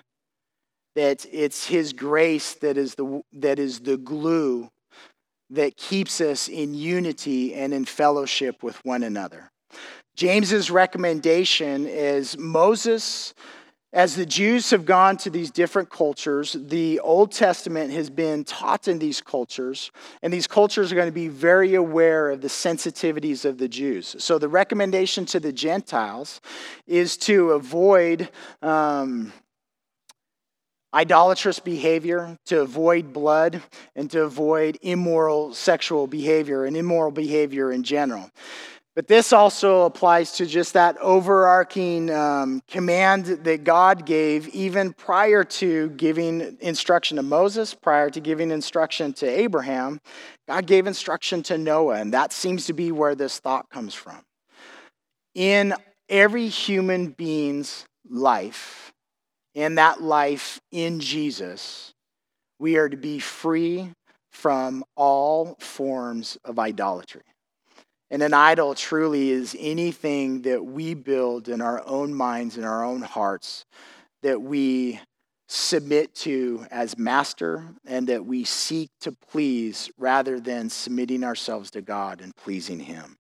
that 0.98 1.28
it's 1.32 1.68
His 1.68 1.94
grace 1.94 2.56
that 2.56 2.76
is 2.76 2.96
the, 2.96 3.22
that 3.34 3.60
is 3.60 3.82
the 3.82 3.98
glue 3.98 4.72
that 5.52 5.78
keeps 5.78 6.20
us 6.20 6.48
in 6.48 6.74
unity 6.74 7.54
and 7.54 7.72
in 7.72 7.86
fellowship 7.86 8.64
with 8.64 8.84
one 8.84 9.04
another. 9.04 9.52
James's 10.16 10.72
recommendation 10.72 11.86
is 11.86 12.36
Moses 12.36 13.36
as 13.94 14.16
the 14.16 14.26
Jews 14.26 14.72
have 14.72 14.86
gone 14.86 15.18
to 15.18 15.30
these 15.30 15.50
different 15.50 15.90
cultures, 15.90 16.58
the 16.60 17.00
Old 17.00 17.32
Testament 17.32 17.92
has 17.94 18.10
been 18.10 18.44
taught 18.44 18.88
in 18.88 19.00
these 19.00 19.22
cultures, 19.22 19.92
and 20.22 20.34
these 20.34 20.46
cultures 20.46 20.92
are 20.92 20.96
going 20.96 21.08
to 21.08 21.14
be 21.14 21.30
very 21.30 21.76
aware 21.76 22.32
of 22.32 22.42
the 22.42 22.48
sensitivities 22.48 23.46
of 23.46 23.60
the 23.60 23.70
Jews. 23.70 24.16
So, 24.20 24.40
the 24.40 24.50
recommendation 24.50 25.26
to 25.28 25.40
the 25.40 25.54
Gentiles 25.54 26.42
is 26.86 27.16
to 27.18 27.52
avoid 27.52 28.30
um, 28.62 29.32
idolatrous 30.94 31.60
behavior, 31.60 32.38
to 32.46 32.62
avoid 32.62 33.14
blood, 33.14 33.62
and 33.96 34.10
to 34.12 34.24
avoid 34.24 34.78
immoral 34.82 35.54
sexual 35.54 36.08
behavior 36.08 36.66
and 36.66 36.78
immoral 36.78 37.12
behavior 37.12 37.72
in 37.72 37.84
general. 37.84 38.30
But 38.98 39.08
this 39.08 39.32
also 39.32 39.84
applies 39.84 40.32
to 40.38 40.48
just 40.48 40.74
that 40.74 40.98
overarching 40.98 42.10
um, 42.10 42.64
command 42.68 43.26
that 43.26 43.64
God 43.64 44.08
gave 44.08 44.48
even 44.56 44.92
prior 44.92 45.44
to 45.44 45.90
giving 45.92 46.58
instruction 46.62 47.18
to 47.18 47.22
Moses, 47.22 47.76
prior 47.76 48.10
to 48.10 48.20
giving 48.20 48.50
instruction 48.50 49.14
to 49.14 49.28
Abraham. 49.28 50.02
God 50.48 50.66
gave 50.66 50.88
instruction 50.88 51.44
to 51.44 51.60
Noah, 51.60 51.98
and 51.98 52.12
that 52.16 52.34
seems 52.34 52.66
to 52.66 52.74
be 52.74 52.92
where 52.92 53.14
this 53.14 53.38
thought 53.38 53.70
comes 53.70 53.94
from. 53.94 54.24
In 55.36 55.76
every 56.10 56.48
human 56.48 57.10
being's 57.12 57.86
life, 58.10 58.92
in 59.58 59.74
that 59.74 60.04
life 60.04 60.62
in 60.72 61.00
Jesus, 61.00 61.92
we 62.60 62.78
are 62.78 62.88
to 62.88 62.96
be 62.96 63.18
free 63.18 63.92
from 64.30 64.86
all 64.96 65.56
forms 65.60 66.38
of 66.46 66.60
idolatry. 66.60 67.24
And 68.12 68.22
an 68.22 68.36
idol 68.36 68.76
truly 68.76 69.32
is 69.32 69.56
anything 69.60 70.44
that 70.44 70.64
we 70.64 70.94
build 70.94 71.50
in 71.50 71.60
our 71.60 71.82
own 71.88 72.14
minds 72.14 72.56
and 72.56 72.68
our 72.68 72.86
own 72.86 73.02
hearts 73.02 73.66
that 74.22 74.40
we 74.40 75.00
submit 75.48 76.14
to 76.14 76.68
as 76.70 76.96
master 76.96 77.68
and 77.84 78.06
that 78.10 78.24
we 78.24 78.44
seek 78.44 78.92
to 79.02 79.12
please 79.12 79.90
rather 79.98 80.40
than 80.40 80.70
submitting 80.70 81.24
ourselves 81.24 81.72
to 81.72 81.82
God 81.82 82.22
and 82.22 82.36
pleasing 82.36 82.80
Him 82.80 83.18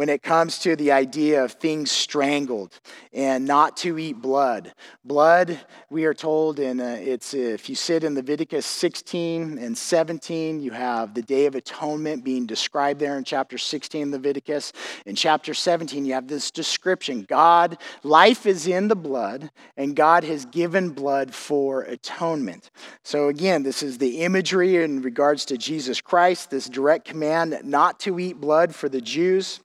when 0.00 0.08
it 0.08 0.22
comes 0.22 0.58
to 0.58 0.74
the 0.76 0.90
idea 0.90 1.44
of 1.44 1.52
things 1.52 1.90
strangled 1.90 2.80
and 3.12 3.44
not 3.44 3.76
to 3.76 3.98
eat 3.98 4.14
blood. 4.14 4.72
Blood, 5.04 5.60
we 5.90 6.06
are 6.06 6.14
told 6.14 6.58
in 6.58 6.80
uh, 6.80 6.96
it's 6.98 7.34
if 7.34 7.68
you 7.68 7.74
sit 7.74 8.02
in 8.02 8.14
Leviticus 8.14 8.64
16 8.64 9.58
and 9.58 9.76
17, 9.76 10.58
you 10.62 10.70
have 10.70 11.12
the 11.12 11.20
Day 11.20 11.44
of 11.44 11.54
Atonement 11.54 12.24
being 12.24 12.46
described 12.46 12.98
there 12.98 13.18
in 13.18 13.24
chapter 13.24 13.58
16 13.58 14.10
Leviticus. 14.10 14.72
In 15.04 15.14
chapter 15.14 15.52
17, 15.52 16.06
you 16.06 16.14
have 16.14 16.28
this 16.28 16.50
description: 16.50 17.26
God, 17.28 17.76
life 18.02 18.46
is 18.46 18.66
in 18.66 18.88
the 18.88 18.96
blood, 18.96 19.50
and 19.76 19.94
God 19.94 20.24
has 20.24 20.46
given 20.46 20.88
blood 20.88 21.34
for 21.34 21.82
atonement. 21.82 22.70
So 23.04 23.28
again, 23.28 23.64
this 23.64 23.82
is 23.82 23.98
the 23.98 24.22
imagery 24.22 24.82
in 24.82 25.02
regards 25.02 25.44
to 25.44 25.58
Jesus 25.58 26.00
Christ. 26.00 26.50
This 26.50 26.70
direct 26.70 27.04
command 27.04 27.60
not 27.64 28.00
to 28.00 28.18
eat 28.18 28.40
blood 28.40 28.74
for 28.74 28.88
the 28.88 29.02
Jews. 29.02 29.60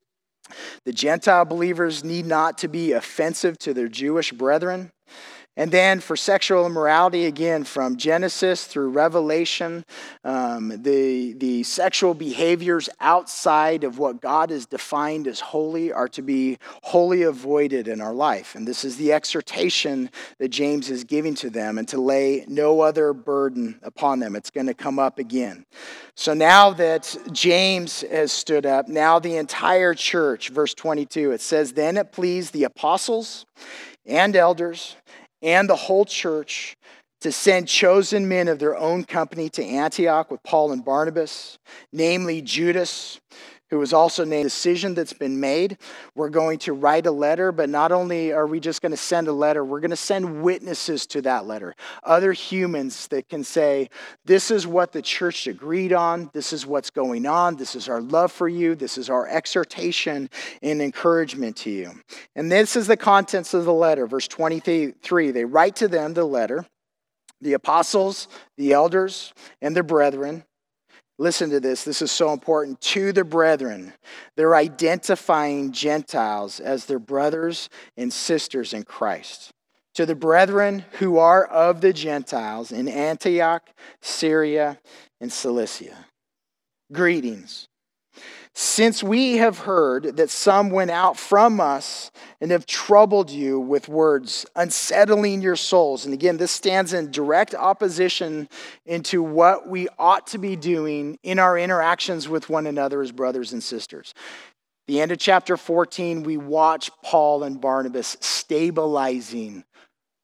The 0.83 0.93
Gentile 0.93 1.45
believers 1.45 2.03
need 2.03 2.25
not 2.25 2.57
to 2.59 2.67
be 2.67 2.91
offensive 2.91 3.57
to 3.59 3.73
their 3.73 3.87
Jewish 3.87 4.31
brethren. 4.31 4.91
And 5.57 5.71
then 5.71 6.01
for 6.01 6.17
sexual 6.17 6.65
immorality, 6.65 7.25
again, 7.25 7.63
from 7.63 7.95
Genesis 7.95 8.65
through 8.65 8.89
Revelation, 8.89 9.85
um, 10.25 10.81
the, 10.83 11.31
the 11.33 11.63
sexual 11.63 12.13
behaviors 12.13 12.89
outside 12.99 13.85
of 13.85 13.97
what 13.97 14.19
God 14.19 14.49
has 14.49 14.65
defined 14.65 15.27
as 15.27 15.39
holy 15.39 15.93
are 15.93 16.09
to 16.09 16.21
be 16.21 16.57
wholly 16.83 17.23
avoided 17.23 17.87
in 17.87 18.01
our 18.01 18.13
life. 18.13 18.55
And 18.55 18.67
this 18.67 18.83
is 18.83 18.97
the 18.97 19.13
exhortation 19.13 20.09
that 20.39 20.49
James 20.49 20.89
is 20.89 21.05
giving 21.05 21.35
to 21.35 21.49
them 21.49 21.77
and 21.77 21.87
to 21.87 22.01
lay 22.01 22.43
no 22.49 22.81
other 22.81 23.13
burden 23.13 23.79
upon 23.81 24.19
them. 24.19 24.35
It's 24.35 24.51
going 24.51 24.67
to 24.67 24.73
come 24.73 24.99
up 24.99 25.19
again. 25.19 25.65
So 26.15 26.33
now 26.33 26.71
that 26.71 27.15
James 27.31 28.01
has 28.01 28.33
stood 28.33 28.65
up, 28.65 28.89
now 28.89 29.19
the 29.19 29.37
entire 29.37 29.93
church, 29.93 30.49
verse 30.49 30.73
22, 30.73 31.31
it 31.31 31.39
says, 31.39 31.71
Then 31.73 31.95
it 31.95 32.11
pleased 32.11 32.51
the 32.51 32.65
apostles 32.65 33.45
and 34.05 34.35
elders 34.35 34.95
and 35.41 35.69
the 35.69 35.75
whole 35.75 36.05
church 36.05 36.75
to 37.21 37.31
send 37.31 37.67
chosen 37.67 38.27
men 38.27 38.47
of 38.47 38.59
their 38.59 38.75
own 38.77 39.03
company 39.03 39.49
to 39.49 39.63
Antioch 39.63 40.29
with 40.29 40.43
Paul 40.43 40.71
and 40.71 40.85
Barnabas, 40.85 41.57
namely 41.91 42.41
Judas, 42.41 43.19
who 43.69 43.79
was 43.79 43.93
also 43.93 44.23
named 44.23 44.45
decision 44.45 44.93
that's 44.93 45.13
been 45.13 45.39
made. 45.39 45.77
We're 46.13 46.29
going 46.29 46.59
to 46.59 46.73
write 46.73 47.07
a 47.07 47.11
letter, 47.11 47.51
but 47.51 47.69
not 47.69 47.91
only 47.91 48.31
are 48.31 48.45
we 48.45 48.59
just 48.59 48.81
going 48.81 48.91
to 48.91 48.97
send 48.97 49.27
a 49.27 49.33
letter, 49.33 49.65
we're 49.65 49.79
going 49.79 49.89
to 49.89 49.95
send 49.95 50.43
witnesses 50.43 51.07
to 51.07 51.21
that 51.23 51.47
letter. 51.47 51.75
Other 52.03 52.31
humans 52.31 53.07
that 53.07 53.27
can 53.27 53.43
say, 53.43 53.89
This 54.23 54.51
is 54.51 54.67
what 54.67 54.91
the 54.91 55.01
church 55.01 55.47
agreed 55.47 55.93
on. 55.93 56.29
This 56.33 56.53
is 56.53 56.65
what's 56.65 56.89
going 56.91 57.25
on. 57.25 57.55
This 57.55 57.75
is 57.75 57.89
our 57.89 58.01
love 58.01 58.31
for 58.31 58.47
you. 58.47 58.75
This 58.75 58.97
is 58.97 59.09
our 59.09 59.27
exhortation 59.27 60.29
and 60.61 60.81
encouragement 60.81 61.57
to 61.57 61.71
you. 61.71 61.91
And 62.35 62.51
this 62.51 62.75
is 62.75 62.87
the 62.87 62.97
contents 62.97 63.53
of 63.53 63.65
the 63.65 63.73
letter. 63.73 64.05
Verse 64.05 64.27
23 64.27 65.31
they 65.31 65.45
write 65.45 65.75
to 65.77 65.87
them 65.87 66.13
the 66.13 66.25
letter, 66.25 66.65
the 67.41 67.53
apostles, 67.53 68.27
the 68.57 68.73
elders, 68.73 69.33
and 69.61 69.75
their 69.75 69.83
brethren 69.83 70.43
Listen 71.17 71.49
to 71.49 71.59
this. 71.59 71.83
This 71.83 72.01
is 72.01 72.11
so 72.11 72.33
important. 72.33 72.81
To 72.81 73.13
the 73.13 73.23
brethren, 73.23 73.93
they're 74.35 74.55
identifying 74.55 75.71
Gentiles 75.71 76.59
as 76.59 76.85
their 76.85 76.99
brothers 76.99 77.69
and 77.95 78.11
sisters 78.11 78.73
in 78.73 78.83
Christ. 78.83 79.51
To 79.95 80.05
the 80.05 80.15
brethren 80.15 80.83
who 80.99 81.17
are 81.17 81.45
of 81.45 81.79
the 81.79 81.93
Gentiles 81.93 82.73
in 82.73 82.89
Antioch, 82.89 83.69
Syria, 84.01 84.79
and 85.21 85.31
Cilicia. 85.31 86.05
Greetings. 86.91 87.67
Since 88.57 89.03
we 89.03 89.35
have 89.35 89.57
heard 89.59 90.15
that 90.15 90.29
some 90.29 90.69
went 90.69 90.89
out 90.89 91.19
from 91.19 91.59
us 91.59 92.09
and 92.39 92.51
have 92.51 92.65
troubled 92.65 93.29
you 93.29 93.59
with 93.59 93.89
words, 93.89 94.45
unsettling 94.55 95.41
your 95.41 95.57
souls. 95.57 96.05
And 96.05 96.13
again, 96.13 96.37
this 96.37 96.53
stands 96.53 96.93
in 96.93 97.11
direct 97.11 97.53
opposition 97.53 98.47
into 98.85 99.21
what 99.21 99.67
we 99.67 99.89
ought 99.99 100.27
to 100.27 100.37
be 100.37 100.55
doing 100.55 101.19
in 101.21 101.37
our 101.37 101.57
interactions 101.57 102.29
with 102.29 102.49
one 102.49 102.65
another 102.65 103.01
as 103.01 103.11
brothers 103.11 103.51
and 103.51 103.61
sisters. 103.61 104.13
The 104.87 105.01
end 105.01 105.11
of 105.11 105.17
chapter 105.17 105.57
14, 105.57 106.23
we 106.23 106.37
watch 106.37 106.89
Paul 107.03 107.43
and 107.43 107.59
Barnabas 107.59 108.15
stabilizing 108.21 109.65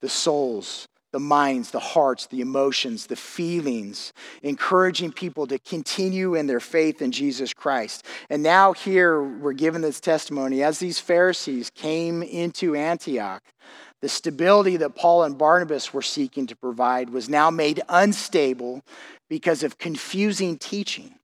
the 0.02 0.08
souls 0.08 0.88
the 1.12 1.20
minds, 1.20 1.72
the 1.72 1.80
hearts, 1.80 2.28
the 2.28 2.42
emotions, 2.42 3.08
the 3.08 3.16
feelings, 3.16 4.14
encouraging 4.44 5.12
people 5.12 5.46
to 5.48 5.60
continue 5.60 6.36
in 6.36 6.48
their 6.48 6.60
faith 6.60 7.02
in 7.02 7.12
Jesus 7.12 7.54
Christ. 7.54 8.06
And 8.30 8.42
now, 8.42 8.74
here 8.74 9.22
we're 9.22 9.54
given 9.54 9.82
this 9.82 10.00
testimony 10.00 10.64
as 10.64 10.80
these 10.80 11.00
Pharisees 11.00 11.70
came 11.70 12.24
into 12.24 12.76
Antioch. 12.76 13.44
The 14.02 14.10
stability 14.10 14.78
that 14.78 14.96
Paul 14.96 15.24
and 15.24 15.38
Barnabas 15.38 15.94
were 15.94 16.02
seeking 16.02 16.48
to 16.48 16.56
provide 16.56 17.10
was 17.10 17.30
now 17.30 17.52
made 17.52 17.82
unstable 17.88 18.82
because 19.30 19.64
of 19.64 19.78
confusing 19.78 20.58
teaching. 20.58 21.16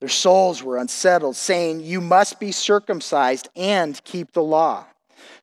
Their 0.00 0.08
souls 0.08 0.62
were 0.62 0.76
unsettled, 0.76 1.36
saying, 1.36 1.80
You 1.80 2.00
must 2.00 2.38
be 2.38 2.52
circumcised 2.52 3.48
and 3.56 4.02
keep 4.04 4.32
the 4.32 4.42
law 4.42 4.84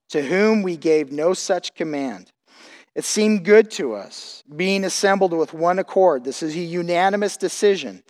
to 0.10 0.22
whom 0.22 0.62
we 0.62 0.78
gave 0.78 1.12
no 1.12 1.34
such 1.34 1.74
command. 1.74 2.32
It 2.96 3.04
seemed 3.04 3.44
good 3.44 3.72
to 3.72 3.94
us, 3.94 4.42
being 4.56 4.86
assembled 4.86 5.34
with 5.34 5.54
one 5.54 5.80
accord. 5.80 6.24
This 6.24 6.42
is 6.42 6.56
a 6.56 6.60
unanimous 6.60 7.36
decision. 7.36 8.04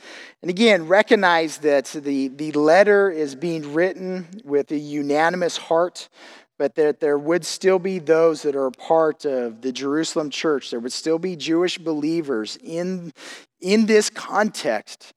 And 0.43 0.51
again, 0.51 0.87
recognize 0.87 1.57
that 1.59 1.85
the, 1.85 2.27
the 2.27 2.51
letter 2.51 3.09
is 3.09 3.33
being 3.33 3.73
written 3.73 4.27
with 4.43 4.71
a 4.71 4.77
unanimous 4.77 5.57
heart, 5.57 6.07
but 6.59 6.75
that 6.75 6.99
there 6.99 7.17
would 7.17 7.45
still 7.45 7.79
be 7.79 7.97
those 7.97 8.43
that 8.43 8.55
are 8.55 8.67
a 8.67 8.71
part 8.71 9.25
of 9.25 9.61
the 9.61 9.71
Jerusalem 9.71 10.29
church. 10.29 10.69
There 10.69 10.79
would 10.79 10.93
still 10.93 11.17
be 11.17 11.35
Jewish 11.35 11.79
believers 11.79 12.55
in, 12.63 13.11
in 13.59 13.87
this 13.87 14.11
context 14.11 15.13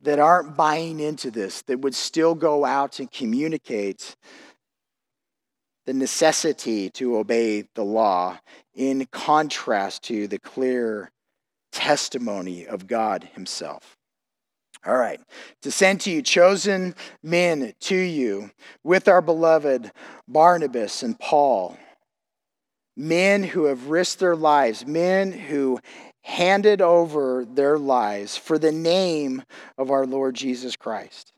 that 0.00 0.18
aren't 0.18 0.56
buying 0.56 0.98
into 0.98 1.30
this, 1.30 1.60
that 1.62 1.80
would 1.80 1.94
still 1.94 2.34
go 2.34 2.64
out 2.64 2.98
and 3.00 3.12
communicate 3.12 4.16
the 5.90 5.94
necessity 5.94 6.88
to 6.88 7.16
obey 7.16 7.64
the 7.74 7.84
law 7.84 8.38
in 8.76 9.04
contrast 9.06 10.04
to 10.04 10.28
the 10.28 10.38
clear 10.38 11.10
testimony 11.72 12.64
of 12.64 12.86
God 12.86 13.28
Himself. 13.34 13.96
All 14.86 14.96
right, 14.96 15.20
to 15.62 15.72
send 15.72 16.00
to 16.02 16.12
you 16.12 16.22
chosen 16.22 16.94
men 17.24 17.74
to 17.80 17.96
you 17.96 18.52
with 18.84 19.08
our 19.08 19.20
beloved 19.20 19.90
Barnabas 20.28 21.02
and 21.02 21.18
Paul, 21.18 21.76
men 22.96 23.42
who 23.42 23.64
have 23.64 23.90
risked 23.90 24.20
their 24.20 24.36
lives, 24.36 24.86
men 24.86 25.32
who 25.32 25.80
handed 26.22 26.80
over 26.80 27.44
their 27.44 27.78
lives 27.78 28.36
for 28.36 28.60
the 28.60 28.70
name 28.70 29.42
of 29.76 29.90
our 29.90 30.06
Lord 30.06 30.36
Jesus 30.36 30.76
Christ. 30.76 31.32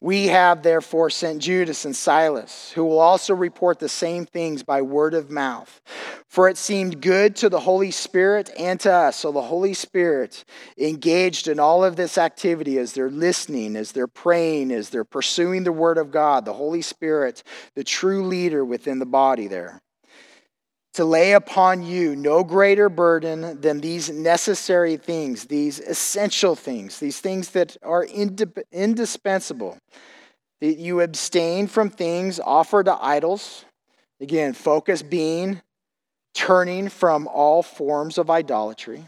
We 0.00 0.26
have 0.26 0.62
therefore 0.62 1.08
sent 1.08 1.40
Judas 1.40 1.86
and 1.86 1.96
Silas, 1.96 2.70
who 2.72 2.84
will 2.84 2.98
also 2.98 3.34
report 3.34 3.78
the 3.78 3.88
same 3.88 4.26
things 4.26 4.62
by 4.62 4.82
word 4.82 5.14
of 5.14 5.30
mouth. 5.30 5.80
For 6.28 6.50
it 6.50 6.58
seemed 6.58 7.00
good 7.00 7.34
to 7.36 7.48
the 7.48 7.60
Holy 7.60 7.90
Spirit 7.90 8.50
and 8.58 8.78
to 8.80 8.92
us. 8.92 9.16
So 9.16 9.32
the 9.32 9.40
Holy 9.40 9.72
Spirit 9.72 10.44
engaged 10.76 11.48
in 11.48 11.58
all 11.58 11.82
of 11.82 11.96
this 11.96 12.18
activity 12.18 12.78
as 12.78 12.92
they're 12.92 13.10
listening, 13.10 13.74
as 13.74 13.92
they're 13.92 14.06
praying, 14.06 14.70
as 14.70 14.90
they're 14.90 15.04
pursuing 15.04 15.64
the 15.64 15.72
word 15.72 15.96
of 15.96 16.10
God. 16.10 16.44
The 16.44 16.52
Holy 16.52 16.82
Spirit, 16.82 17.42
the 17.74 17.84
true 17.84 18.26
leader 18.26 18.66
within 18.66 18.98
the 18.98 19.06
body 19.06 19.46
there 19.46 19.80
to 20.96 21.04
lay 21.04 21.32
upon 21.32 21.82
you 21.82 22.16
no 22.16 22.42
greater 22.42 22.88
burden 22.88 23.60
than 23.60 23.80
these 23.80 24.10
necessary 24.10 24.96
things, 24.96 25.44
these 25.44 25.78
essential 25.78 26.54
things, 26.54 26.98
these 26.98 27.20
things 27.20 27.50
that 27.50 27.76
are 27.82 28.04
indispensable. 28.72 29.78
That 30.62 30.78
you 30.78 31.02
abstain 31.02 31.66
from 31.66 31.90
things 31.90 32.40
offered 32.40 32.86
to 32.86 32.96
idols. 32.98 33.66
Again, 34.22 34.54
focus 34.54 35.02
being 35.02 35.60
turning 36.32 36.88
from 36.88 37.28
all 37.28 37.62
forms 37.62 38.16
of 38.16 38.30
idolatry 38.30 39.06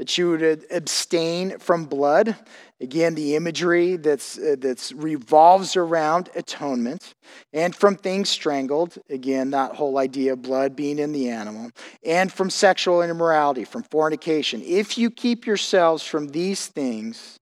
that 0.00 0.16
you 0.16 0.30
would 0.30 0.64
abstain 0.70 1.58
from 1.58 1.84
blood. 1.84 2.34
Again, 2.80 3.14
the 3.14 3.36
imagery 3.36 3.96
that's, 3.96 4.38
uh, 4.38 4.56
that's 4.58 4.92
revolves 4.92 5.76
around 5.76 6.30
atonement, 6.34 7.12
and 7.52 7.76
from 7.76 7.96
things 7.96 8.30
strangled. 8.30 8.96
Again, 9.10 9.50
that 9.50 9.74
whole 9.74 9.98
idea 9.98 10.32
of 10.32 10.40
blood 10.40 10.74
being 10.74 10.98
in 10.98 11.12
the 11.12 11.28
animal, 11.28 11.70
and 12.02 12.32
from 12.32 12.48
sexual 12.48 13.02
immorality, 13.02 13.64
from 13.64 13.82
fornication. 13.82 14.62
If 14.64 14.96
you 14.96 15.10
keep 15.10 15.44
yourselves 15.44 16.02
from 16.02 16.28
these 16.28 16.66
things, 16.66 17.36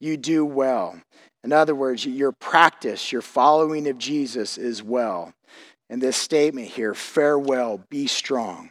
you 0.00 0.18
do 0.18 0.44
well. 0.44 1.00
In 1.44 1.50
other 1.50 1.74
words, 1.74 2.04
your 2.04 2.32
practice, 2.32 3.10
your 3.10 3.22
following 3.22 3.88
of 3.88 3.96
Jesus 3.96 4.58
is 4.58 4.82
well. 4.82 5.32
And 5.88 6.02
this 6.02 6.18
statement 6.18 6.68
here 6.68 6.92
farewell, 6.92 7.80
be 7.88 8.06
strong. 8.06 8.68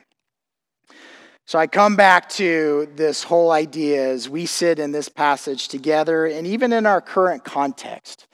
So 1.46 1.60
I 1.60 1.68
come 1.68 1.96
back 1.96 2.30
to 2.30 2.90
this 2.96 3.24
whole 3.24 3.52
idea 3.52 4.10
as 4.10 4.30
we 4.30 4.46
sit 4.46 4.80
in 4.80 4.92
this 4.92 5.10
passage 5.10 5.68
together, 5.68 6.26
and 6.26 6.48
even 6.48 6.72
in 6.72 6.86
our 6.86 7.02
current 7.02 7.44
context. 7.44 8.28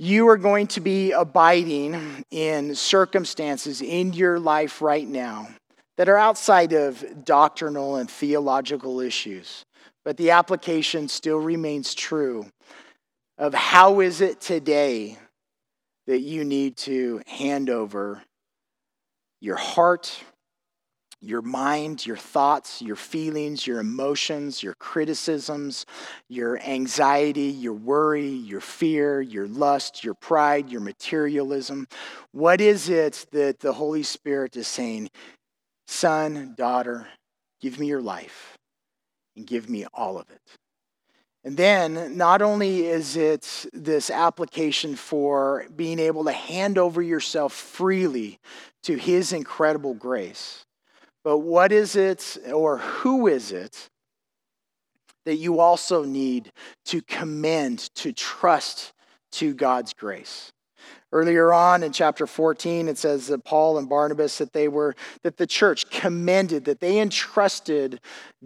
You 0.00 0.28
are 0.28 0.36
going 0.36 0.68
to 0.68 0.80
be 0.80 1.10
abiding 1.10 2.24
in 2.30 2.76
circumstances 2.76 3.82
in 3.82 4.12
your 4.12 4.38
life 4.38 4.80
right 4.80 5.08
now 5.08 5.48
that 5.96 6.08
are 6.08 6.16
outside 6.16 6.72
of 6.72 7.24
doctrinal 7.24 7.96
and 7.96 8.08
theological 8.08 9.00
issues, 9.00 9.64
but 10.04 10.16
the 10.16 10.30
application 10.30 11.08
still 11.08 11.38
remains 11.38 11.94
true 11.94 12.46
of 13.38 13.54
how 13.54 13.98
is 13.98 14.20
it 14.20 14.40
today 14.40 15.18
that 16.06 16.20
you 16.20 16.44
need 16.44 16.76
to 16.76 17.20
hand 17.26 17.68
over 17.68 18.22
your 19.40 19.56
heart, 19.56 20.22
your 21.20 21.42
mind, 21.42 22.06
your 22.06 22.16
thoughts, 22.16 22.80
your 22.80 22.96
feelings, 22.96 23.66
your 23.66 23.80
emotions, 23.80 24.62
your 24.62 24.74
criticisms, 24.74 25.84
your 26.28 26.60
anxiety, 26.60 27.50
your 27.50 27.72
worry, 27.72 28.28
your 28.28 28.60
fear, 28.60 29.20
your 29.20 29.48
lust, 29.48 30.04
your 30.04 30.14
pride, 30.14 30.70
your 30.70 30.80
materialism. 30.80 31.88
What 32.32 32.60
is 32.60 32.88
it 32.88 33.26
that 33.32 33.60
the 33.60 33.72
Holy 33.72 34.04
Spirit 34.04 34.56
is 34.56 34.68
saying? 34.68 35.10
Son, 35.88 36.54
daughter, 36.56 37.08
give 37.60 37.78
me 37.80 37.86
your 37.86 38.02
life 38.02 38.56
and 39.36 39.46
give 39.46 39.68
me 39.68 39.86
all 39.92 40.18
of 40.18 40.30
it. 40.30 40.40
And 41.44 41.56
then, 41.56 42.16
not 42.16 42.42
only 42.42 42.86
is 42.86 43.16
it 43.16 43.66
this 43.72 44.10
application 44.10 44.96
for 44.96 45.66
being 45.74 45.98
able 45.98 46.24
to 46.24 46.32
hand 46.32 46.76
over 46.76 47.00
yourself 47.00 47.52
freely 47.52 48.38
to 48.82 48.96
His 48.96 49.32
incredible 49.32 49.94
grace, 49.94 50.66
but 51.24 51.38
what 51.38 51.72
is 51.72 51.96
it 51.96 52.38
or 52.52 52.78
who 52.78 53.26
is 53.26 53.52
it 53.52 53.88
that 55.24 55.36
you 55.36 55.60
also 55.60 56.04
need 56.04 56.52
to 56.86 57.02
commend, 57.02 57.78
to 57.96 58.12
trust 58.12 58.92
to 59.32 59.54
God's 59.54 59.92
grace? 59.92 60.52
Earlier 61.10 61.52
on 61.52 61.82
in 61.82 61.92
chapter 61.92 62.26
14, 62.26 62.88
it 62.88 62.98
says 62.98 63.28
that 63.28 63.44
Paul 63.44 63.78
and 63.78 63.88
Barnabas, 63.88 64.38
that 64.38 64.52
they 64.52 64.68
were, 64.68 64.94
that 65.22 65.38
the 65.38 65.46
church 65.46 65.88
commended, 65.90 66.66
that 66.66 66.80
they 66.80 67.00
entrusted 67.00 68.00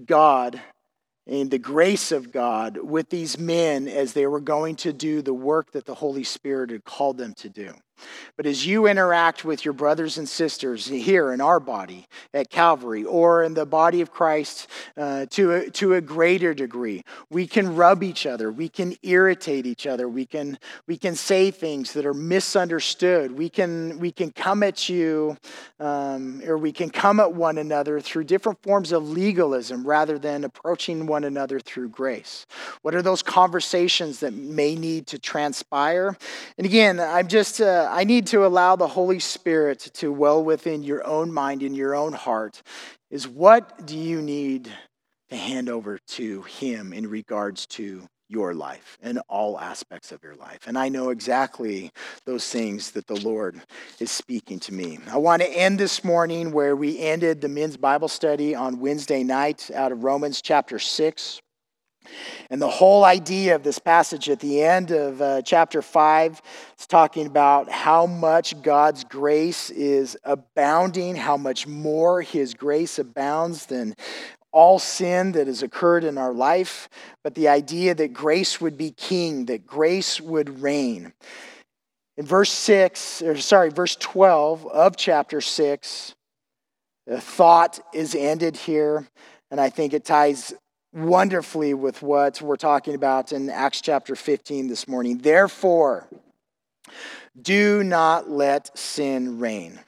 God 0.04 0.60
and 1.26 1.50
the 1.50 1.58
grace 1.58 2.10
of 2.10 2.32
God 2.32 2.78
with 2.78 3.08
these 3.10 3.38
men 3.38 3.86
as 3.86 4.12
they 4.12 4.26
were 4.26 4.40
going 4.40 4.76
to 4.76 4.92
do 4.92 5.22
the 5.22 5.34
work 5.34 5.72
that 5.72 5.86
the 5.86 5.94
Holy 5.94 6.24
Spirit 6.24 6.70
had 6.70 6.84
called 6.84 7.18
them 7.18 7.34
to 7.34 7.48
do. 7.48 7.72
But 8.36 8.46
as 8.46 8.66
you 8.66 8.86
interact 8.86 9.44
with 9.44 9.64
your 9.64 9.74
brothers 9.74 10.18
and 10.18 10.28
sisters 10.28 10.86
here 10.86 11.32
in 11.32 11.40
our 11.40 11.60
body 11.60 12.06
at 12.32 12.50
Calvary 12.50 13.04
or 13.04 13.42
in 13.42 13.54
the 13.54 13.66
body 13.66 14.00
of 14.00 14.10
Christ 14.10 14.68
uh, 14.96 15.26
to, 15.30 15.52
a, 15.52 15.70
to 15.70 15.94
a 15.94 16.00
greater 16.00 16.54
degree, 16.54 17.04
we 17.30 17.46
can 17.46 17.76
rub 17.76 18.02
each 18.02 18.26
other. 18.26 18.50
We 18.50 18.68
can 18.68 18.96
irritate 19.02 19.66
each 19.66 19.86
other. 19.86 20.08
We 20.08 20.26
can, 20.26 20.58
we 20.86 20.96
can 20.96 21.14
say 21.14 21.50
things 21.50 21.92
that 21.92 22.06
are 22.06 22.14
misunderstood. 22.14 23.36
We 23.36 23.48
can, 23.48 23.98
we 23.98 24.12
can 24.12 24.32
come 24.32 24.62
at 24.62 24.88
you 24.88 25.36
um, 25.78 26.42
or 26.46 26.56
we 26.56 26.72
can 26.72 26.90
come 26.90 27.20
at 27.20 27.32
one 27.34 27.58
another 27.58 28.00
through 28.00 28.24
different 28.24 28.62
forms 28.62 28.92
of 28.92 29.08
legalism 29.08 29.86
rather 29.86 30.18
than 30.18 30.44
approaching 30.44 31.06
one 31.06 31.24
another 31.24 31.60
through 31.60 31.90
grace. 31.90 32.46
What 32.82 32.94
are 32.94 33.02
those 33.02 33.22
conversations 33.22 34.20
that 34.20 34.32
may 34.32 34.74
need 34.74 35.06
to 35.08 35.18
transpire? 35.18 36.16
And 36.56 36.64
again, 36.64 36.98
I'm 36.98 37.28
just. 37.28 37.60
Uh, 37.60 37.88
I 37.92 38.04
need 38.04 38.28
to 38.28 38.46
allow 38.46 38.74
the 38.74 38.88
Holy 38.88 39.18
Spirit 39.18 39.90
to 39.94 40.10
well 40.10 40.42
within 40.42 40.82
your 40.82 41.06
own 41.06 41.30
mind 41.30 41.62
and 41.62 41.76
your 41.76 41.94
own 41.94 42.14
heart 42.14 42.62
is 43.10 43.28
what 43.28 43.86
do 43.86 43.98
you 43.98 44.22
need 44.22 44.72
to 45.28 45.36
hand 45.36 45.68
over 45.68 45.98
to 45.98 46.40
Him 46.42 46.94
in 46.94 47.06
regards 47.06 47.66
to 47.66 48.08
your 48.30 48.54
life 48.54 48.96
and 49.02 49.20
all 49.28 49.60
aspects 49.60 50.10
of 50.10 50.22
your 50.22 50.34
life. 50.36 50.60
And 50.66 50.78
I 50.78 50.88
know 50.88 51.10
exactly 51.10 51.90
those 52.24 52.48
things 52.48 52.92
that 52.92 53.06
the 53.06 53.20
Lord 53.20 53.60
is 54.00 54.10
speaking 54.10 54.58
to 54.60 54.72
me. 54.72 54.98
I 55.08 55.18
want 55.18 55.42
to 55.42 55.50
end 55.50 55.78
this 55.78 56.02
morning 56.02 56.50
where 56.50 56.74
we 56.74 56.98
ended 56.98 57.42
the 57.42 57.48
men's 57.50 57.76
Bible 57.76 58.08
study 58.08 58.54
on 58.54 58.80
Wednesday 58.80 59.22
night 59.22 59.70
out 59.74 59.92
of 59.92 60.02
Romans 60.02 60.40
chapter 60.40 60.78
6. 60.78 61.42
And 62.50 62.60
the 62.60 62.68
whole 62.68 63.04
idea 63.04 63.54
of 63.54 63.62
this 63.62 63.78
passage 63.78 64.28
at 64.28 64.40
the 64.40 64.62
end 64.62 64.90
of 64.90 65.20
uh, 65.22 65.42
chapter 65.42 65.82
5 65.82 66.42
is 66.78 66.86
talking 66.86 67.26
about 67.26 67.70
how 67.70 68.06
much 68.06 68.60
God's 68.62 69.04
grace 69.04 69.70
is 69.70 70.16
abounding, 70.24 71.16
how 71.16 71.36
much 71.36 71.66
more 71.66 72.22
His 72.22 72.54
grace 72.54 72.98
abounds 72.98 73.66
than 73.66 73.94
all 74.52 74.78
sin 74.78 75.32
that 75.32 75.46
has 75.46 75.62
occurred 75.62 76.04
in 76.04 76.18
our 76.18 76.32
life, 76.32 76.88
but 77.24 77.34
the 77.34 77.48
idea 77.48 77.94
that 77.94 78.12
grace 78.12 78.60
would 78.60 78.76
be 78.76 78.90
king, 78.90 79.46
that 79.46 79.66
grace 79.66 80.20
would 80.20 80.60
reign. 80.60 81.12
In 82.18 82.26
verse 82.26 82.50
6, 82.50 83.22
or 83.22 83.36
sorry, 83.38 83.70
verse 83.70 83.96
12 83.96 84.66
of 84.66 84.96
chapter 84.96 85.40
6, 85.40 86.14
the 87.06 87.20
thought 87.20 87.80
is 87.94 88.14
ended 88.14 88.56
here, 88.56 89.08
and 89.50 89.60
I 89.60 89.70
think 89.70 89.94
it 89.94 90.04
ties 90.04 90.52
wonderfully 90.92 91.74
with 91.74 92.02
what 92.02 92.42
we're 92.42 92.56
talking 92.56 92.94
about 92.94 93.32
in 93.32 93.48
Acts 93.48 93.80
chapter 93.80 94.14
15 94.14 94.68
this 94.68 94.86
morning. 94.86 95.18
Therefore, 95.18 96.06
do 97.40 97.82
not 97.82 98.30
let 98.30 98.76
sin 98.76 99.38
reign. 99.38 99.80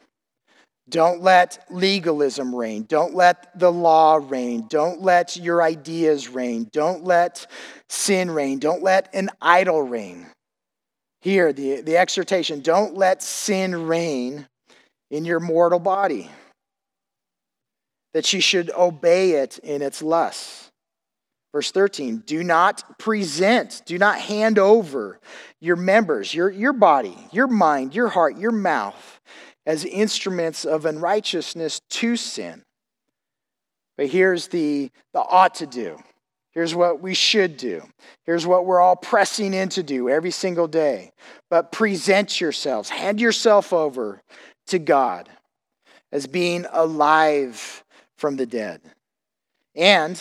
Don't 0.88 1.22
let 1.22 1.64
legalism 1.70 2.54
reign. 2.54 2.84
Don't 2.88 3.14
let 3.14 3.58
the 3.58 3.72
law 3.72 4.20
reign. 4.22 4.66
Don't 4.68 5.00
let 5.00 5.36
your 5.36 5.62
ideas 5.62 6.28
reign. 6.28 6.68
Don't 6.72 7.04
let 7.04 7.46
sin 7.88 8.30
reign. 8.30 8.58
Don't 8.58 8.82
let 8.82 9.08
an 9.14 9.30
idol 9.40 9.82
reign. 9.82 10.26
Here, 11.22 11.54
the, 11.54 11.80
the 11.80 11.96
exhortation 11.96 12.60
don't 12.60 12.94
let 12.94 13.22
sin 13.22 13.86
reign 13.86 14.46
in 15.10 15.24
your 15.24 15.40
mortal 15.40 15.78
body, 15.78 16.30
that 18.12 18.30
you 18.34 18.42
should 18.42 18.70
obey 18.70 19.32
it 19.32 19.58
in 19.58 19.80
its 19.80 20.02
lusts. 20.02 20.63
Verse 21.54 21.70
13, 21.70 22.24
do 22.26 22.42
not 22.42 22.98
present, 22.98 23.82
do 23.86 23.96
not 23.96 24.18
hand 24.18 24.58
over 24.58 25.20
your 25.60 25.76
members, 25.76 26.34
your, 26.34 26.50
your 26.50 26.72
body, 26.72 27.16
your 27.30 27.46
mind, 27.46 27.94
your 27.94 28.08
heart, 28.08 28.36
your 28.36 28.50
mouth 28.50 29.20
as 29.64 29.84
instruments 29.84 30.64
of 30.64 30.84
unrighteousness 30.84 31.80
to 31.90 32.16
sin. 32.16 32.64
But 33.96 34.08
here's 34.08 34.48
the, 34.48 34.90
the 35.12 35.20
ought 35.20 35.54
to 35.56 35.66
do. 35.68 35.96
Here's 36.50 36.74
what 36.74 37.00
we 37.00 37.14
should 37.14 37.56
do. 37.56 37.82
Here's 38.24 38.44
what 38.44 38.66
we're 38.66 38.80
all 38.80 38.96
pressing 38.96 39.54
in 39.54 39.68
to 39.70 39.84
do 39.84 40.08
every 40.08 40.32
single 40.32 40.66
day. 40.66 41.12
But 41.50 41.70
present 41.70 42.40
yourselves, 42.40 42.88
hand 42.88 43.20
yourself 43.20 43.72
over 43.72 44.20
to 44.66 44.80
God 44.80 45.28
as 46.10 46.26
being 46.26 46.66
alive 46.72 47.84
from 48.18 48.34
the 48.34 48.46
dead. 48.46 48.80
And 49.76 50.20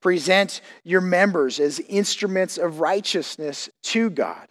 Present 0.00 0.60
your 0.84 1.00
members 1.00 1.58
as 1.58 1.80
instruments 1.80 2.56
of 2.58 2.80
righteousness 2.80 3.68
to 3.84 4.10
God. 4.10 4.48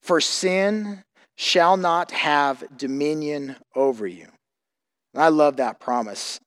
For 0.00 0.20
sin 0.20 1.04
shall 1.36 1.76
not 1.76 2.10
have 2.10 2.64
dominion 2.76 3.56
over 3.74 4.06
you. 4.06 4.28
And 5.14 5.22
I 5.22 5.28
love 5.28 5.56
that 5.56 5.80
promise. 5.80 6.40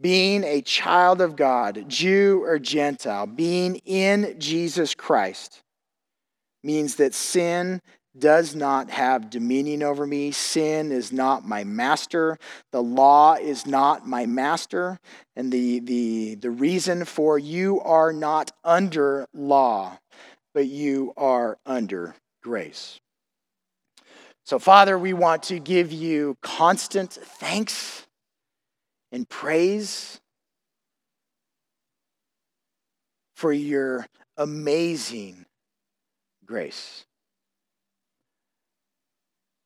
Being 0.00 0.44
a 0.44 0.62
child 0.62 1.20
of 1.20 1.34
God, 1.34 1.84
Jew 1.88 2.42
or 2.44 2.58
Gentile, 2.58 3.26
being 3.26 3.76
in 3.84 4.36
Jesus 4.38 4.94
Christ 4.94 5.62
means 6.62 6.96
that 6.96 7.14
sin 7.14 7.80
does 8.20 8.54
not 8.54 8.90
have 8.90 9.30
dominion 9.30 9.82
over 9.82 10.06
me. 10.06 10.30
Sin 10.30 10.92
is 10.92 11.12
not 11.12 11.46
my 11.46 11.64
master. 11.64 12.38
The 12.72 12.82
law 12.82 13.34
is 13.34 13.66
not 13.66 14.06
my 14.06 14.26
master. 14.26 14.98
And 15.36 15.52
the, 15.52 15.80
the, 15.80 16.34
the 16.36 16.50
reason 16.50 17.04
for 17.04 17.38
you 17.38 17.80
are 17.80 18.12
not 18.12 18.52
under 18.64 19.26
law, 19.32 19.98
but 20.54 20.66
you 20.66 21.12
are 21.16 21.58
under 21.66 22.14
grace. 22.42 23.00
So, 24.44 24.58
Father, 24.58 24.98
we 24.98 25.12
want 25.12 25.42
to 25.44 25.58
give 25.58 25.92
you 25.92 26.36
constant 26.40 27.12
thanks 27.12 28.06
and 29.12 29.28
praise 29.28 30.20
for 33.34 33.52
your 33.52 34.06
amazing 34.36 35.44
grace. 36.44 37.04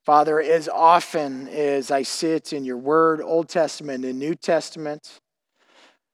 Father, 0.04 0.40
as 0.40 0.68
often 0.68 1.46
as 1.48 1.92
I 1.92 2.02
sit 2.02 2.52
in 2.52 2.64
your 2.64 2.76
word, 2.76 3.20
Old 3.20 3.48
Testament 3.48 4.04
and 4.04 4.18
New 4.18 4.34
Testament, 4.34 5.20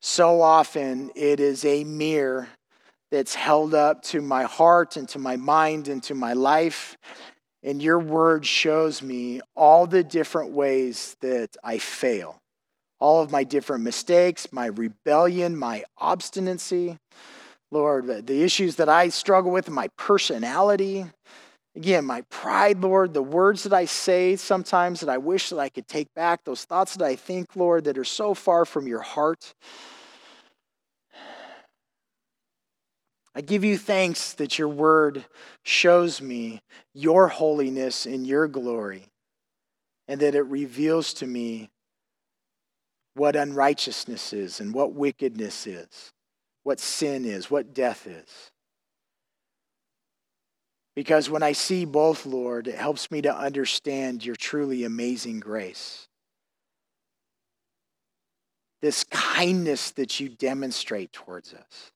so 0.03 0.43
often 0.43 1.11
it 1.15 1.41
is 1.41 1.65
a 1.65 1.85
mirror 1.85 2.49
that's 3.11 3.35
held 3.35 3.73
up 3.73 4.03
to 4.03 4.21
my 4.21 4.43
heart 4.43 4.99
and 4.99 5.09
to 5.09 5.19
my 5.19 5.37
mind 5.37 5.89
and 5.89 6.03
to 6.03 6.15
my 6.15 6.35
life. 6.35 6.99
And 7.63 7.83
your 7.83 7.99
word 7.99 8.45
shows 8.45 9.01
me 9.01 9.41
all 9.57 9.87
the 9.87 10.05
different 10.05 10.53
ways 10.53 11.17
that 11.23 11.57
I 11.65 11.79
fail, 11.79 12.37
all 13.01 13.23
of 13.23 13.33
my 13.33 13.43
different 13.43 13.85
mistakes, 13.85 14.53
my 14.53 14.67
rebellion, 14.67 15.57
my 15.57 15.85
obstinacy. 15.97 16.99
Lord, 17.71 18.27
the 18.27 18.43
issues 18.43 18.77
that 18.77 18.91
I 18.91 19.09
struggle 19.09 19.51
with, 19.51 19.71
my 19.71 19.89
personality, 19.97 21.07
Again, 21.77 22.05
my 22.05 22.23
pride, 22.23 22.81
Lord, 22.81 23.15
the 23.15 23.23
words 23.23 23.63
that 23.63 23.73
I 23.73 23.85
say 23.85 24.37
sometimes 24.37 25.01
that 25.01 25.09
I 25.09 25.19
wish 25.19 25.51
that 25.51 25.59
I 25.59 25.69
could 25.69 25.87
take 25.87 26.13
back, 26.15 26.45
those 26.45 26.65
thoughts 26.65 26.97
that 26.97 27.05
I 27.05 27.15
think, 27.15 27.55
Lord, 27.55 27.85
that 27.85 27.99
are 27.99 28.05
so 28.05 28.35
far 28.35 28.65
from 28.65 28.89
your 28.89 29.03
heart. 29.03 29.55
I 33.35 33.41
give 33.41 33.63
you 33.63 33.79
thanks 33.79 34.33
that 34.35 34.59
your 34.59 34.69
word 34.69 35.25
shows 35.63 36.21
me 36.21 36.61
your 36.95 37.29
holiness 37.29 38.07
and 38.07 38.27
your 38.27 38.49
glory, 38.49 39.05
and 40.09 40.21
that 40.21 40.35
it 40.35 40.47
reveals 40.47 41.13
to 41.15 41.27
me 41.27 41.71
what 43.15 43.37
unrighteousness 43.37 44.33
is 44.33 44.59
and 44.59 44.75
what 44.75 44.95
wickedness 44.95 45.67
is, 45.69 46.13
what 46.65 46.81
sin 46.81 47.25
is, 47.25 47.51
what 47.51 47.73
death 47.73 48.07
is. 48.09 48.51
Because 50.99 51.31
when 51.31 51.45
I 51.45 51.53
see 51.53 51.85
both, 51.85 52.27
Lord, 52.27 52.67
it 52.67 52.75
helps 52.75 53.09
me 53.13 53.23
to 53.23 53.33
understand 53.33 54.25
your 54.25 54.35
truly 54.35 54.83
amazing 54.83 55.39
grace. 55.39 56.09
This 58.83 59.05
kindness 59.05 59.93
that 59.93 60.19
you 60.19 60.29
demonstrate 60.29 61.13
towards 61.13 61.55
us. 61.55 61.93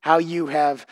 How 0.00 0.16
you 0.16 0.46
have 0.46 0.86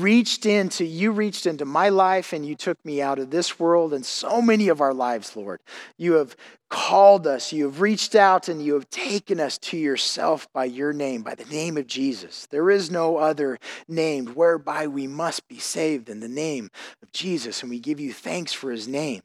reached 0.00 0.46
into, 0.46 0.84
you 0.84 1.12
reached 1.12 1.46
into 1.46 1.64
my 1.64 1.88
life 1.88 2.32
and 2.32 2.44
you 2.44 2.54
took 2.54 2.82
me 2.84 3.00
out 3.00 3.18
of 3.18 3.30
this 3.30 3.58
world 3.58 3.92
and 3.92 4.04
so 4.04 4.42
many 4.42 4.68
of 4.68 4.80
our 4.80 4.94
lives, 4.94 5.36
Lord. 5.36 5.60
You 5.96 6.14
have 6.14 6.36
called 6.68 7.26
us, 7.26 7.52
you 7.52 7.64
have 7.64 7.80
reached 7.80 8.14
out 8.14 8.48
and 8.48 8.62
you 8.62 8.74
have 8.74 8.90
taken 8.90 9.40
us 9.40 9.58
to 9.58 9.76
yourself 9.76 10.48
by 10.52 10.64
your 10.64 10.92
name, 10.92 11.22
by 11.22 11.34
the 11.34 11.44
name 11.44 11.76
of 11.76 11.86
Jesus. 11.86 12.46
There 12.50 12.70
is 12.70 12.90
no 12.90 13.16
other 13.18 13.58
name 13.88 14.26
whereby 14.28 14.86
we 14.86 15.06
must 15.06 15.46
be 15.48 15.58
saved 15.58 16.06
than 16.06 16.20
the 16.20 16.28
name 16.28 16.70
of 17.02 17.12
Jesus. 17.12 17.62
And 17.62 17.70
we 17.70 17.78
give 17.78 18.00
you 18.00 18.12
thanks 18.12 18.52
for 18.52 18.70
his 18.70 18.88
name. 18.88 19.22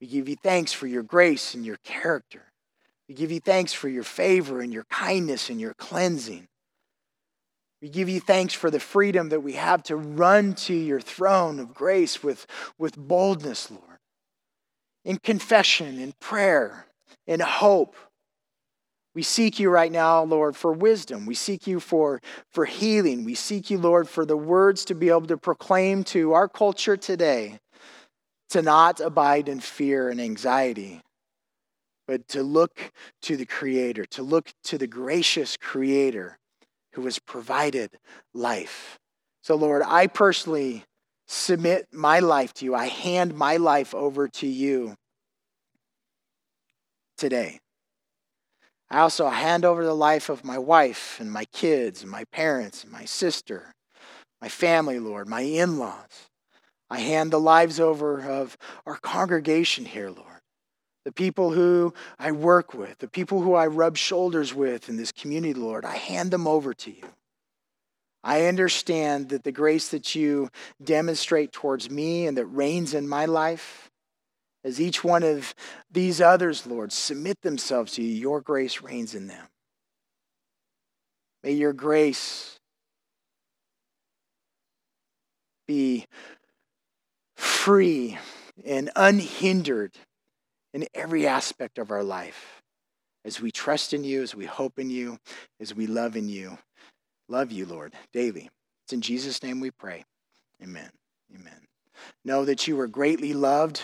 We 0.00 0.06
give 0.06 0.28
you 0.28 0.36
thanks 0.36 0.72
for 0.72 0.86
your 0.86 1.02
grace 1.02 1.54
and 1.54 1.64
your 1.64 1.78
character. 1.78 2.52
We 3.08 3.14
give 3.14 3.32
you 3.32 3.40
thanks 3.40 3.72
for 3.72 3.88
your 3.88 4.04
favor 4.04 4.60
and 4.60 4.72
your 4.72 4.84
kindness 4.84 5.48
and 5.48 5.60
your 5.60 5.74
cleansing. 5.74 6.48
We 7.80 7.88
give 7.88 8.08
you 8.08 8.20
thanks 8.20 8.54
for 8.54 8.70
the 8.70 8.80
freedom 8.80 9.28
that 9.28 9.40
we 9.40 9.52
have 9.52 9.84
to 9.84 9.96
run 9.96 10.54
to 10.54 10.74
your 10.74 11.00
throne 11.00 11.60
of 11.60 11.74
grace 11.74 12.22
with, 12.22 12.46
with 12.76 12.96
boldness, 12.96 13.70
Lord. 13.70 13.98
In 15.04 15.18
confession, 15.18 16.00
in 16.00 16.12
prayer, 16.20 16.86
in 17.26 17.40
hope. 17.40 17.94
We 19.14 19.22
seek 19.22 19.58
you 19.58 19.70
right 19.70 19.90
now, 19.90 20.22
Lord, 20.24 20.56
for 20.56 20.72
wisdom. 20.72 21.24
We 21.24 21.34
seek 21.34 21.66
you 21.66 21.80
for, 21.80 22.20
for 22.50 22.64
healing. 22.64 23.24
We 23.24 23.34
seek 23.34 23.70
you, 23.70 23.78
Lord, 23.78 24.08
for 24.08 24.26
the 24.26 24.36
words 24.36 24.84
to 24.86 24.94
be 24.94 25.08
able 25.08 25.26
to 25.26 25.36
proclaim 25.36 26.04
to 26.04 26.32
our 26.32 26.48
culture 26.48 26.96
today 26.96 27.60
to 28.50 28.62
not 28.62 29.00
abide 29.00 29.48
in 29.48 29.60
fear 29.60 30.08
and 30.08 30.20
anxiety, 30.20 31.02
but 32.06 32.26
to 32.28 32.42
look 32.42 32.92
to 33.22 33.36
the 33.36 33.46
Creator, 33.46 34.06
to 34.06 34.22
look 34.22 34.50
to 34.64 34.78
the 34.78 34.86
gracious 34.86 35.56
Creator 35.56 36.38
who 36.92 37.04
has 37.04 37.18
provided 37.18 37.90
life. 38.34 38.98
So, 39.42 39.54
Lord, 39.54 39.82
I 39.84 40.06
personally 40.06 40.84
submit 41.26 41.86
my 41.92 42.20
life 42.20 42.54
to 42.54 42.64
you. 42.64 42.74
I 42.74 42.86
hand 42.86 43.34
my 43.34 43.56
life 43.56 43.94
over 43.94 44.28
to 44.28 44.46
you 44.46 44.94
today. 47.16 47.60
I 48.90 49.00
also 49.00 49.28
hand 49.28 49.64
over 49.64 49.84
the 49.84 49.94
life 49.94 50.30
of 50.30 50.44
my 50.44 50.58
wife 50.58 51.18
and 51.20 51.30
my 51.30 51.44
kids 51.46 52.02
and 52.02 52.10
my 52.10 52.24
parents 52.32 52.82
and 52.84 52.92
my 52.92 53.04
sister, 53.04 53.74
my 54.40 54.48
family, 54.48 54.98
Lord, 54.98 55.28
my 55.28 55.42
in 55.42 55.78
laws. 55.78 56.30
I 56.88 57.00
hand 57.00 57.30
the 57.30 57.40
lives 57.40 57.78
over 57.78 58.22
of 58.22 58.56
our 58.86 58.96
congregation 58.96 59.84
here, 59.84 60.08
Lord 60.08 60.27
the 61.08 61.12
people 61.12 61.52
who 61.52 61.94
I 62.18 62.32
work 62.32 62.74
with, 62.74 62.98
the 62.98 63.08
people 63.08 63.40
who 63.40 63.54
I 63.54 63.66
rub 63.66 63.96
shoulders 63.96 64.52
with 64.52 64.90
in 64.90 64.98
this 64.98 65.10
community, 65.10 65.54
Lord, 65.54 65.86
I 65.86 65.96
hand 65.96 66.30
them 66.30 66.46
over 66.46 66.74
to 66.74 66.90
you. 66.90 67.02
I 68.22 68.44
understand 68.44 69.30
that 69.30 69.42
the 69.42 69.50
grace 69.50 69.88
that 69.88 70.14
you 70.14 70.50
demonstrate 70.84 71.50
towards 71.50 71.88
me 71.88 72.26
and 72.26 72.36
that 72.36 72.44
reigns 72.44 72.92
in 72.92 73.08
my 73.08 73.24
life, 73.24 73.90
as 74.62 74.82
each 74.82 75.02
one 75.02 75.22
of 75.22 75.54
these 75.90 76.20
others, 76.20 76.66
Lord, 76.66 76.92
submit 76.92 77.40
themselves 77.40 77.92
to 77.92 78.02
you, 78.02 78.12
your 78.12 78.42
grace 78.42 78.82
reigns 78.82 79.14
in 79.14 79.28
them. 79.28 79.46
May 81.42 81.52
your 81.52 81.72
grace 81.72 82.60
be 85.66 86.04
free 87.34 88.18
and 88.62 88.90
unhindered 88.94 89.92
in 90.74 90.86
every 90.94 91.26
aspect 91.26 91.78
of 91.78 91.90
our 91.90 92.02
life 92.02 92.62
as 93.24 93.40
we 93.40 93.50
trust 93.50 93.92
in 93.92 94.04
you, 94.04 94.22
as 94.22 94.34
we 94.34 94.46
hope 94.46 94.78
in 94.78 94.90
you, 94.90 95.18
as 95.60 95.74
we 95.74 95.86
love 95.86 96.16
in 96.16 96.28
you. 96.28 96.58
Love 97.28 97.52
you, 97.52 97.66
Lord, 97.66 97.94
daily. 98.12 98.48
It's 98.84 98.92
in 98.92 99.00
Jesus' 99.00 99.42
name 99.42 99.60
we 99.60 99.70
pray. 99.70 100.04
Amen. 100.62 100.90
Amen. 101.34 101.60
Know 102.24 102.44
that 102.44 102.66
you 102.66 102.78
are 102.80 102.86
greatly 102.86 103.32
loved. 103.32 103.82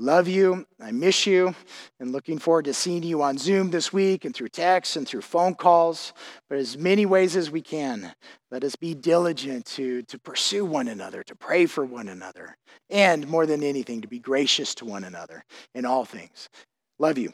Love 0.00 0.28
you. 0.28 0.64
I 0.80 0.92
miss 0.92 1.26
you. 1.26 1.56
And 1.98 2.12
looking 2.12 2.38
forward 2.38 2.66
to 2.66 2.74
seeing 2.74 3.02
you 3.02 3.20
on 3.20 3.36
Zoom 3.36 3.70
this 3.70 3.92
week 3.92 4.24
and 4.24 4.32
through 4.32 4.50
text 4.50 4.94
and 4.94 5.06
through 5.06 5.22
phone 5.22 5.56
calls. 5.56 6.12
But 6.48 6.58
as 6.58 6.78
many 6.78 7.04
ways 7.04 7.34
as 7.34 7.50
we 7.50 7.60
can, 7.60 8.14
let 8.52 8.62
us 8.62 8.76
be 8.76 8.94
diligent 8.94 9.66
to, 9.66 10.02
to 10.04 10.18
pursue 10.20 10.64
one 10.64 10.86
another, 10.86 11.24
to 11.24 11.34
pray 11.34 11.66
for 11.66 11.84
one 11.84 12.08
another, 12.08 12.56
and 12.88 13.26
more 13.26 13.44
than 13.44 13.64
anything, 13.64 14.00
to 14.02 14.08
be 14.08 14.20
gracious 14.20 14.72
to 14.76 14.84
one 14.84 15.02
another 15.02 15.44
in 15.74 15.84
all 15.84 16.04
things. 16.04 16.48
Love 17.00 17.18
you. 17.18 17.32